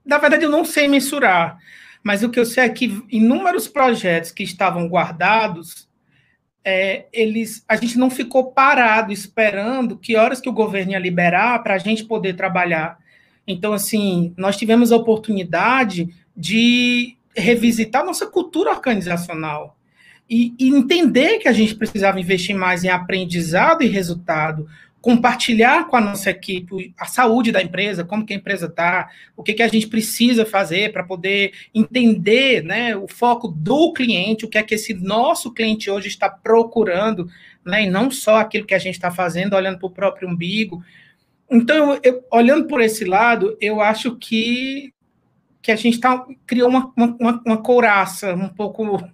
Na 0.05 0.17
verdade, 0.17 0.45
eu 0.45 0.49
não 0.49 0.63
sei 0.63 0.87
mensurar, 0.87 1.59
mas 2.01 2.23
o 2.23 2.29
que 2.29 2.39
eu 2.39 2.45
sei 2.45 2.63
é 2.63 2.69
que 2.69 3.03
inúmeros 3.09 3.67
projetos 3.67 4.31
que 4.31 4.43
estavam 4.43 4.87
guardados 4.87 5.85
é, 6.65 7.05
eles, 7.13 7.63
a 7.69 7.75
gente 7.75 7.95
não 7.95 8.09
ficou 8.09 8.51
parado 8.51 9.13
esperando 9.13 9.95
que 9.95 10.15
horas 10.15 10.41
que 10.41 10.49
o 10.49 10.53
governo 10.53 10.93
ia 10.93 10.99
liberar 10.99 11.61
para 11.61 11.75
a 11.75 11.77
gente 11.77 12.03
poder 12.03 12.35
trabalhar. 12.35 12.97
Então, 13.47 13.71
assim, 13.71 14.33
nós 14.35 14.57
tivemos 14.57 14.91
a 14.91 14.95
oportunidade 14.95 16.09
de 16.35 17.15
revisitar 17.37 18.03
nossa 18.03 18.25
cultura 18.25 18.71
organizacional 18.71 19.77
e, 20.27 20.55
e 20.57 20.69
entender 20.69 21.37
que 21.37 21.47
a 21.47 21.53
gente 21.53 21.75
precisava 21.75 22.19
investir 22.19 22.55
mais 22.55 22.83
em 22.83 22.89
aprendizado 22.89 23.83
e 23.83 23.87
resultado, 23.87 24.67
compartilhar 25.05 25.87
com 25.87 25.95
a 25.95 26.01
nossa 26.01 26.31
equipe 26.31 26.91
a 26.97 27.05
saúde 27.05 27.51
da 27.51 27.61
empresa, 27.61 28.03
como 28.03 28.25
que 28.25 28.33
a 28.33 28.35
empresa 28.35 28.65
está, 28.65 29.07
o 29.37 29.43
que, 29.43 29.53
que 29.53 29.61
a 29.61 29.67
gente 29.67 29.85
precisa 29.85 30.47
fazer 30.47 30.91
para 30.91 31.03
poder 31.03 31.53
entender 31.75 32.63
né, 32.63 32.95
o 32.95 33.07
foco 33.07 33.47
do 33.47 33.93
cliente, 33.93 34.45
o 34.45 34.49
que 34.49 34.57
é 34.57 34.63
que 34.63 34.73
esse 34.73 34.95
nosso 34.95 35.53
cliente 35.53 35.91
hoje 35.91 36.07
está 36.07 36.27
procurando, 36.27 37.29
né, 37.63 37.83
e 37.83 37.87
não 37.87 38.09
só 38.09 38.37
aquilo 38.37 38.65
que 38.65 38.73
a 38.73 38.79
gente 38.79 38.95
está 38.95 39.11
fazendo, 39.11 39.55
olhando 39.55 39.77
para 39.77 39.85
o 39.85 39.91
próprio 39.91 40.27
umbigo. 40.27 40.83
Então, 41.51 41.99
eu, 42.01 42.25
olhando 42.31 42.65
por 42.65 42.81
esse 42.81 43.05
lado, 43.05 43.55
eu 43.61 43.81
acho 43.81 44.15
que, 44.15 44.91
que 45.61 45.71
a 45.71 45.75
gente 45.75 45.99
tá, 45.99 46.25
criou 46.47 46.67
uma, 46.67 46.91
uma, 46.97 47.43
uma 47.45 47.57
couraça 47.61 48.33
um 48.33 48.49
pouco, 48.49 49.07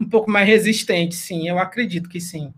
um 0.00 0.08
pouco 0.08 0.30
mais 0.30 0.48
resistente, 0.48 1.14
sim, 1.14 1.46
eu 1.46 1.58
acredito 1.58 2.08
que 2.08 2.18
sim. 2.18 2.50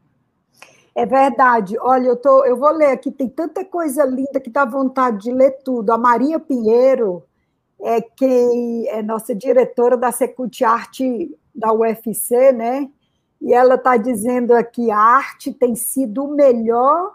É 0.98 1.06
verdade. 1.06 1.78
Olha, 1.78 2.08
eu, 2.08 2.16
tô, 2.16 2.44
eu 2.44 2.56
vou 2.56 2.72
ler 2.72 2.90
aqui, 2.90 3.12
tem 3.12 3.28
tanta 3.28 3.64
coisa 3.64 4.04
linda 4.04 4.40
que 4.40 4.50
dá 4.50 4.64
vontade 4.64 5.22
de 5.22 5.30
ler 5.30 5.52
tudo. 5.62 5.92
A 5.92 5.96
Maria 5.96 6.40
Pinheiro, 6.40 7.22
é 7.80 8.00
quem 8.00 8.88
é 8.88 9.00
nossa 9.00 9.32
diretora 9.32 9.96
da 9.96 10.10
Secult 10.10 10.60
Arte 10.64 11.32
da 11.54 11.72
UFC, 11.72 12.50
né? 12.50 12.90
E 13.40 13.54
ela 13.54 13.76
está 13.76 13.96
dizendo 13.96 14.52
aqui: 14.52 14.90
a 14.90 14.98
arte 14.98 15.52
tem 15.52 15.76
sido 15.76 16.24
o 16.24 16.34
melhor 16.34 17.14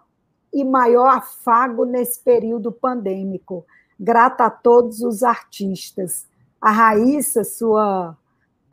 e 0.53 0.63
maior 0.63 1.17
afago 1.17 1.83
nesse 1.83 2.21
período 2.21 2.71
pandêmico. 2.71 3.65
Grata 3.99 4.45
a 4.45 4.49
todos 4.49 5.01
os 5.01 5.23
artistas. 5.23 6.25
A 6.61 6.71
Raíssa, 6.71 7.43
sua 7.43 8.17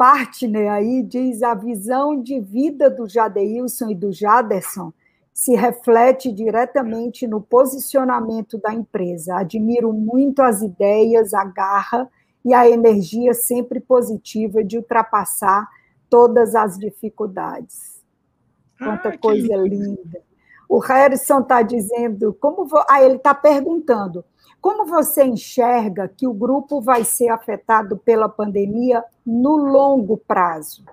partner 0.01 0.73
aí, 0.73 1.03
diz 1.03 1.43
a 1.43 1.53
visão 1.53 2.23
de 2.23 2.41
vida 2.41 2.89
do 2.89 3.07
Jadeilson 3.07 3.91
e 3.91 3.95
do 3.95 4.11
Jaderson 4.11 4.95
se 5.31 5.55
reflete 5.55 6.33
diretamente 6.33 7.27
no 7.27 7.39
posicionamento 7.39 8.57
da 8.57 8.73
empresa. 8.73 9.37
Admiro 9.37 9.93
muito 9.93 10.41
as 10.41 10.63
ideias, 10.63 11.35
a 11.35 11.45
garra 11.45 12.11
e 12.43 12.55
a 12.55 12.67
energia 12.67 13.35
sempre 13.35 13.79
positiva 13.79 14.65
de 14.65 14.79
ultrapassar 14.79 15.69
todas 16.09 16.55
as 16.55 16.79
dificuldades. 16.79 18.03
Quanta 18.79 19.11
ah, 19.11 19.19
coisa 19.19 19.55
linda. 19.55 20.23
O 20.67 20.79
Harrison 20.79 21.41
está 21.41 21.61
dizendo, 21.61 22.33
como 22.41 22.65
vo... 22.65 22.83
ah, 22.89 23.03
ele 23.03 23.17
está 23.17 23.35
perguntando, 23.35 24.25
como 24.61 24.87
você 24.87 25.25
enxerga 25.25 26.09
que 26.09 26.27
o 26.27 26.35
grupo 26.35 26.81
vai 26.81 27.05
ser 27.05 27.29
afetado 27.29 27.97
pela 27.97 28.29
pandemia 28.29 29.03
no 29.25 29.57
longo 29.57 30.19
prazo? 30.19 30.85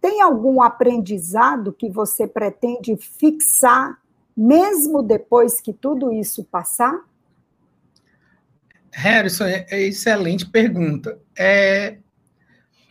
Tem 0.00 0.22
algum 0.22 0.62
aprendizado 0.62 1.72
que 1.72 1.90
você 1.90 2.26
pretende 2.26 2.96
fixar, 2.96 3.98
mesmo 4.36 5.02
depois 5.02 5.60
que 5.60 5.72
tudo 5.72 6.12
isso 6.12 6.44
passar? 6.44 7.00
Harrison, 8.92 9.44
é, 9.44 9.66
é 9.70 9.82
excelente 9.82 10.48
pergunta. 10.48 11.18
É, 11.38 11.98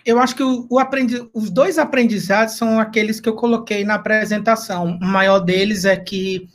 eu 0.05 0.19
acho 0.19 0.35
que 0.35 0.43
o, 0.43 0.67
o 0.69 0.77
aprendi, 0.77 1.27
os 1.33 1.49
dois 1.49 1.79
aprendizados 1.79 2.55
são 2.55 2.79
aqueles 2.79 3.19
que 3.19 3.27
eu 3.27 3.35
coloquei 3.35 3.83
na 3.83 3.95
apresentação. 3.95 4.99
O 5.01 5.05
maior 5.05 5.39
deles 5.39 5.83
é 5.83 5.95
que 5.95 6.47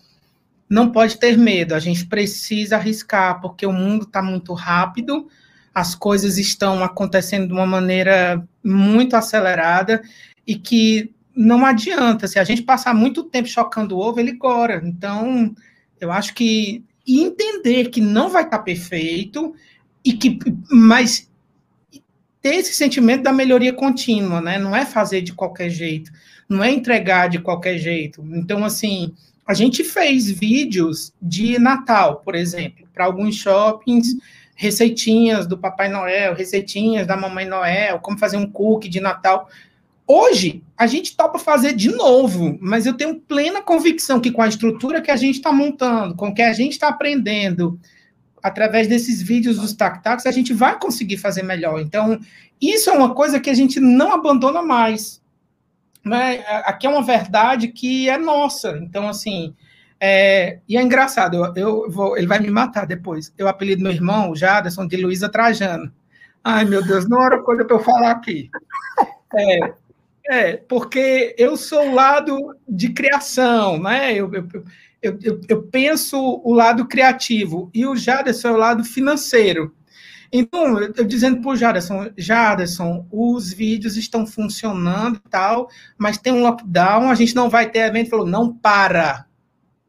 não 0.71 0.93
pode 0.93 1.19
ter 1.19 1.37
medo, 1.37 1.75
a 1.75 1.81
gente 1.81 2.07
precisa 2.07 2.77
arriscar, 2.77 3.41
porque 3.41 3.67
o 3.67 3.73
mundo 3.73 4.05
está 4.05 4.23
muito 4.23 4.55
rápido, 4.55 5.27
as 5.75 5.97
coisas 5.97 6.39
estão 6.39 6.85
acontecendo 6.85 7.49
de 7.49 7.53
uma 7.53 7.67
maneira 7.67 8.47
muito 8.63 9.17
acelerada 9.17 10.01
e 10.47 10.55
que 10.55 11.13
não 11.35 11.67
adianta, 11.67 12.29
se 12.29 12.39
a 12.39 12.45
gente 12.45 12.63
passar 12.63 12.95
muito 12.95 13.25
tempo 13.25 13.49
chocando 13.49 13.97
o 13.97 13.99
ovo, 13.99 14.21
ele 14.21 14.33
gora. 14.33 14.81
Então, 14.85 15.55
eu 16.01 16.13
acho 16.13 16.35
que 16.35 16.85
entender 17.07 17.89
que 17.89 18.01
não 18.01 18.29
vai 18.29 18.45
estar 18.45 18.59
tá 18.59 18.63
perfeito 18.63 19.53
e 20.05 20.13
que 20.13 20.39
mas 20.71 21.29
ter 22.41 22.55
esse 22.55 22.75
sentimento 22.75 23.23
da 23.23 23.33
melhoria 23.33 23.73
contínua, 23.73 24.41
né? 24.41 24.59
Não 24.59 24.75
é 24.75 24.87
fazer 24.87 25.21
de 25.21 25.33
qualquer 25.33 25.69
jeito, 25.69 26.11
não 26.49 26.63
é 26.63 26.71
entregar 26.71 27.29
de 27.29 27.39
qualquer 27.39 27.77
jeito. 27.79 28.25
Então, 28.33 28.65
assim, 28.65 29.15
a 29.51 29.53
gente 29.53 29.83
fez 29.83 30.31
vídeos 30.31 31.13
de 31.21 31.59
Natal, 31.59 32.21
por 32.25 32.37
exemplo, 32.37 32.87
para 32.95 33.05
alguns 33.05 33.35
shoppings, 33.35 34.17
receitinhas 34.55 35.45
do 35.45 35.59
Papai 35.59 35.89
Noel, 35.89 36.37
receitinhas 36.37 37.05
da 37.05 37.17
Mamãe 37.17 37.47
Noel, 37.47 37.99
como 37.99 38.17
fazer 38.17 38.37
um 38.37 38.49
cookie 38.49 38.89
de 38.89 39.01
Natal. 39.01 39.49
Hoje, 40.07 40.63
a 40.79 40.87
gente 40.87 41.17
topa 41.17 41.37
fazer 41.37 41.73
de 41.73 41.91
novo, 41.91 42.59
mas 42.61 42.87
eu 42.87 42.95
tenho 42.95 43.19
plena 43.19 43.61
convicção 43.61 44.21
que 44.21 44.31
com 44.31 44.41
a 44.41 44.47
estrutura 44.47 45.01
que 45.01 45.11
a 45.11 45.17
gente 45.17 45.39
está 45.39 45.51
montando, 45.51 46.15
com 46.15 46.29
o 46.29 46.35
que 46.35 46.43
a 46.43 46.53
gente 46.53 46.75
está 46.75 46.87
aprendendo, 46.87 47.77
através 48.41 48.87
desses 48.87 49.21
vídeos 49.21 49.59
dos 49.59 49.73
tac-tacs, 49.73 50.27
a 50.27 50.31
gente 50.31 50.55
vai 50.55 50.79
conseguir 50.79 51.17
fazer 51.17 51.43
melhor. 51.43 51.81
Então, 51.81 52.21
isso 52.61 52.89
é 52.89 52.93
uma 52.93 53.17
coisa 53.17 53.41
que 53.41 53.51
a 53.51 53.55
gente 53.55 53.81
não 53.81 54.13
abandona 54.13 54.63
mais 54.63 55.21
né, 56.05 56.45
aqui 56.65 56.87
é 56.87 56.91
uma 56.91 57.03
verdade 57.03 57.69
que 57.69 58.09
é 58.09 58.19
nossa. 58.19 58.79
Então, 58.83 59.09
assim, 59.09 59.55
é, 59.99 60.61
e 60.67 60.77
é 60.77 60.83
engraçado, 60.83 61.37
eu, 61.37 61.53
eu, 61.55 61.91
vou, 61.91 62.17
ele 62.17 62.27
vai 62.27 62.39
me 62.39 62.51
matar 62.51 62.87
depois. 62.87 63.33
Eu 63.37 63.49
apelido 63.49 63.83
meu 63.83 63.93
irmão, 63.93 64.35
Jaderson, 64.35 64.87
de 64.87 64.97
Luísa 64.97 65.29
Trajano. 65.29 65.93
Ai, 66.43 66.65
meu 66.65 66.83
Deus, 66.83 67.07
não 67.09 67.23
era 67.23 67.43
coisa 67.43 67.65
para 67.65 67.77
eu 67.77 67.81
falar 67.85 68.13
aqui. 68.13 68.51
É, 69.37 69.75
é, 70.29 70.57
porque 70.57 71.35
eu 71.39 71.57
sou 71.57 71.91
o 71.91 71.95
lado 71.95 72.57
de 72.67 72.93
criação, 72.93 73.79
né? 73.81 74.15
Eu, 74.15 74.33
eu, 74.33 74.49
eu, 75.03 75.19
eu, 75.23 75.41
eu 75.49 75.63
penso 75.65 76.41
o 76.43 76.53
lado 76.55 76.87
criativo, 76.87 77.71
e 77.75 77.87
o 77.87 77.95
Jaderson 77.95 78.49
é 78.49 78.53
o 78.53 78.57
lado 78.57 78.85
financeiro. 78.85 79.75
Então, 80.33 80.79
eu 80.81 81.05
dizendo 81.05 81.41
para 81.41 81.51
o 81.51 81.57
Jaderson, 81.57 82.11
Jaderson, 82.17 83.07
os 83.11 83.53
vídeos 83.53 83.97
estão 83.97 84.25
funcionando 84.25 85.17
e 85.17 85.29
tal, 85.29 85.69
mas 85.99 86.19
tem 86.19 86.33
um 86.33 86.43
lockdown, 86.43 87.11
a 87.11 87.15
gente 87.15 87.35
não 87.35 87.51
vai 87.51 87.69
ter 87.69 87.81
evento. 87.81 88.05
Ele 88.05 88.11
falou, 88.11 88.27
não 88.27 88.53
para, 88.53 89.27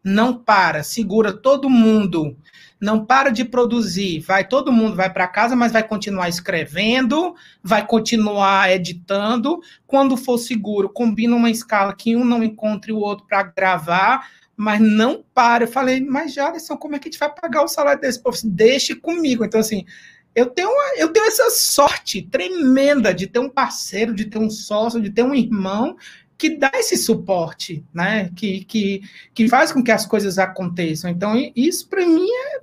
não 0.04 0.34
para, 0.34 0.82
segura 0.82 1.32
todo 1.32 1.70
mundo, 1.70 2.36
não 2.82 3.06
para 3.06 3.30
de 3.30 3.46
produzir, 3.46 4.20
vai, 4.22 4.48
todo 4.48 4.72
mundo 4.72 4.96
vai 4.96 5.14
para 5.14 5.28
casa, 5.28 5.56
mas 5.56 5.72
vai 5.72 5.84
continuar 5.88 6.28
escrevendo, 6.28 7.36
vai 7.62 7.86
continuar 7.86 8.72
editando, 8.72 9.60
quando 9.86 10.18
for 10.18 10.39
seguro, 10.39 10.89
combina 10.89 11.36
uma 11.36 11.52
escala 11.52 11.96
que 11.96 12.16
um 12.16 12.26
não 12.26 12.44
encontre 12.44 12.92
o 12.92 12.98
outro 12.98 13.28
para 13.28 13.44
gravar, 13.44 14.28
mas 14.58 14.82
não 14.82 15.24
para. 15.34 15.66
Eu 15.66 15.68
falei, 15.68 16.02
mas 16.02 16.34
Jaderson, 16.34 16.76
como 16.76 16.96
é 16.96 17.00
que 17.00 17.08
a 17.08 17.12
gente 17.12 17.20
vai 17.20 17.34
pagar 17.34 17.64
o 17.64 17.68
salário 17.68 18.02
desse 18.02 18.22
povo? 18.22 18.38
Deixe 18.44 18.96
comigo. 18.96 19.46
Então, 19.46 19.60
assim, 19.60 19.86
eu 20.34 20.46
tenho, 20.48 20.70
uma, 20.70 20.96
eu 20.98 21.12
tenho 21.12 21.26
essa 21.26 21.50
sorte 21.50 22.22
tremenda 22.22 23.14
de 23.14 23.28
ter 23.28 23.40
um 23.40 23.50
parceiro, 23.50 24.14
de 24.14 24.26
ter 24.26 24.38
um 24.38 24.50
sócio, 24.50 25.02
de 25.02 25.10
ter 25.10 25.24
um 25.24 25.36
irmão 25.36 25.98
que 26.38 26.58
dá 26.58 26.72
esse 26.74 26.98
suporte, 26.98 27.86
né? 27.94 28.32
Que, 28.36 28.64
que, 28.66 29.02
que 29.34 29.48
faz 29.48 29.72
com 29.72 29.84
que 29.84 29.92
as 29.92 30.06
coisas 30.06 30.40
aconteçam. 30.40 31.12
Então, 31.12 31.34
isso 31.56 31.88
para 31.88 32.06
mim 32.06 32.28
é, 32.28 32.62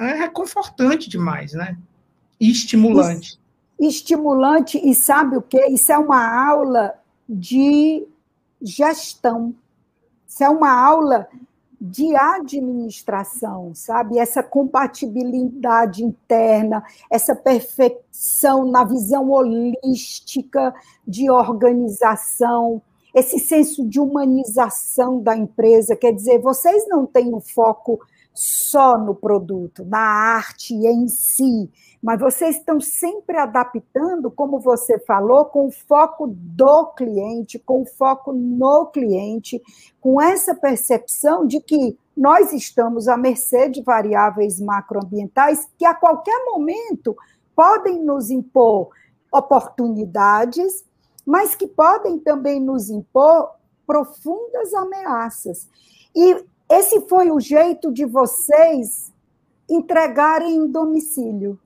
é 0.00 0.14
reconfortante 0.14 1.08
demais, 1.08 1.52
né? 1.52 1.76
E 2.40 2.50
estimulante. 2.50 3.38
Estimulante, 3.78 4.80
e 4.82 4.94
sabe 4.94 5.36
o 5.36 5.42
que? 5.42 5.64
Isso 5.66 5.92
é 5.92 5.98
uma 5.98 6.48
aula 6.48 6.94
de 7.28 8.04
gestão. 8.60 9.54
Isso 10.26 10.42
é 10.42 10.48
uma 10.48 10.72
aula 10.72 11.28
de 11.80 12.16
administração, 12.16 13.72
sabe? 13.74 14.18
Essa 14.18 14.42
compatibilidade 14.42 16.02
interna, 16.02 16.82
essa 17.10 17.36
perfeição 17.36 18.70
na 18.70 18.84
visão 18.84 19.30
holística 19.30 20.74
de 21.06 21.30
organização, 21.30 22.82
esse 23.14 23.38
senso 23.38 23.88
de 23.88 24.00
humanização 24.00 25.20
da 25.20 25.36
empresa. 25.36 25.96
Quer 25.96 26.12
dizer, 26.12 26.40
vocês 26.40 26.86
não 26.88 27.06
têm 27.06 27.34
o 27.34 27.40
foco 27.40 28.00
só 28.34 28.96
no 28.96 29.14
produto, 29.14 29.84
na 29.84 29.98
arte 29.98 30.74
em 30.74 31.08
si, 31.08 31.70
mas 32.02 32.20
vocês 32.20 32.56
estão 32.56 32.80
sempre 32.80 33.36
adaptando, 33.36 34.30
como 34.30 34.60
você 34.60 34.98
falou, 35.00 35.46
com 35.46 35.66
o 35.66 35.72
foco 35.72 36.28
do 36.28 36.86
cliente, 36.92 37.58
com 37.58 37.82
o 37.82 37.86
foco 37.86 38.32
no 38.32 38.86
cliente, 38.86 39.60
com 40.00 40.20
essa 40.20 40.54
percepção 40.54 41.46
de 41.46 41.60
que 41.60 41.98
nós 42.16 42.52
estamos 42.52 43.08
à 43.08 43.16
mercê 43.16 43.68
de 43.68 43.82
variáveis 43.82 44.60
macroambientais 44.60 45.68
que 45.76 45.84
a 45.84 45.94
qualquer 45.94 46.44
momento 46.44 47.16
podem 47.54 48.00
nos 48.04 48.30
impor 48.30 48.90
oportunidades, 49.32 50.84
mas 51.26 51.54
que 51.54 51.66
podem 51.66 52.18
também 52.18 52.60
nos 52.60 52.88
impor 52.88 53.50
profundas 53.86 54.72
ameaças. 54.74 55.68
E 56.14 56.44
esse 56.68 57.00
foi 57.08 57.30
o 57.30 57.40
jeito 57.40 57.92
de 57.92 58.04
vocês 58.04 59.12
entregarem 59.68 60.56
em 60.56 60.66
domicílio. 60.66 61.58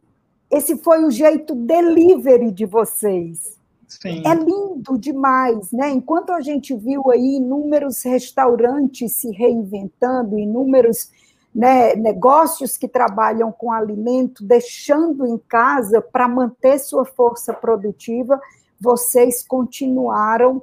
Esse 0.50 0.76
foi 0.76 1.04
o 1.04 1.10
jeito 1.10 1.54
delivery 1.54 2.50
de 2.50 2.66
vocês. 2.66 3.58
Sim. 3.88 4.22
É 4.26 4.34
lindo 4.34 4.98
demais, 4.98 5.70
né? 5.72 5.90
Enquanto 5.90 6.30
a 6.30 6.40
gente 6.40 6.74
viu 6.74 7.10
aí 7.10 7.36
inúmeros 7.36 8.02
restaurantes 8.02 9.12
se 9.12 9.30
reinventando, 9.30 10.38
inúmeros 10.38 11.10
né, 11.54 11.94
negócios 11.94 12.78
que 12.78 12.88
trabalham 12.88 13.52
com 13.52 13.70
alimento, 13.70 14.42
deixando 14.44 15.26
em 15.26 15.36
casa 15.36 16.00
para 16.00 16.26
manter 16.26 16.78
sua 16.78 17.04
força 17.04 17.52
produtiva, 17.52 18.40
vocês 18.80 19.46
continuaram 19.46 20.62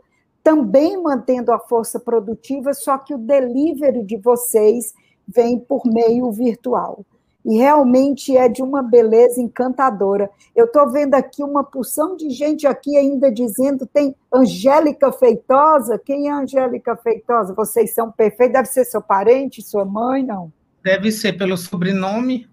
também 0.49 0.99
mantendo 0.99 1.51
a 1.51 1.59
força 1.59 1.99
produtiva, 1.99 2.73
só 2.73 2.97
que 2.97 3.13
o 3.13 3.19
delivery 3.19 4.01
de 4.03 4.17
vocês 4.17 4.95
vem 5.27 5.59
por 5.59 5.85
meio 5.85 6.31
virtual 6.31 7.05
e 7.45 7.55
realmente 7.57 8.35
é 8.35 8.49
de 8.49 8.63
uma 8.63 8.81
beleza 8.81 9.39
encantadora. 9.39 10.27
Eu 10.55 10.65
estou 10.65 10.89
vendo 10.89 11.13
aqui 11.13 11.43
uma 11.43 11.63
porção 11.63 12.17
de 12.17 12.31
gente 12.31 12.65
aqui 12.65 12.97
ainda 12.97 13.31
dizendo, 13.31 13.85
tem 13.85 14.15
Angélica 14.33 15.11
Feitosa, 15.11 16.01
quem 16.03 16.29
é 16.29 16.31
Angélica 16.31 16.95
Feitosa? 16.97 17.53
Vocês 17.53 17.93
são 17.93 18.11
perfeitos, 18.11 18.53
deve 18.53 18.69
ser 18.69 18.85
seu 18.85 19.03
parente, 19.03 19.61
sua 19.61 19.85
mãe, 19.85 20.23
não? 20.23 20.51
Deve 20.83 21.11
ser 21.11 21.33
pelo 21.37 21.57
sobrenome. 21.57 22.49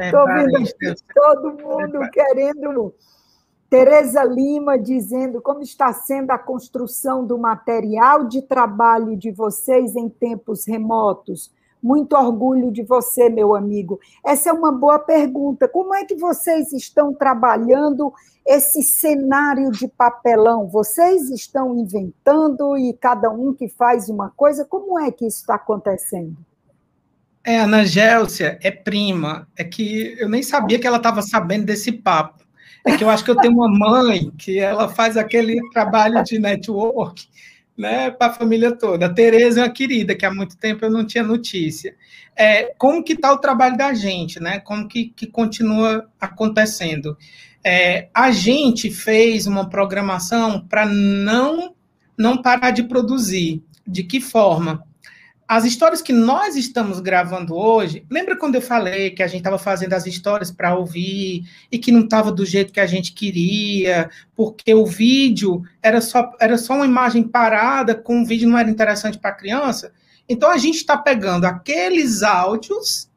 Estou 0.00 0.26
é, 0.30 0.34
vendo 0.34 0.56
aqui 0.56 0.94
todo 1.14 1.52
mundo 1.62 2.02
é, 2.02 2.08
querendo... 2.08 2.94
Tereza 3.68 4.22
Lima 4.24 4.78
dizendo 4.78 5.40
como 5.42 5.60
está 5.60 5.92
sendo 5.92 6.30
a 6.30 6.38
construção 6.38 7.26
do 7.26 7.36
material 7.36 8.24
de 8.24 8.42
trabalho 8.42 9.16
de 9.16 9.30
vocês 9.30 9.96
em 9.96 10.08
tempos 10.08 10.66
remotos 10.66 11.50
muito 11.86 12.16
orgulho 12.16 12.72
de 12.72 12.82
você, 12.82 13.28
meu 13.28 13.54
amigo. 13.54 14.00
Essa 14.24 14.50
é 14.50 14.52
uma 14.52 14.72
boa 14.72 14.98
pergunta. 14.98 15.68
Como 15.68 15.94
é 15.94 16.04
que 16.04 16.16
vocês 16.16 16.72
estão 16.72 17.14
trabalhando 17.14 18.12
esse 18.44 18.82
cenário 18.82 19.70
de 19.70 19.86
papelão? 19.86 20.68
Vocês 20.68 21.30
estão 21.30 21.76
inventando 21.76 22.76
e 22.76 22.92
cada 22.92 23.30
um 23.30 23.54
que 23.54 23.68
faz 23.68 24.08
uma 24.08 24.30
coisa? 24.30 24.64
Como 24.64 24.98
é 24.98 25.12
que 25.12 25.26
isso 25.26 25.40
está 25.40 25.54
acontecendo? 25.54 26.36
É, 27.44 27.60
Ana 27.60 27.84
Gélcia 27.84 28.58
é 28.60 28.72
prima. 28.72 29.46
É 29.56 29.62
que 29.62 30.16
eu 30.18 30.28
nem 30.28 30.42
sabia 30.42 30.80
que 30.80 30.86
ela 30.86 30.96
estava 30.96 31.22
sabendo 31.22 31.66
desse 31.66 31.92
papo. 31.92 32.44
É 32.86 32.96
que 32.96 33.02
eu 33.02 33.10
acho 33.10 33.24
que 33.24 33.30
eu 33.30 33.36
tenho 33.36 33.54
uma 33.54 33.68
mãe 33.68 34.30
que 34.38 34.58
ela 34.58 34.88
faz 34.88 35.16
aquele 35.16 35.60
trabalho 35.70 36.22
de 36.22 36.38
network 36.38 37.26
né, 37.76 38.10
para 38.10 38.28
a 38.28 38.34
família 38.34 38.72
toda. 38.72 39.06
A 39.06 39.12
Tereza 39.12 39.60
é 39.60 39.64
uma 39.64 39.70
querida, 39.70 40.14
que 40.14 40.24
há 40.24 40.32
muito 40.32 40.56
tempo 40.56 40.84
eu 40.84 40.90
não 40.90 41.04
tinha 41.04 41.24
notícia. 41.24 41.94
É, 42.34 42.74
como 42.78 43.02
que 43.02 43.12
está 43.12 43.32
o 43.32 43.38
trabalho 43.38 43.76
da 43.76 43.92
gente, 43.92 44.40
né? 44.40 44.60
Como 44.60 44.88
que, 44.88 45.06
que 45.16 45.26
continua 45.26 46.08
acontecendo? 46.20 47.16
É, 47.64 48.08
a 48.14 48.30
gente 48.30 48.90
fez 48.90 49.46
uma 49.46 49.68
programação 49.68 50.60
para 50.60 50.86
não, 50.86 51.74
não 52.16 52.40
parar 52.40 52.70
de 52.70 52.84
produzir. 52.84 53.62
De 53.86 54.02
que 54.02 54.20
forma? 54.20 54.82
As 55.48 55.64
histórias 55.64 56.02
que 56.02 56.12
nós 56.12 56.56
estamos 56.56 56.98
gravando 56.98 57.54
hoje, 57.54 58.04
lembra 58.10 58.36
quando 58.36 58.56
eu 58.56 58.60
falei 58.60 59.10
que 59.10 59.22
a 59.22 59.28
gente 59.28 59.38
estava 59.38 59.58
fazendo 59.58 59.92
as 59.92 60.04
histórias 60.04 60.50
para 60.50 60.76
ouvir 60.76 61.44
e 61.70 61.78
que 61.78 61.92
não 61.92 62.00
estava 62.00 62.32
do 62.32 62.44
jeito 62.44 62.72
que 62.72 62.80
a 62.80 62.86
gente 62.86 63.12
queria, 63.12 64.10
porque 64.34 64.74
o 64.74 64.84
vídeo 64.84 65.62
era 65.80 66.00
só, 66.00 66.32
era 66.40 66.58
só 66.58 66.74
uma 66.74 66.84
imagem 66.84 67.22
parada, 67.22 67.94
com 67.94 68.22
o 68.22 68.26
vídeo 68.26 68.48
não 68.48 68.58
era 68.58 68.68
interessante 68.68 69.18
para 69.18 69.30
a 69.30 69.34
criança? 69.34 69.92
Então 70.28 70.50
a 70.50 70.58
gente 70.58 70.76
está 70.76 70.98
pegando 70.98 71.44
aqueles 71.44 72.24
áudios 72.24 73.08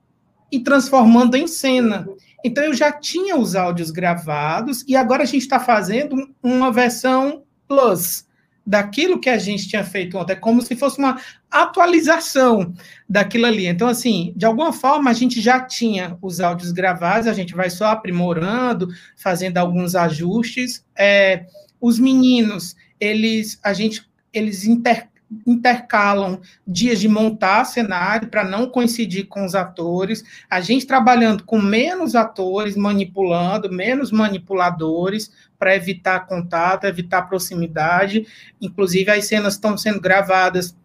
e 0.52 0.60
transformando 0.60 1.36
em 1.36 1.48
cena. 1.48 2.08
Então 2.46 2.64
eu 2.64 2.76
já 2.76 2.92
tinha 2.92 3.36
os 3.36 3.56
áudios 3.56 3.90
gravados 3.90 4.86
e 4.88 4.96
agora 4.96 5.24
a 5.24 5.26
gente 5.26 5.42
está 5.42 5.60
fazendo 5.60 6.30
uma 6.44 6.72
versão 6.72 7.42
plus 7.68 8.29
daquilo 8.66 9.20
que 9.20 9.30
a 9.30 9.38
gente 9.38 9.68
tinha 9.68 9.84
feito 9.84 10.18
ontem, 10.18 10.34
é 10.34 10.36
como 10.36 10.62
se 10.62 10.76
fosse 10.76 11.00
uma 11.00 11.20
atualização 11.50 12.74
daquilo 13.08 13.46
ali. 13.46 13.66
Então, 13.66 13.88
assim, 13.88 14.34
de 14.36 14.46
alguma 14.46 14.72
forma 14.72 15.10
a 15.10 15.14
gente 15.14 15.42
já 15.42 15.60
tinha 15.60 16.18
os 16.22 16.40
áudios 16.40 16.72
gravados, 16.72 17.28
a 17.28 17.34
gente 17.34 17.56
vai 17.56 17.70
só 17.70 17.88
aprimorando, 17.88 18.88
fazendo 19.18 19.58
alguns 19.58 19.96
ajustes. 19.96 20.86
É, 20.96 21.46
os 21.82 21.98
meninos, 21.98 22.76
eles, 23.00 23.60
a 23.64 23.74
gente, 23.74 24.08
eles 24.34 24.66
inter, 24.66 25.08
intercalam 25.46 26.42
dias 26.66 27.00
de 27.00 27.08
montar 27.08 27.64
cenário 27.66 28.30
para 28.30 28.44
não 28.44 28.68
coincidir 28.68 29.28
com 29.28 29.46
os 29.46 29.54
atores, 29.54 30.24
a 30.50 30.60
gente 30.60 30.88
trabalhando 30.88 31.44
com 31.44 31.62
menos 31.62 32.16
atores 32.16 32.76
manipulando, 32.76 33.72
menos 33.72 34.12
manipuladores 34.12 35.32
para 35.58 35.76
evitar 35.76 36.26
contato, 36.26 36.86
evitar 36.86 37.24
proximidade. 37.24 38.26
Inclusive 38.60 39.12
as 39.12 39.26
cenas 39.26 39.54
estão 39.54 39.78
sendo 39.78 40.00
gravadas 40.02 40.76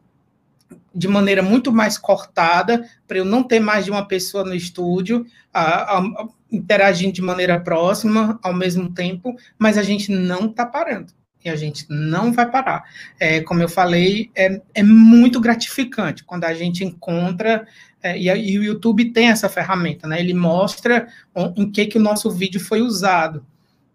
de 0.94 1.08
maneira 1.08 1.42
muito 1.42 1.72
mais 1.72 1.98
cortada, 1.98 2.88
para 3.08 3.18
eu 3.18 3.24
não 3.24 3.42
ter 3.42 3.58
mais 3.58 3.84
de 3.84 3.90
uma 3.90 4.06
pessoa 4.06 4.44
no 4.44 4.54
estúdio, 4.54 5.26
a, 5.52 5.98
a, 5.98 6.28
interagindo 6.52 7.12
de 7.12 7.22
maneira 7.22 7.58
próxima 7.58 8.38
ao 8.42 8.54
mesmo 8.54 8.92
tempo, 8.92 9.34
mas 9.58 9.76
a 9.76 9.82
gente 9.82 10.12
não 10.12 10.46
está 10.46 10.64
parando 10.64 11.12
e 11.44 11.50
a 11.50 11.56
gente 11.56 11.84
não 11.88 12.32
vai 12.32 12.50
parar. 12.50 12.84
É, 13.20 13.40
como 13.40 13.60
eu 13.60 13.68
falei, 13.68 14.30
é, 14.34 14.60
é 14.74 14.82
muito 14.82 15.40
gratificante 15.40 16.24
quando 16.24 16.44
a 16.44 16.54
gente 16.54 16.82
encontra, 16.82 17.66
é, 18.02 18.18
e, 18.18 18.28
e, 18.28 18.58
o 18.58 18.64
YouTube 18.64 19.12
tem 19.12 19.28
essa 19.28 19.48
ferramenta, 19.48 20.06
né? 20.06 20.20
Ele 20.20 20.34
mostra 20.34 21.08
em 21.56 21.70
que, 21.70 21.86
que 21.86 21.98
o 21.98 22.02
nosso 22.02 22.30
vídeo 22.30 22.60
foi 22.60 22.80
usado. 22.80 23.44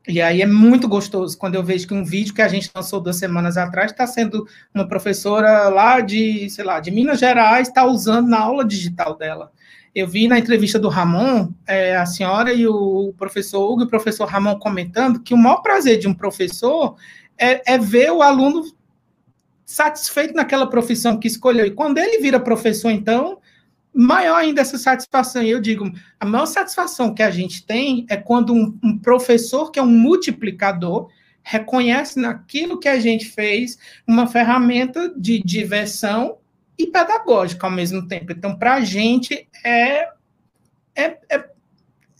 E 0.08 0.20
aí 0.22 0.41
é 0.41 0.47
muito 0.47 0.88
gostoso 0.88 1.38
quando 1.38 1.54
eu 1.54 1.64
vejo 1.64 1.88
que 1.88 1.93
um 1.93 2.04
vídeo 2.04 2.34
que 2.34 2.41
a 2.41 2.47
gente 2.47 2.72
lançou 2.74 3.00
duas 3.00 3.18
semanas 3.18 3.58
atrás 3.58 3.91
está 3.91 4.08
sendo 4.08 4.47
uma 4.74 4.88
professora 4.88 5.70
lá 5.70 6.00
de, 6.00 6.50
sei 6.50 6.66
lá, 6.66 6.80
de 6.80 6.89
Minas 6.89 7.20
Gerais, 7.20 7.68
está 7.68 7.86
usando 7.86 8.28
na 8.28 8.39
aula 8.39 8.66
digital 8.66 9.16
dela. 9.16 9.52
Eu 9.93 10.08
vi 10.08 10.28
na 10.28 10.39
entrevista 10.39 10.80
do 10.80 10.89
Ramon, 10.89 11.52
é, 11.68 11.95
a 11.95 12.06
senhora 12.06 12.54
e 12.54 12.66
o 12.66 13.14
professor 13.18 13.70
Hugo 13.70 13.82
e 13.84 13.86
o 13.86 13.89
professor 13.89 14.26
Ramon 14.26 14.58
comentando 14.58 15.20
que 15.20 15.34
o 15.34 15.38
maior 15.38 15.62
prazer 15.62 16.00
de 16.00 16.08
um 16.08 16.14
professor 16.14 16.95
é, 17.39 17.73
é 17.73 17.77
ver 17.77 18.11
o 18.11 18.21
aluno 18.21 18.65
satisfeito 19.65 20.33
naquela 20.33 20.67
profissão 20.67 21.17
que 21.17 21.27
escolheu. 21.27 21.65
E 21.65 21.71
quando 21.71 21.99
ele 21.99 22.19
vira 22.19 22.39
professor, 22.39 22.89
então, 22.89 23.39
maior 23.93 24.37
ainda 24.37 24.61
essa 24.61 24.77
satisfação. 24.77 25.41
Eu 25.41 25.61
digo, 25.61 25.91
a 26.19 26.25
maior 26.25 26.45
satisfação 26.45 27.13
que 27.13 27.23
a 27.23 27.31
gente 27.31 27.65
tem 27.65 28.05
é 28.09 28.17
quando 28.17 28.53
um, 28.53 28.77
um, 28.83 28.97
professor 28.97 29.71
que 29.71 29.79
é 29.79 29.83
um 29.83 29.85
multiplicador 29.85 31.09
reconhece 31.41 32.19
naquilo 32.19 32.79
que 32.79 32.87
a 32.87 32.99
gente 32.99 33.25
fez 33.25 33.77
uma 34.07 34.27
ferramenta 34.27 35.13
de 35.15 35.39
diversão 35.39 36.37
e 36.77 36.87
pedagógica 36.87 37.67
ao 37.67 37.71
mesmo 37.71 38.07
tempo. 38.07 38.31
Então, 38.31 38.57
para 38.57 38.75
a 38.75 38.81
gente 38.81 39.47
é, 39.63 40.09
é, 40.95 41.17
é, 41.29 41.49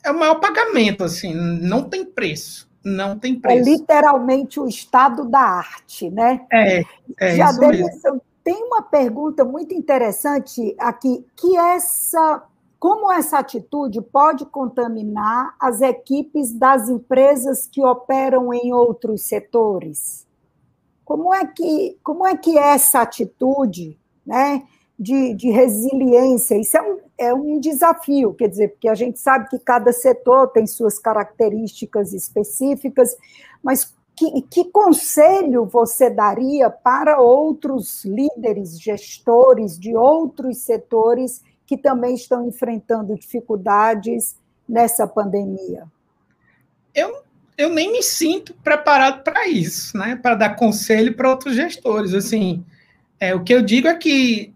é 0.06 0.12
o 0.12 0.20
maior 0.20 0.36
pagamento, 0.36 1.04
assim, 1.04 1.34
não 1.34 1.84
tem 1.84 2.06
preço 2.06 2.69
não 2.84 3.18
tem 3.18 3.36
é 3.36 3.40
preço. 3.40 3.70
É 3.70 3.72
literalmente 3.74 4.60
o 4.60 4.68
estado 4.68 5.26
da 5.26 5.40
arte, 5.40 6.10
né? 6.10 6.46
É, 6.52 6.84
é 7.20 7.36
Já 7.36 7.50
isso 7.52 7.60
mesmo. 7.60 8.22
Tem 8.44 8.64
uma 8.64 8.82
pergunta 8.82 9.44
muito 9.44 9.76
interessante 9.76 10.76
aqui, 10.80 11.24
que 11.36 11.56
essa, 11.56 12.44
como 12.80 13.12
essa 13.12 13.38
atitude 13.38 14.02
pode 14.02 14.46
contaminar 14.46 15.56
as 15.60 15.82
equipes 15.82 16.52
das 16.52 16.90
empresas 16.90 17.68
que 17.68 17.84
operam 17.84 18.52
em 18.54 18.74
outros 18.74 19.24
setores? 19.24 20.26
Como 21.06 21.34
é 21.34 21.46
que, 21.46 21.98
como 22.04 22.26
é 22.26 22.36
que 22.36 22.58
essa 22.58 23.02
atitude, 23.02 24.00
né, 24.26 24.64
de, 24.98 25.34
de 25.36 25.52
resiliência, 25.52 26.60
isso 26.60 26.76
é 26.78 26.82
um, 26.82 26.98
é 27.20 27.34
um 27.34 27.60
desafio, 27.60 28.34
quer 28.34 28.48
dizer, 28.48 28.70
porque 28.70 28.88
a 28.88 28.96
gente 28.96 29.20
sabe 29.20 29.50
que 29.50 29.60
cada 29.60 29.92
setor 29.92 30.48
tem 30.48 30.66
suas 30.66 30.98
características 30.98 32.14
específicas, 32.14 33.16
mas 33.62 33.94
que, 34.16 34.42
que 34.44 34.66
conselho 34.66 35.66
você 35.66 36.10
daria 36.10 36.70
para 36.70 37.20
outros 37.20 38.04
líderes, 38.06 38.82
gestores 38.82 39.78
de 39.78 39.96
outros 39.96 40.60
setores 40.60 41.44
que 41.66 41.78
também 41.78 42.16
estão 42.16 42.48
enfrentando 42.48 43.16
dificuldades 43.16 44.36
nessa 44.68 45.06
pandemia? 45.06 45.84
Eu, 46.94 47.22
eu 47.58 47.70
nem 47.70 47.92
me 47.92 48.02
sinto 48.02 48.54
preparado 48.56 49.24
para 49.24 49.48
isso, 49.48 49.98
né? 49.98 50.16
Para 50.16 50.36
dar 50.36 50.56
conselho 50.56 51.16
para 51.16 51.30
outros 51.30 51.56
gestores. 51.56 52.14
Assim, 52.14 52.66
é, 53.20 53.36
o 53.36 53.44
que 53.44 53.54
eu 53.54 53.62
digo 53.62 53.88
é 53.88 53.96
que 53.96 54.54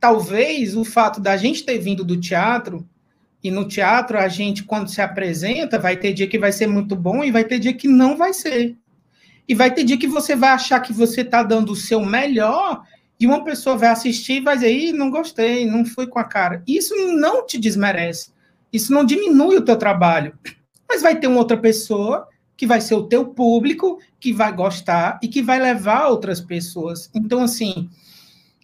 talvez 0.00 0.76
o 0.76 0.84
fato 0.84 1.20
da 1.20 1.36
gente 1.36 1.64
ter 1.64 1.78
vindo 1.78 2.04
do 2.04 2.18
teatro, 2.18 2.86
e 3.42 3.50
no 3.50 3.66
teatro 3.66 4.18
a 4.18 4.28
gente, 4.28 4.64
quando 4.64 4.88
se 4.88 5.00
apresenta, 5.00 5.78
vai 5.78 5.96
ter 5.96 6.12
dia 6.12 6.26
que 6.26 6.38
vai 6.38 6.52
ser 6.52 6.66
muito 6.66 6.96
bom 6.96 7.22
e 7.22 7.30
vai 7.30 7.44
ter 7.44 7.58
dia 7.58 7.72
que 7.72 7.86
não 7.86 8.16
vai 8.16 8.32
ser. 8.32 8.76
E 9.48 9.54
vai 9.54 9.72
ter 9.72 9.84
dia 9.84 9.96
que 9.96 10.06
você 10.06 10.34
vai 10.34 10.50
achar 10.50 10.80
que 10.80 10.92
você 10.92 11.22
está 11.22 11.42
dando 11.42 11.72
o 11.72 11.76
seu 11.76 12.04
melhor 12.04 12.82
e 13.18 13.26
uma 13.26 13.44
pessoa 13.44 13.76
vai 13.76 13.88
assistir 13.88 14.34
e 14.34 14.40
vai 14.40 14.56
dizer, 14.56 14.72
Ih, 14.72 14.92
não 14.92 15.10
gostei, 15.10 15.64
não 15.64 15.84
fui 15.84 16.06
com 16.06 16.18
a 16.18 16.24
cara. 16.24 16.62
Isso 16.66 16.94
não 17.14 17.46
te 17.46 17.58
desmerece. 17.58 18.30
Isso 18.72 18.92
não 18.92 19.04
diminui 19.04 19.56
o 19.56 19.64
teu 19.64 19.76
trabalho. 19.76 20.36
Mas 20.88 21.02
vai 21.02 21.18
ter 21.18 21.26
uma 21.26 21.38
outra 21.38 21.56
pessoa 21.56 22.28
que 22.56 22.66
vai 22.66 22.80
ser 22.80 22.94
o 22.94 23.04
teu 23.04 23.24
público, 23.24 23.98
que 24.18 24.32
vai 24.32 24.52
gostar 24.52 25.18
e 25.22 25.28
que 25.28 25.40
vai 25.40 25.60
levar 25.60 26.08
outras 26.08 26.40
pessoas. 26.40 27.08
Então, 27.14 27.42
assim, 27.42 27.88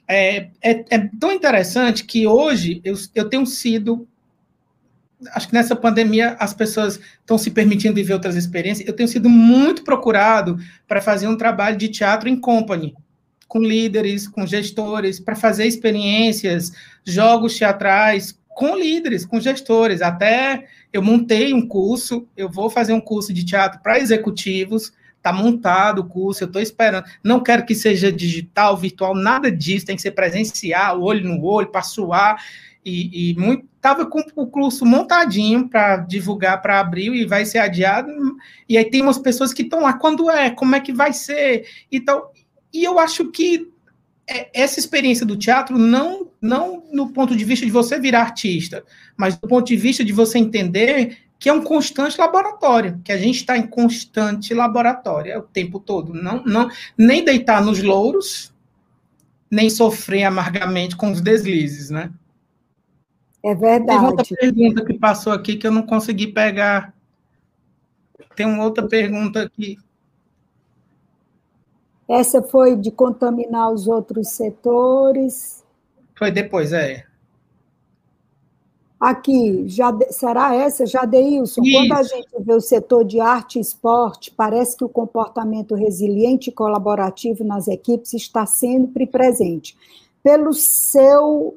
é, 0.06 0.48
é, 0.62 0.84
é, 0.90 1.10
tão 1.18 1.32
interessante 1.32 2.04
que 2.04 2.26
hoje 2.26 2.80
eu, 2.84 2.94
eu 3.14 3.28
tenho 3.28 3.46
sido. 3.46 4.06
Acho 5.32 5.48
que 5.48 5.54
nessa 5.54 5.74
pandemia 5.74 6.36
as 6.38 6.52
pessoas 6.52 7.00
estão 7.20 7.38
se 7.38 7.50
permitindo 7.50 7.94
viver 7.94 8.12
outras 8.12 8.36
experiências. 8.36 8.86
Eu 8.86 8.94
tenho 8.94 9.08
sido 9.08 9.28
muito 9.28 9.82
procurado 9.82 10.58
para 10.86 11.00
fazer 11.00 11.26
um 11.26 11.36
trabalho 11.36 11.78
de 11.78 11.88
teatro 11.88 12.28
em 12.28 12.38
company, 12.38 12.94
com 13.48 13.60
líderes, 13.60 14.28
com 14.28 14.46
gestores, 14.46 15.18
para 15.18 15.34
fazer 15.34 15.66
experiências, 15.66 16.72
jogos 17.04 17.56
teatrais 17.56 18.38
com 18.48 18.76
líderes, 18.76 19.24
com 19.24 19.40
gestores. 19.40 20.02
Até 20.02 20.66
eu 20.92 21.02
montei 21.02 21.54
um 21.54 21.66
curso, 21.66 22.28
eu 22.36 22.50
vou 22.50 22.68
fazer 22.68 22.92
um 22.92 23.00
curso 23.00 23.32
de 23.32 23.44
teatro 23.44 23.80
para 23.82 23.98
executivos 23.98 24.92
Está 25.24 25.32
montado 25.32 26.00
o 26.00 26.04
curso, 26.04 26.44
eu 26.44 26.46
estou 26.46 26.60
esperando. 26.60 27.06
Não 27.22 27.42
quero 27.42 27.64
que 27.64 27.74
seja 27.74 28.12
digital, 28.12 28.76
virtual, 28.76 29.14
nada 29.14 29.50
disso, 29.50 29.86
tem 29.86 29.96
que 29.96 30.02
ser 30.02 30.10
presencial, 30.10 31.00
olho 31.00 31.26
no 31.26 31.42
olho, 31.42 31.68
para 31.68 31.80
suar. 31.80 32.44
E, 32.84 33.30
e 33.30 33.34
muito 33.40 33.66
estava 33.74 34.04
com 34.04 34.22
o 34.36 34.46
curso 34.46 34.84
montadinho 34.84 35.66
para 35.66 35.96
divulgar 35.96 36.60
para 36.60 36.78
abril 36.78 37.14
e 37.14 37.24
vai 37.24 37.46
ser 37.46 37.58
adiado. 37.58 38.10
E 38.68 38.76
aí 38.76 38.84
tem 38.84 39.00
umas 39.00 39.18
pessoas 39.18 39.54
que 39.54 39.62
estão 39.62 39.80
lá, 39.80 39.94
quando 39.94 40.30
é, 40.30 40.50
como 40.50 40.74
é 40.74 40.80
que 40.80 40.92
vai 40.92 41.14
ser? 41.14 41.66
Então, 41.90 42.24
e 42.70 42.84
eu 42.84 42.98
acho 42.98 43.30
que 43.30 43.66
é, 44.28 44.50
essa 44.52 44.78
experiência 44.78 45.24
do 45.24 45.36
teatro 45.36 45.78
não 45.78 46.28
não 46.40 46.84
no 46.92 47.10
ponto 47.10 47.34
de 47.34 47.44
vista 47.44 47.64
de 47.64 47.72
você 47.72 47.98
virar 47.98 48.20
artista, 48.20 48.84
mas 49.16 49.36
do 49.36 49.48
ponto 49.48 49.66
de 49.66 49.76
vista 49.76 50.04
de 50.04 50.12
você 50.12 50.38
entender 50.38 51.16
que 51.44 51.50
é 51.50 51.52
um 51.52 51.62
constante 51.62 52.18
laboratório, 52.18 53.02
que 53.04 53.12
a 53.12 53.18
gente 53.18 53.36
está 53.36 53.58
em 53.58 53.66
constante 53.66 54.54
laboratório 54.54 55.40
o 55.40 55.42
tempo 55.42 55.78
todo. 55.78 56.14
Não, 56.14 56.42
não, 56.42 56.70
nem 56.96 57.22
deitar 57.22 57.62
nos 57.62 57.82
louros, 57.82 58.50
nem 59.50 59.68
sofrer 59.68 60.24
amargamente 60.24 60.96
com 60.96 61.12
os 61.12 61.20
deslizes, 61.20 61.90
né? 61.90 62.10
É 63.42 63.54
verdade. 63.54 63.98
Tem 63.98 64.08
outra 64.08 64.24
pergunta 64.24 64.84
que 64.86 64.94
passou 64.94 65.34
aqui 65.34 65.56
que 65.56 65.66
eu 65.66 65.70
não 65.70 65.82
consegui 65.82 66.28
pegar. 66.28 66.94
Tem 68.34 68.46
uma 68.46 68.64
outra 68.64 68.88
pergunta 68.88 69.42
aqui. 69.42 69.76
Essa 72.08 72.42
foi 72.42 72.74
de 72.74 72.90
contaminar 72.90 73.70
os 73.70 73.86
outros 73.86 74.30
setores. 74.30 75.62
Foi 76.14 76.30
depois, 76.30 76.72
é. 76.72 77.04
Aqui, 79.04 79.68
já, 79.68 79.94
será 80.08 80.54
essa, 80.54 80.86
Jadeilson? 80.86 81.60
Isso. 81.62 81.76
Quando 81.76 81.92
a 81.92 82.02
gente 82.02 82.30
vê 82.40 82.54
o 82.54 82.60
setor 82.60 83.04
de 83.04 83.20
arte 83.20 83.58
e 83.58 83.60
esporte, 83.60 84.30
parece 84.30 84.74
que 84.74 84.82
o 84.82 84.88
comportamento 84.88 85.74
resiliente 85.74 86.48
e 86.48 86.52
colaborativo 86.52 87.44
nas 87.44 87.68
equipes 87.68 88.14
está 88.14 88.46
sempre 88.46 89.06
presente. 89.06 89.76
Pelo 90.22 90.54
seu 90.54 91.54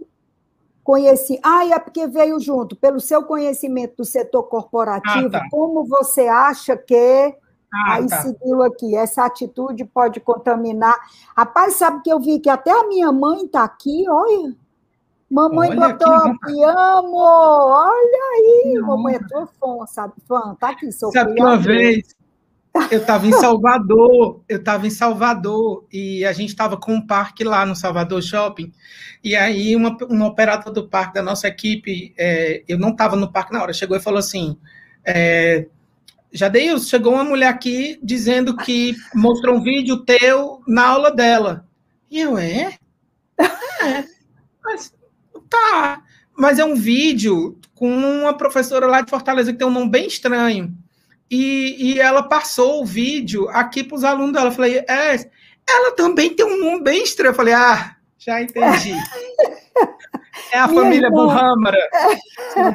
conhecimento. 0.84 1.42
Ah, 1.46 1.66
é 1.66 1.80
porque 1.80 2.06
veio 2.06 2.38
junto. 2.38 2.76
Pelo 2.76 3.00
seu 3.00 3.24
conhecimento 3.24 3.96
do 3.96 4.04
setor 4.04 4.44
corporativo, 4.44 5.28
ah, 5.28 5.40
tá. 5.40 5.48
como 5.50 5.86
você 5.86 6.28
acha 6.28 6.76
que. 6.76 7.34
Ah, 7.74 7.94
aí 7.94 8.08
tá. 8.08 8.24
seguiu 8.24 8.62
aqui, 8.62 8.94
essa 8.98 9.24
atitude 9.26 9.86
pode 9.86 10.20
contaminar. 10.20 10.98
Rapaz, 11.34 11.76
sabe 11.76 12.04
que 12.04 12.12
eu 12.12 12.20
vi 12.20 12.42
que 12.42 12.50
até 12.50 12.72
a 12.72 12.86
minha 12.90 13.10
mãe 13.14 13.46
está 13.46 13.64
aqui, 13.64 14.04
olha. 14.10 14.54
Mamãe 15.30 15.72
olha 15.72 15.90
botou 15.90 16.14
aqui, 16.14 16.64
amo, 16.64 17.18
olha 17.18 18.22
aí, 18.36 18.80
mamãe 18.80 19.16
é 19.16 19.20
tua 19.20 19.46
fã, 19.46 19.86
sabe? 19.86 20.14
Fã, 20.26 20.56
tá 20.56 20.70
aqui, 20.70 20.90
sou 20.92 21.12
Sabe 21.12 21.34
que 21.34 21.42
uma 21.42 21.58
vez 21.58 22.16
eu 22.90 23.00
estava 23.02 23.28
em 23.28 23.34
Salvador, 23.34 24.42
eu 24.48 24.58
estava 24.58 24.88
em 24.88 24.90
Salvador 24.90 25.86
e 25.92 26.24
a 26.26 26.32
gente 26.32 26.50
estava 26.50 26.78
com 26.78 26.94
um 26.94 27.06
parque 27.06 27.44
lá 27.44 27.66
no 27.66 27.76
Salvador 27.76 28.22
Shopping. 28.22 28.72
E 29.22 29.36
aí, 29.36 29.76
uma, 29.76 29.98
uma 30.10 30.28
operadora 30.28 30.72
do 30.72 30.88
parque 30.88 31.16
da 31.16 31.24
nossa 31.24 31.48
equipe, 31.48 32.14
é, 32.18 32.64
eu 32.68 32.78
não 32.78 32.90
estava 32.90 33.16
no 33.16 33.32
parque 33.32 33.52
na 33.52 33.62
hora, 33.62 33.74
chegou 33.74 33.98
e 33.98 34.02
falou 34.02 34.20
assim: 34.20 34.58
é, 35.06 35.68
Jadeil, 36.32 36.80
chegou 36.80 37.14
uma 37.14 37.24
mulher 37.24 37.48
aqui 37.48 38.00
dizendo 38.02 38.56
que 38.56 38.96
mostrou 39.14 39.56
um 39.56 39.64
vídeo 39.64 40.06
teu 40.06 40.62
na 40.68 40.88
aula 40.88 41.12
dela. 41.12 41.66
E 42.10 42.20
eu, 42.20 42.38
é? 42.38 42.78
É, 43.38 44.04
mas 44.64 44.94
tá. 45.50 46.02
Mas 46.36 46.60
é 46.60 46.66
um 46.66 46.76
vídeo 46.76 47.58
com 47.74 47.90
uma 47.90 48.34
professora 48.34 48.86
lá 48.88 49.02
de 49.02 49.10
Fortaleza 49.10 49.52
que 49.52 49.58
tem 49.58 49.68
um 49.68 49.72
nome 49.72 49.90
bem 49.90 50.08
estranho. 50.08 50.76
E, 51.30 51.76
e 51.80 52.00
ela 52.00 52.24
passou 52.24 52.82
o 52.82 52.86
vídeo 52.86 53.50
aqui 53.50 53.84
para 53.84 53.96
os 53.96 54.04
alunos 54.04 54.34
dela. 54.34 54.48
Eu 54.48 54.52
falei, 54.52 54.78
é, 54.88 55.30
ela 55.68 55.92
também 55.92 56.34
tem 56.34 56.46
um 56.46 56.60
nome 56.60 56.84
bem 56.84 57.04
estranho. 57.04 57.32
Eu 57.32 57.36
falei, 57.36 57.54
ah, 57.54 57.96
já 58.18 58.42
entendi. 58.42 58.94
É 60.52 60.60
a 60.60 60.68
Minha 60.68 60.82
família 60.82 61.08
irmã. 61.08 61.24
Buhamara, 61.26 61.90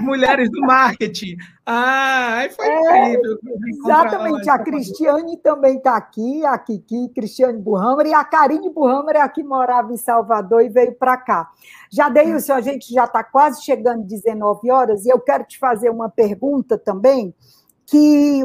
mulheres 0.00 0.50
do 0.50 0.60
marketing. 0.60 1.36
Ah, 1.64 2.38
aí 2.38 2.50
foi 2.50 2.66
é, 2.66 3.14
incrível. 3.14 3.38
Exatamente, 3.68 4.50
a 4.50 4.58
Cristiane 4.58 5.36
também 5.36 5.76
está 5.76 5.96
aqui, 5.96 6.44
a 6.44 6.58
Kiki, 6.58 7.08
Cristiane 7.14 7.58
Buhamara, 7.58 8.08
e 8.08 8.14
a 8.14 8.24
Karine 8.24 8.68
Buhamara 8.68 9.18
é 9.18 9.22
a 9.22 9.28
que 9.28 9.42
morava 9.42 9.92
em 9.92 9.96
Salvador 9.96 10.62
e 10.62 10.68
veio 10.68 10.94
para 10.94 11.16
cá. 11.16 11.50
Já 11.90 12.08
dei 12.08 12.34
o 12.34 12.40
seu, 12.40 12.54
a 12.54 12.60
gente 12.60 12.92
já 12.92 13.04
está 13.04 13.22
quase 13.22 13.62
chegando 13.62 14.04
19 14.04 14.70
horas, 14.70 15.06
e 15.06 15.10
eu 15.10 15.20
quero 15.20 15.44
te 15.44 15.58
fazer 15.58 15.90
uma 15.90 16.08
pergunta 16.08 16.76
também, 16.76 17.34
que 17.86 18.44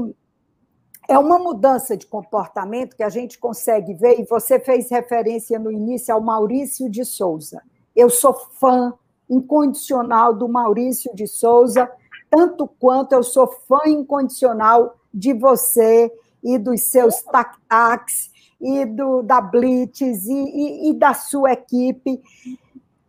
é 1.08 1.18
uma 1.18 1.40
mudança 1.40 1.96
de 1.96 2.06
comportamento 2.06 2.96
que 2.96 3.04
a 3.04 3.10
gente 3.10 3.40
consegue 3.40 3.94
ver, 3.94 4.20
e 4.20 4.26
você 4.26 4.60
fez 4.60 4.92
referência 4.92 5.58
no 5.58 5.72
início 5.72 6.14
ao 6.14 6.22
Maurício 6.22 6.90
de 6.90 7.04
Souza. 7.04 7.62
Eu 7.96 8.10
sou 8.10 8.34
fã 8.34 8.94
incondicional 9.30 10.34
do 10.34 10.48
Maurício 10.48 11.14
de 11.16 11.28
Souza, 11.28 11.90
tanto 12.30 12.68
quanto 12.80 13.14
eu 13.14 13.24
sou 13.24 13.48
fã 13.48 13.82
incondicional 13.86 14.98
de 15.14 15.34
você 15.34 16.12
e 16.44 16.58
dos 16.58 16.82
seus 16.84 17.22
tac-tacs 17.24 18.32
e 18.60 18.86
do, 18.86 19.22
da 19.22 19.40
Blitz 19.40 20.02
e, 20.02 20.34
e, 20.34 20.90
e 20.90 20.94
da 20.94 21.14
sua 21.14 21.54
equipe. 21.54 22.22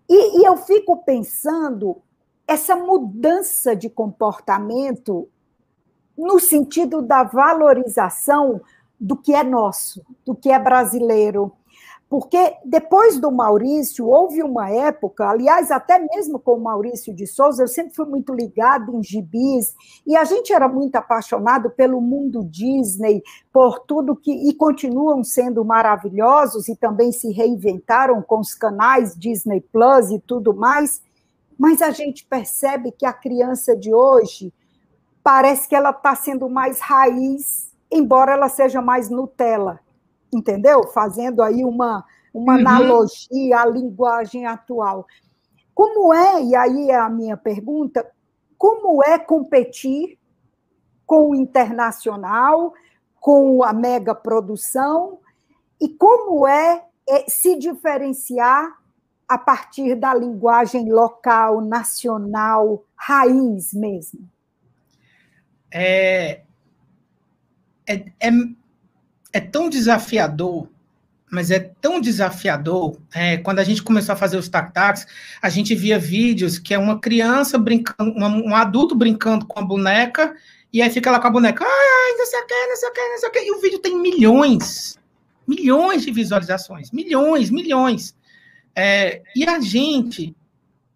E, 0.09 0.41
e 0.41 0.45
eu 0.45 0.57
fico 0.57 0.97
pensando, 1.05 2.01
essa 2.47 2.75
mudança 2.75 3.77
de 3.77 3.91
comportamento 3.91 5.29
no 6.17 6.41
sentido 6.41 7.03
da 7.03 7.23
valorização 7.23 8.61
do 8.99 9.17
que 9.17 9.35
é 9.35 9.45
nosso, 9.45 10.05
do 10.25 10.35
que 10.35 10.51
é 10.51 10.59
brasileiro. 10.59 11.53
Porque 12.09 12.55
depois 12.65 13.21
do 13.21 13.31
Maurício, 13.31 14.07
houve 14.07 14.43
uma 14.43 14.71
época, 14.71 15.29
aliás, 15.29 15.71
até 15.71 15.99
mesmo 15.99 16.39
com 16.39 16.55
o 16.55 16.61
Maurício 16.61 17.15
de 17.15 17.27
Souza, 17.27 17.63
eu 17.63 17.69
sempre 17.69 17.95
fui 17.95 18.07
muito 18.07 18.33
ligado 18.33 18.97
em 18.97 19.03
gibis, 19.03 19.75
e 20.07 20.17
a 20.17 20.25
gente 20.25 20.51
era 20.51 20.67
muito 20.67 20.97
apaixonado 20.97 21.69
pelo 21.69 22.01
mundo 22.01 22.43
Disney, 22.43 23.23
por 23.53 23.81
tudo 23.81 24.17
que. 24.17 24.33
e 24.33 24.55
continuam 24.55 25.23
sendo 25.23 25.63
maravilhosos, 25.63 26.67
e 26.69 26.75
também 26.75 27.13
se 27.13 27.31
reinventaram 27.31 28.23
com 28.23 28.41
os 28.41 28.55
canais 28.55 29.15
Disney 29.15 29.61
Plus 29.61 30.11
e 30.11 30.19
tudo 30.19 30.55
mais, 30.55 31.03
mas 31.59 31.83
a 31.83 31.91
gente 31.91 32.25
percebe 32.25 32.91
que 32.91 33.05
a 33.05 33.13
criança 33.13 33.77
de 33.77 33.93
hoje 33.93 34.51
parece 35.23 35.69
que 35.69 35.75
ela 35.75 35.91
está 35.91 36.15
sendo 36.15 36.49
mais 36.49 36.81
raiz, 36.81 37.69
embora 37.91 38.33
ela 38.33 38.49
seja 38.49 38.81
mais 38.81 39.11
Nutella, 39.11 39.81
entendeu? 40.33 40.85
Fazendo 40.89 41.43
aí 41.43 41.65
uma, 41.65 42.05
uma 42.33 42.55
uhum. 42.55 42.59
analogia 42.61 43.61
à 43.61 43.67
linguagem 43.67 44.47
atual. 44.47 45.07
Como 45.75 46.13
é, 46.13 46.43
e 46.43 46.57
aí 46.57 46.91
é 46.91 46.97
a 46.97 47.09
minha 47.09 47.37
pergunta, 47.37 48.07
como 48.57 49.03
é 49.03 49.19
competir 49.19 50.19
com 51.07 51.31
o 51.31 51.35
internacional, 51.35 52.75
com 53.21 53.63
a 53.63 53.73
mega 53.73 54.15
produção, 54.15 55.19
e 55.81 55.89
como 55.89 56.47
é, 56.47 56.85
é 57.09 57.25
se 57.29 57.57
diferenciar 57.57 58.77
a 59.29 59.39
partir 59.39 59.95
da 59.95 60.15
linguagem 60.15 60.91
local, 60.91 61.61
nacional, 61.61 62.85
raiz 62.97 63.73
mesmo? 63.73 64.29
é, 65.71 66.43
é, 67.87 68.05
é, 68.21 68.31
é 69.39 69.41
tão 69.41 69.69
desafiador, 69.71 70.69
mas 71.31 71.51
é 71.51 71.61
tão 71.81 72.01
desafiador. 72.01 72.99
É, 73.15 73.37
quando 73.39 73.61
a 73.61 73.65
gente 73.65 73.83
começou 73.83 74.13
a 74.13 74.17
fazer 74.17 74.37
os 74.37 74.49
tac-tacs, 74.49 75.07
a 75.41 75.49
gente 75.49 75.75
via 75.75 75.99
vídeos 75.99 76.59
que 76.59 76.75
é 76.75 76.79
uma 76.79 76.99
criança 77.01 77.57
brincando, 77.57 78.11
uma, 78.13 78.29
um 78.29 78.55
adulto 78.55 78.95
brincando 78.95 79.47
com 79.47 79.59
a 79.59 79.63
boneca, 79.63 80.35
e 80.73 80.83
aí 80.83 80.91
fica 80.91 81.11
lá 81.11 81.21
com 81.21 81.29
a 81.29 81.31
boneca, 81.31 81.65
ai, 81.65 82.19
não 82.19 82.27
sei 82.27 82.41
o 82.41 82.47
que, 82.47 82.67
não 82.67 82.77
sei 82.77 82.89
o 82.89 82.93
que, 82.93 83.01
não 83.01 83.19
sei 83.19 83.29
o 83.29 83.33
que, 83.33 83.39
e 83.39 83.53
o 83.53 83.61
vídeo 83.61 83.79
tem 83.79 83.97
milhões, 83.97 84.99
milhões 85.47 86.03
de 86.03 86.11
visualizações, 86.11 86.91
milhões, 86.91 87.51
milhões. 87.51 88.15
É, 88.75 89.23
e 89.35 89.49
a 89.49 89.61
gente, 89.61 90.37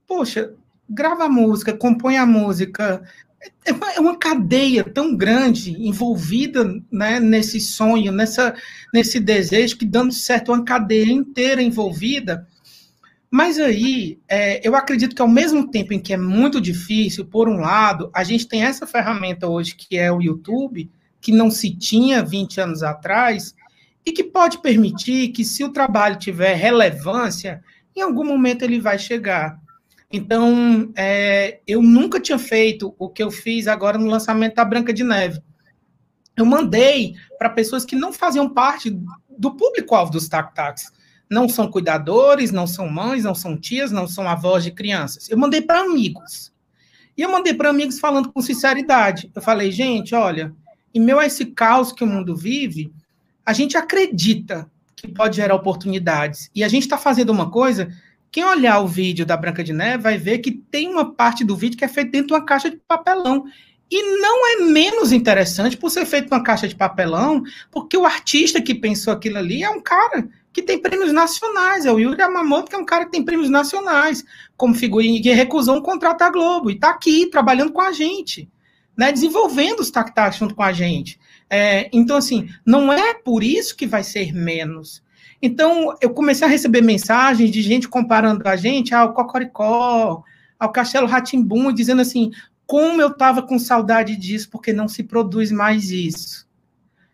poxa, 0.06 0.52
grava 0.88 1.24
a 1.24 1.28
música, 1.28 1.72
compõe 1.72 2.16
a 2.16 2.26
música, 2.26 3.02
é 3.64 3.72
uma, 3.72 3.92
é 3.92 4.00
uma 4.00 4.16
cadeia 4.16 4.84
tão 4.84 5.16
grande 5.16 5.70
envolvida 5.72 6.64
né, 6.90 7.20
nesse 7.20 7.60
sonho, 7.60 8.12
nessa, 8.12 8.54
nesse 8.92 9.20
desejo, 9.20 9.76
que 9.76 9.84
dando 9.84 10.12
certo 10.12 10.52
uma 10.52 10.64
cadeia 10.64 11.12
inteira 11.12 11.62
envolvida. 11.62 12.46
Mas 13.30 13.58
aí, 13.58 14.18
é, 14.28 14.60
eu 14.66 14.74
acredito 14.76 15.16
que 15.16 15.22
ao 15.22 15.28
mesmo 15.28 15.70
tempo 15.70 15.94
em 15.94 16.00
que 16.00 16.12
é 16.12 16.18
muito 16.18 16.60
difícil, 16.60 17.24
por 17.24 17.48
um 17.48 17.60
lado, 17.60 18.10
a 18.14 18.22
gente 18.22 18.46
tem 18.46 18.62
essa 18.62 18.86
ferramenta 18.86 19.48
hoje 19.48 19.74
que 19.74 19.96
é 19.96 20.12
o 20.12 20.20
YouTube, 20.20 20.90
que 21.20 21.32
não 21.32 21.50
se 21.50 21.74
tinha 21.74 22.22
20 22.22 22.60
anos 22.60 22.82
atrás, 22.82 23.54
e 24.04 24.12
que 24.12 24.24
pode 24.24 24.58
permitir 24.58 25.28
que, 25.28 25.44
se 25.44 25.64
o 25.64 25.72
trabalho 25.72 26.18
tiver 26.18 26.54
relevância, 26.54 27.62
em 27.96 28.02
algum 28.02 28.24
momento 28.24 28.62
ele 28.62 28.80
vai 28.80 28.98
chegar. 28.98 29.58
Então, 30.12 30.92
é, 30.94 31.60
eu 31.66 31.80
nunca 31.80 32.20
tinha 32.20 32.38
feito 32.38 32.94
o 32.98 33.08
que 33.08 33.22
eu 33.22 33.30
fiz 33.30 33.66
agora 33.66 33.96
no 33.96 34.06
lançamento 34.06 34.56
da 34.56 34.64
Branca 34.64 34.92
de 34.92 35.02
Neve. 35.02 35.40
Eu 36.36 36.44
mandei 36.44 37.14
para 37.38 37.48
pessoas 37.48 37.84
que 37.84 37.96
não 37.96 38.12
faziam 38.12 38.48
parte 38.48 38.90
do 39.38 39.56
público-alvo 39.56 40.12
dos 40.12 40.28
tac-tacs. 40.28 40.92
Não 41.30 41.48
são 41.48 41.70
cuidadores, 41.70 42.52
não 42.52 42.66
são 42.66 42.88
mães, 42.88 43.24
não 43.24 43.34
são 43.34 43.56
tias, 43.58 43.90
não 43.90 44.06
são 44.06 44.28
avós 44.28 44.62
de 44.62 44.70
crianças. 44.70 45.30
Eu 45.30 45.38
mandei 45.38 45.62
para 45.62 45.80
amigos. 45.80 46.52
E 47.16 47.22
eu 47.22 47.30
mandei 47.30 47.54
para 47.54 47.70
amigos 47.70 47.98
falando 47.98 48.30
com 48.30 48.42
sinceridade. 48.42 49.30
Eu 49.34 49.40
falei, 49.40 49.70
gente, 49.70 50.14
olha, 50.14 50.54
em 50.94 51.00
meio 51.00 51.18
a 51.18 51.26
esse 51.26 51.46
caos 51.46 51.90
que 51.90 52.04
o 52.04 52.06
mundo 52.06 52.36
vive, 52.36 52.92
a 53.46 53.54
gente 53.54 53.78
acredita 53.78 54.70
que 54.94 55.08
pode 55.08 55.36
gerar 55.36 55.54
oportunidades. 55.54 56.50
E 56.54 56.62
a 56.62 56.68
gente 56.68 56.82
está 56.82 56.98
fazendo 56.98 57.30
uma 57.30 57.50
coisa 57.50 57.88
quem 58.32 58.44
olhar 58.44 58.80
o 58.80 58.88
vídeo 58.88 59.26
da 59.26 59.36
Branca 59.36 59.62
de 59.62 59.74
Neve 59.74 60.02
vai 60.02 60.16
ver 60.16 60.38
que 60.38 60.50
tem 60.50 60.88
uma 60.88 61.12
parte 61.12 61.44
do 61.44 61.54
vídeo 61.54 61.76
que 61.76 61.84
é 61.84 61.88
feita 61.88 62.12
dentro 62.12 62.28
de 62.28 62.32
uma 62.32 62.44
caixa 62.44 62.70
de 62.70 62.78
papelão. 62.88 63.44
E 63.90 64.18
não 64.20 64.48
é 64.48 64.72
menos 64.72 65.12
interessante 65.12 65.76
por 65.76 65.90
ser 65.90 66.06
feito 66.06 66.28
uma 66.32 66.42
caixa 66.42 66.66
de 66.66 66.74
papelão, 66.74 67.42
porque 67.70 67.94
o 67.94 68.06
artista 68.06 68.58
que 68.62 68.74
pensou 68.74 69.12
aquilo 69.12 69.36
ali 69.36 69.62
é 69.62 69.68
um 69.68 69.82
cara 69.82 70.26
que 70.50 70.62
tem 70.62 70.80
prêmios 70.80 71.12
nacionais. 71.12 71.84
É 71.84 71.92
o 71.92 71.98
Yuri 71.98 72.18
Yamamoto, 72.18 72.70
que 72.70 72.74
é 72.74 72.78
um 72.78 72.86
cara 72.86 73.04
que 73.04 73.10
tem 73.10 73.22
prêmios 73.22 73.50
nacionais, 73.50 74.24
como 74.56 74.74
figurinha, 74.74 75.20
que 75.20 75.30
recusou 75.30 75.76
um 75.76 75.82
contrato 75.82 76.22
à 76.22 76.30
Globo, 76.30 76.70
e 76.70 76.74
está 76.74 76.88
aqui, 76.88 77.26
trabalhando 77.26 77.70
com 77.70 77.82
a 77.82 77.92
gente, 77.92 78.48
né, 78.96 79.12
desenvolvendo 79.12 79.80
os 79.80 79.90
tac 79.90 80.10
junto 80.38 80.54
com 80.54 80.62
a 80.62 80.72
gente. 80.72 81.20
É, 81.50 81.90
então, 81.92 82.16
assim, 82.16 82.48
não 82.64 82.90
é 82.90 83.12
por 83.12 83.42
isso 83.44 83.76
que 83.76 83.86
vai 83.86 84.02
ser 84.02 84.32
menos. 84.32 85.02
Então, 85.42 85.96
eu 86.00 86.10
comecei 86.10 86.46
a 86.46 86.50
receber 86.50 86.80
mensagens 86.80 87.50
de 87.50 87.60
gente 87.60 87.88
comparando 87.88 88.48
a 88.48 88.56
gente 88.56 88.94
ao 88.94 89.12
Cocoricó, 89.12 90.22
ao 90.58 90.72
Castelo 90.72 91.08
Ratimbum, 91.08 91.72
dizendo 91.72 92.00
assim, 92.00 92.30
como 92.64 93.02
eu 93.02 93.08
estava 93.08 93.42
com 93.42 93.58
saudade 93.58 94.16
disso, 94.16 94.48
porque 94.48 94.72
não 94.72 94.86
se 94.86 95.02
produz 95.02 95.50
mais 95.50 95.90
isso 95.90 96.46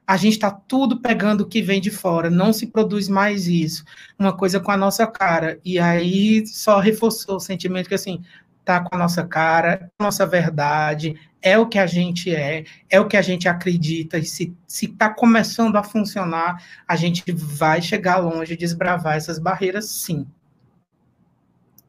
a 0.09 0.17
gente 0.17 0.33
está 0.33 0.51
tudo 0.51 1.03
pegando 1.03 1.43
o 1.43 1.47
que 1.47 1.61
vem 1.61 1.83
de 1.83 1.91
fora, 1.91 2.31
não 2.31 2.51
se 2.51 2.69
produz 2.69 3.11
mais 3.11 3.47
isso, 3.47 3.85
uma 4.19 4.35
coisa 4.35 4.59
com 4.59 4.71
a 4.71 4.77
nossa 4.77 5.07
cara. 5.07 5.61
E 5.63 5.79
aí 5.79 6.47
só 6.47 6.81
reforçou 6.81 7.37
o 7.37 7.41
sentimento 7.41 7.89
que 7.89 7.95
assim, 7.95 8.25
tá 8.65 8.81
com 8.81 8.97
a 8.97 8.99
nossa 8.99 9.23
cara, 9.23 9.93
nossa 10.01 10.25
verdade, 10.25 11.15
é 11.43 11.59
o 11.59 11.69
que 11.69 11.79
a 11.79 11.87
gente 11.87 12.35
é, 12.35 12.65
é 12.91 13.01
o 13.01 13.07
que 13.07 13.17
a 13.17 13.23
gente 13.23 13.49
acredita, 13.49 14.19
e 14.19 14.25
se 14.25 14.55
está 14.69 15.09
começando 15.09 15.77
a 15.77 15.83
funcionar, 15.83 16.63
a 16.87 16.97
gente 16.97 17.25
vai 17.33 17.81
chegar 17.81 18.19
longe, 18.19 18.57
desbravar 18.57 19.17
essas 19.17 19.39
barreiras, 19.39 19.89
sim. 19.91 20.27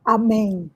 Amém. 0.05 0.69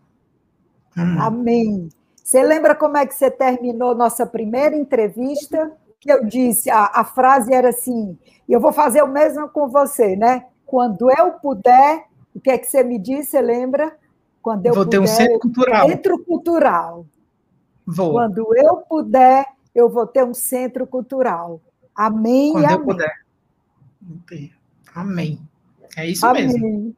Hum. 0.97 1.21
Amém. 1.21 1.89
Você 2.23 2.43
lembra 2.43 2.75
como 2.75 2.97
é 2.97 3.05
que 3.05 3.13
você 3.13 3.29
terminou 3.29 3.95
nossa 3.95 4.25
primeira 4.25 4.75
entrevista? 4.75 5.71
que 6.03 6.11
eu 6.11 6.25
disse, 6.25 6.69
a, 6.69 6.91
a 6.95 7.05
frase 7.05 7.53
era 7.53 7.69
assim, 7.69 8.17
e 8.45 8.51
eu 8.51 8.59
vou 8.59 8.73
fazer 8.73 9.01
o 9.01 9.07
mesmo 9.07 9.47
com 9.47 9.69
você, 9.69 10.17
né? 10.17 10.45
Quando 10.65 11.09
eu 11.09 11.31
puder, 11.31 12.07
o 12.35 12.41
que 12.41 12.51
é 12.51 12.57
que 12.57 12.67
você 12.67 12.83
me 12.83 12.99
disse, 12.99 13.31
você 13.31 13.41
lembra? 13.41 13.95
Quando 14.41 14.65
eu 14.65 14.73
vou 14.73 14.83
puder, 14.83 14.97
ter 14.97 15.01
um 15.01 15.07
centro 15.07 15.39
cultural. 15.39 15.87
Centro 15.87 16.25
cultural. 16.25 17.05
Vou. 17.85 18.13
Quando 18.13 18.55
eu 18.55 18.77
puder, 18.77 19.45
eu 19.73 19.89
vou 19.89 20.07
ter 20.07 20.23
um 20.23 20.33
centro 20.33 20.87
cultural. 20.87 21.61
Amém 21.95 22.53
Quando 22.53 22.63
eu 22.63 22.75
amém. 22.75 22.85
puder. 22.85 23.23
Amém. 24.95 25.39
É 25.97 26.07
isso 26.07 26.25
amém. 26.25 26.47
mesmo. 26.47 26.95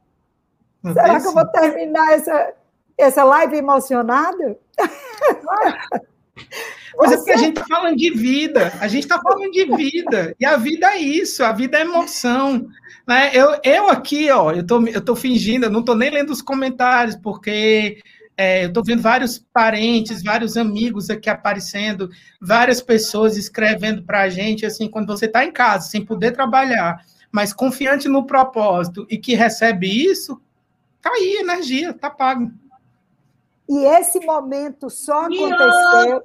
Será 0.82 1.20
que 1.20 1.26
eu 1.26 1.32
vou 1.32 1.46
terminar 1.48 2.12
essa, 2.12 2.54
essa 2.96 3.24
live 3.24 3.56
emocionada? 3.56 4.58
Mas 6.98 7.12
é 7.12 7.16
porque 7.16 7.32
a 7.32 7.36
gente 7.36 7.58
está 7.58 7.76
falando 7.76 7.96
de 7.96 8.10
vida, 8.10 8.72
a 8.80 8.88
gente 8.88 9.02
está 9.02 9.20
falando 9.20 9.50
de 9.50 9.64
vida, 9.76 10.34
e 10.40 10.46
a 10.46 10.56
vida 10.56 10.86
é 10.92 10.98
isso, 10.98 11.44
a 11.44 11.52
vida 11.52 11.78
é 11.78 11.82
emoção. 11.82 12.66
Né? 13.06 13.30
Eu, 13.34 13.58
eu 13.62 13.90
aqui, 13.90 14.30
ó, 14.30 14.50
eu 14.52 14.66
tô, 14.66 14.86
eu 14.86 15.04
tô 15.04 15.14
fingindo, 15.14 15.66
eu 15.66 15.70
não 15.70 15.80
estou 15.80 15.94
nem 15.94 16.10
lendo 16.10 16.30
os 16.30 16.40
comentários, 16.40 17.14
porque 17.14 18.00
é, 18.36 18.64
eu 18.64 18.68
estou 18.68 18.84
vendo 18.84 19.00
vários 19.00 19.38
parentes, 19.38 20.22
vários 20.22 20.56
amigos 20.56 21.08
aqui 21.08 21.30
aparecendo, 21.30 22.10
várias 22.40 22.82
pessoas 22.82 23.36
escrevendo 23.36 24.02
para 24.02 24.22
a 24.22 24.28
gente, 24.28 24.66
assim, 24.66 24.88
quando 24.88 25.06
você 25.06 25.24
está 25.24 25.44
em 25.44 25.52
casa, 25.52 25.88
sem 25.88 26.04
poder 26.04 26.32
trabalhar, 26.32 27.00
mas 27.32 27.54
confiante 27.54 28.08
no 28.08 28.26
propósito 28.26 29.06
e 29.08 29.16
que 29.16 29.34
recebe 29.34 29.88
isso, 29.88 30.40
tá 31.00 31.10
aí, 31.10 31.38
energia, 31.40 31.94
tá 31.94 32.10
pago. 32.10 32.50
E 33.68 33.84
esse 33.84 34.20
momento 34.20 34.90
só 34.90 35.22
aconteceu. 35.22 36.22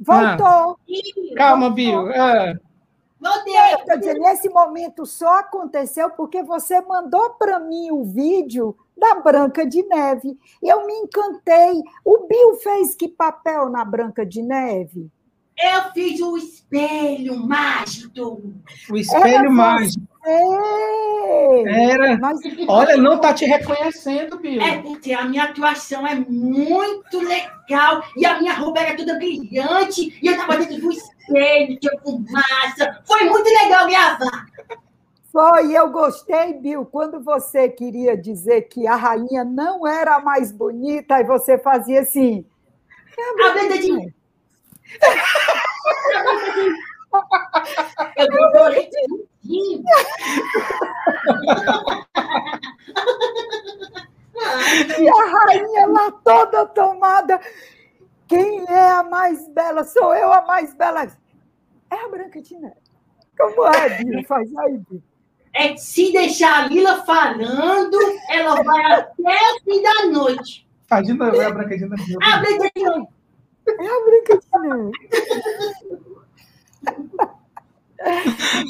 Voltou. 0.00 0.78
Ah. 0.78 1.36
Calma, 1.36 1.70
Bill. 1.70 2.10
Ah. 2.14 2.54
Voltei. 3.20 3.54
Estou 3.78 3.98
dizendo, 3.98 4.26
esse 4.28 4.48
momento 4.50 5.04
só 5.04 5.40
aconteceu 5.40 6.10
porque 6.10 6.42
você 6.42 6.80
mandou 6.80 7.30
para 7.30 7.58
mim 7.58 7.90
o 7.90 8.04
vídeo 8.04 8.76
da 8.96 9.16
Branca 9.16 9.66
de 9.66 9.82
Neve. 9.82 10.38
Eu 10.62 10.86
me 10.86 10.92
encantei. 10.94 11.82
O 12.04 12.26
Bill 12.26 12.54
fez 12.62 12.94
que 12.94 13.08
papel 13.08 13.68
na 13.68 13.84
Branca 13.84 14.24
de 14.24 14.42
Neve? 14.42 15.10
Eu 15.56 15.92
fiz 15.92 16.20
o 16.20 16.36
espelho 16.36 17.36
mágico. 17.36 18.42
O 18.90 18.96
espelho 18.96 19.24
Era 19.24 19.50
mágico. 19.50 20.04
Era. 20.26 22.18
Mas, 22.18 22.40
Olha, 22.66 22.96
não 22.96 23.14
está 23.16 23.32
te 23.34 23.44
reconhecendo, 23.44 24.38
Bill. 24.38 24.60
É 24.60 24.78
porque 24.80 25.12
a 25.12 25.24
minha 25.24 25.44
atuação 25.44 26.06
é 26.06 26.14
muito 26.14 27.20
legal 27.20 28.02
e 28.16 28.26
a 28.26 28.40
minha 28.40 28.54
roupa 28.54 28.80
era 28.80 28.96
toda 28.96 29.16
brilhante 29.16 30.18
e 30.20 30.26
eu 30.26 30.32
estava 30.32 30.56
dentro 30.56 30.80
do 30.80 30.90
espelho, 30.90 31.78
tinha 31.78 32.00
fumaça. 32.02 33.02
Foi 33.04 33.24
muito 33.24 33.48
legal 33.48 33.86
gravar. 33.86 34.46
Foi, 35.34 35.76
eu 35.76 35.90
gostei, 35.90 36.54
Bill, 36.54 36.86
quando 36.86 37.20
você 37.20 37.68
queria 37.68 38.16
dizer 38.16 38.68
que 38.68 38.86
a 38.86 38.94
rainha 38.94 39.42
não 39.42 39.84
era 39.84 40.14
a 40.14 40.20
mais 40.20 40.52
bonita, 40.52 41.18
e 41.18 41.24
você 41.24 41.58
fazia 41.58 42.02
assim. 42.02 42.46
É 43.18 43.20
a 43.20 43.52
verdade. 43.52 44.14
Eu 48.16 48.44
adorei 48.44 48.88
e 54.98 55.08
a 55.08 55.26
rainha 55.26 55.86
lá 55.86 56.10
toda 56.24 56.66
tomada. 56.66 57.40
Quem 58.28 58.64
é 58.68 58.90
a 58.90 59.02
mais 59.02 59.48
bela? 59.48 59.84
Sou 59.84 60.14
eu 60.14 60.32
a 60.32 60.42
mais 60.42 60.74
bela. 60.74 61.06
É 61.90 62.04
a 62.04 62.08
Branca 62.08 62.42
de 62.42 62.56
Neve. 62.56 62.74
Como 63.36 63.66
é, 63.66 64.02
Bia? 64.02 64.24
Faz 64.26 64.56
aí, 64.56 64.78
Bia. 64.78 65.13
É 65.54 65.76
se 65.76 66.12
deixar 66.12 66.64
a 66.64 66.66
Lila 66.66 67.04
falando, 67.04 67.96
ela 68.28 68.60
vai 68.62 68.84
até 68.92 69.12
o 69.22 69.64
fim 69.64 69.82
da 69.82 70.06
noite. 70.06 70.66
Novo, 71.30 71.42
é 71.42 71.46
a 71.46 71.50
Branca 71.50 71.76
de 71.76 71.88
Neve. 71.88 72.16
A 72.22 72.38
Branca 72.38 72.70
de 72.74 72.82
Neve. 72.82 73.08
É 73.66 73.86
a 73.86 74.00
Branca 74.04 74.38
de 74.38 74.46
Neve. 74.68 74.92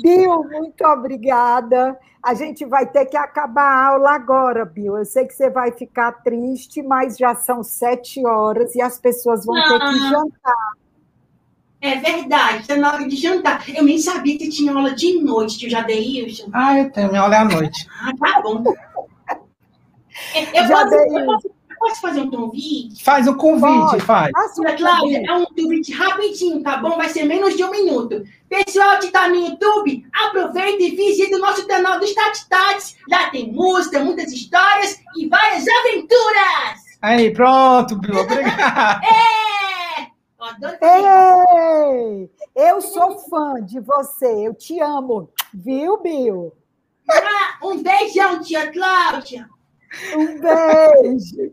Bill, 0.03 0.45
muito 0.45 0.85
obrigada. 0.85 1.99
A 2.23 2.35
gente 2.35 2.65
vai 2.65 2.87
ter 2.87 3.05
que 3.07 3.17
acabar 3.17 3.65
a 3.65 3.89
aula 3.89 4.13
agora, 4.13 4.65
Bill. 4.65 4.97
Eu 4.97 5.05
sei 5.05 5.27
que 5.27 5.35
você 5.35 5.51
vai 5.51 5.73
ficar 5.73 6.13
triste, 6.23 6.83
mas 6.83 7.19
já 7.19 7.35
são 7.35 7.63
sete 7.63 8.25
horas 8.27 8.75
e 8.75 8.81
as 8.81 8.99
pessoas 8.99 9.45
vão 9.45 9.55
ter 9.55 9.79
que 9.79 9.99
jantar. 10.09 10.84
É 11.85 11.97
verdade, 11.97 12.63
está 12.63 12.77
na 12.77 12.95
hora 12.95 13.07
de 13.07 13.15
jantar. 13.15 13.63
Eu 13.69 13.85
nem 13.85 13.99
sabia 13.99 14.39
que 14.39 14.49
tinha 14.49 14.73
aula 14.73 14.95
de 14.95 15.21
noite, 15.21 15.59
que 15.59 15.67
eu 15.67 15.71
já 15.71 15.83
dei 15.83 16.25
isso. 16.25 16.49
Ah, 16.51 16.79
eu 16.79 16.91
tenho 16.91 17.11
minha 17.11 17.21
aula 17.21 17.41
à 17.41 17.45
noite. 17.45 17.87
Ah, 18.01 18.11
tá 18.19 18.41
bom. 18.41 18.65
Eu, 20.55 20.67
já 20.67 20.87
posso, 20.87 20.95
eu 20.95 21.27
posso 21.27 21.55
Posso 21.79 22.01
fazer 22.01 22.21
um 22.21 22.31
convite? 22.31 23.05
Faz 23.05 23.29
um 23.29 23.35
convite, 23.35 23.91
Pode. 23.91 24.03
faz. 24.05 24.33
Cláudia, 24.79 25.23
é 25.29 25.33
um 25.35 25.45
convite 25.45 25.93
rapidinho, 25.93 26.63
tá 26.63 26.79
bom? 26.79 26.97
Vai 26.97 27.11
ser 27.11 27.25
menos 27.25 27.55
de 27.55 27.63
um 27.63 27.71
minuto. 27.71 28.25
Pessoal 28.49 28.99
que 28.99 29.09
tá 29.09 29.29
no 29.29 29.35
YouTube, 29.35 30.07
aproveita 30.11 30.83
e 30.83 30.97
visita 30.97 31.37
o 31.37 31.41
nosso 31.41 31.67
canal 31.67 32.01
do 32.01 32.07
Statats. 32.07 32.97
Lá 33.11 33.29
tem 33.29 33.53
música, 33.53 34.01
muitas 34.03 34.33
histórias 34.33 34.99
e 35.15 35.29
várias 35.29 35.67
aventuras. 35.69 36.81
Aí, 37.03 37.31
pronto, 37.35 37.97
Bill. 37.97 38.19
Obrigado. 38.19 39.03
é! 39.05 39.55
Ei! 40.81 42.31
Eu 42.55 42.81
sou 42.81 43.19
fã 43.29 43.55
de 43.65 43.81
você. 43.81 44.47
Eu 44.47 44.55
te 44.55 44.81
amo. 44.81 45.31
Viu, 45.53 46.01
Bill? 46.03 46.53
Ah, 47.11 47.67
um 47.67 47.83
beijão, 47.83 48.41
tia 48.41 48.71
Cláudia. 48.73 49.49
Um 50.17 50.41
beijo. 50.41 51.53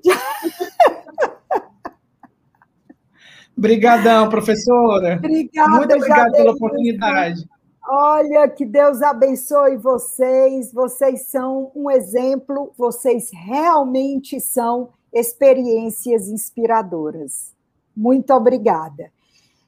Obrigadão, 3.58 4.30
professora. 4.30 5.18
Obrigada, 5.18 5.70
Muito 5.70 5.96
obrigada 5.96 6.32
pela 6.32 6.52
oportunidade. 6.52 7.48
Olha, 7.88 8.48
que 8.48 8.66
Deus 8.66 9.02
abençoe 9.02 9.78
vocês. 9.78 10.72
Vocês 10.74 11.28
são 11.28 11.72
um 11.76 11.92
exemplo, 11.92 12.74
vocês 12.78 13.30
realmente 13.32 14.40
são 14.40 14.90
experiências 15.14 16.30
inspiradoras. 16.30 17.51
Muito 17.96 18.34
obrigada. 18.34 19.12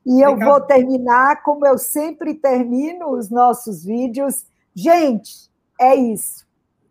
E 0.06 0.22
eu 0.22 0.38
vou 0.38 0.60
terminar 0.62 1.44
como 1.44 1.66
eu 1.66 1.78
sempre 1.78 2.34
termino 2.34 3.12
os 3.12 3.30
nossos 3.30 3.86
vídeos. 3.86 4.46
Gente, 4.76 5.50
é 5.80 5.96
isso. 5.96 6.46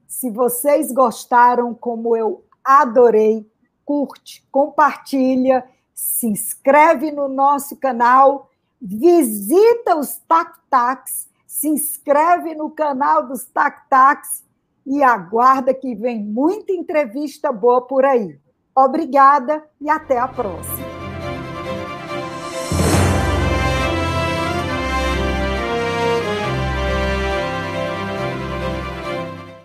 Se 0.06 0.30
vocês 0.30 0.90
gostaram, 0.92 1.74
como 1.74 2.16
eu 2.16 2.44
adorei, 2.64 3.46
curte, 3.84 4.46
compartilha, 4.50 5.64
se 5.92 6.26
inscreve 6.26 7.10
no 7.10 7.28
nosso 7.28 7.76
canal, 7.76 8.50
visita 8.80 9.96
os 9.96 10.18
Tac 10.26 10.58
Tacs, 10.70 11.28
se 11.46 11.68
inscreve 11.68 12.54
no 12.54 12.70
canal 12.70 13.26
dos 13.26 13.44
Tac 13.44 13.88
Tacs 13.88 14.42
e 14.86 15.02
aguarda 15.02 15.74
que 15.74 15.94
vem 15.94 16.22
muita 16.22 16.72
entrevista 16.72 17.52
boa 17.52 17.82
por 17.82 18.04
aí. 18.04 18.38
Obrigada 18.74 19.62
e 19.80 19.90
até 19.90 20.18
a 20.18 20.26
próxima. 20.26 21.01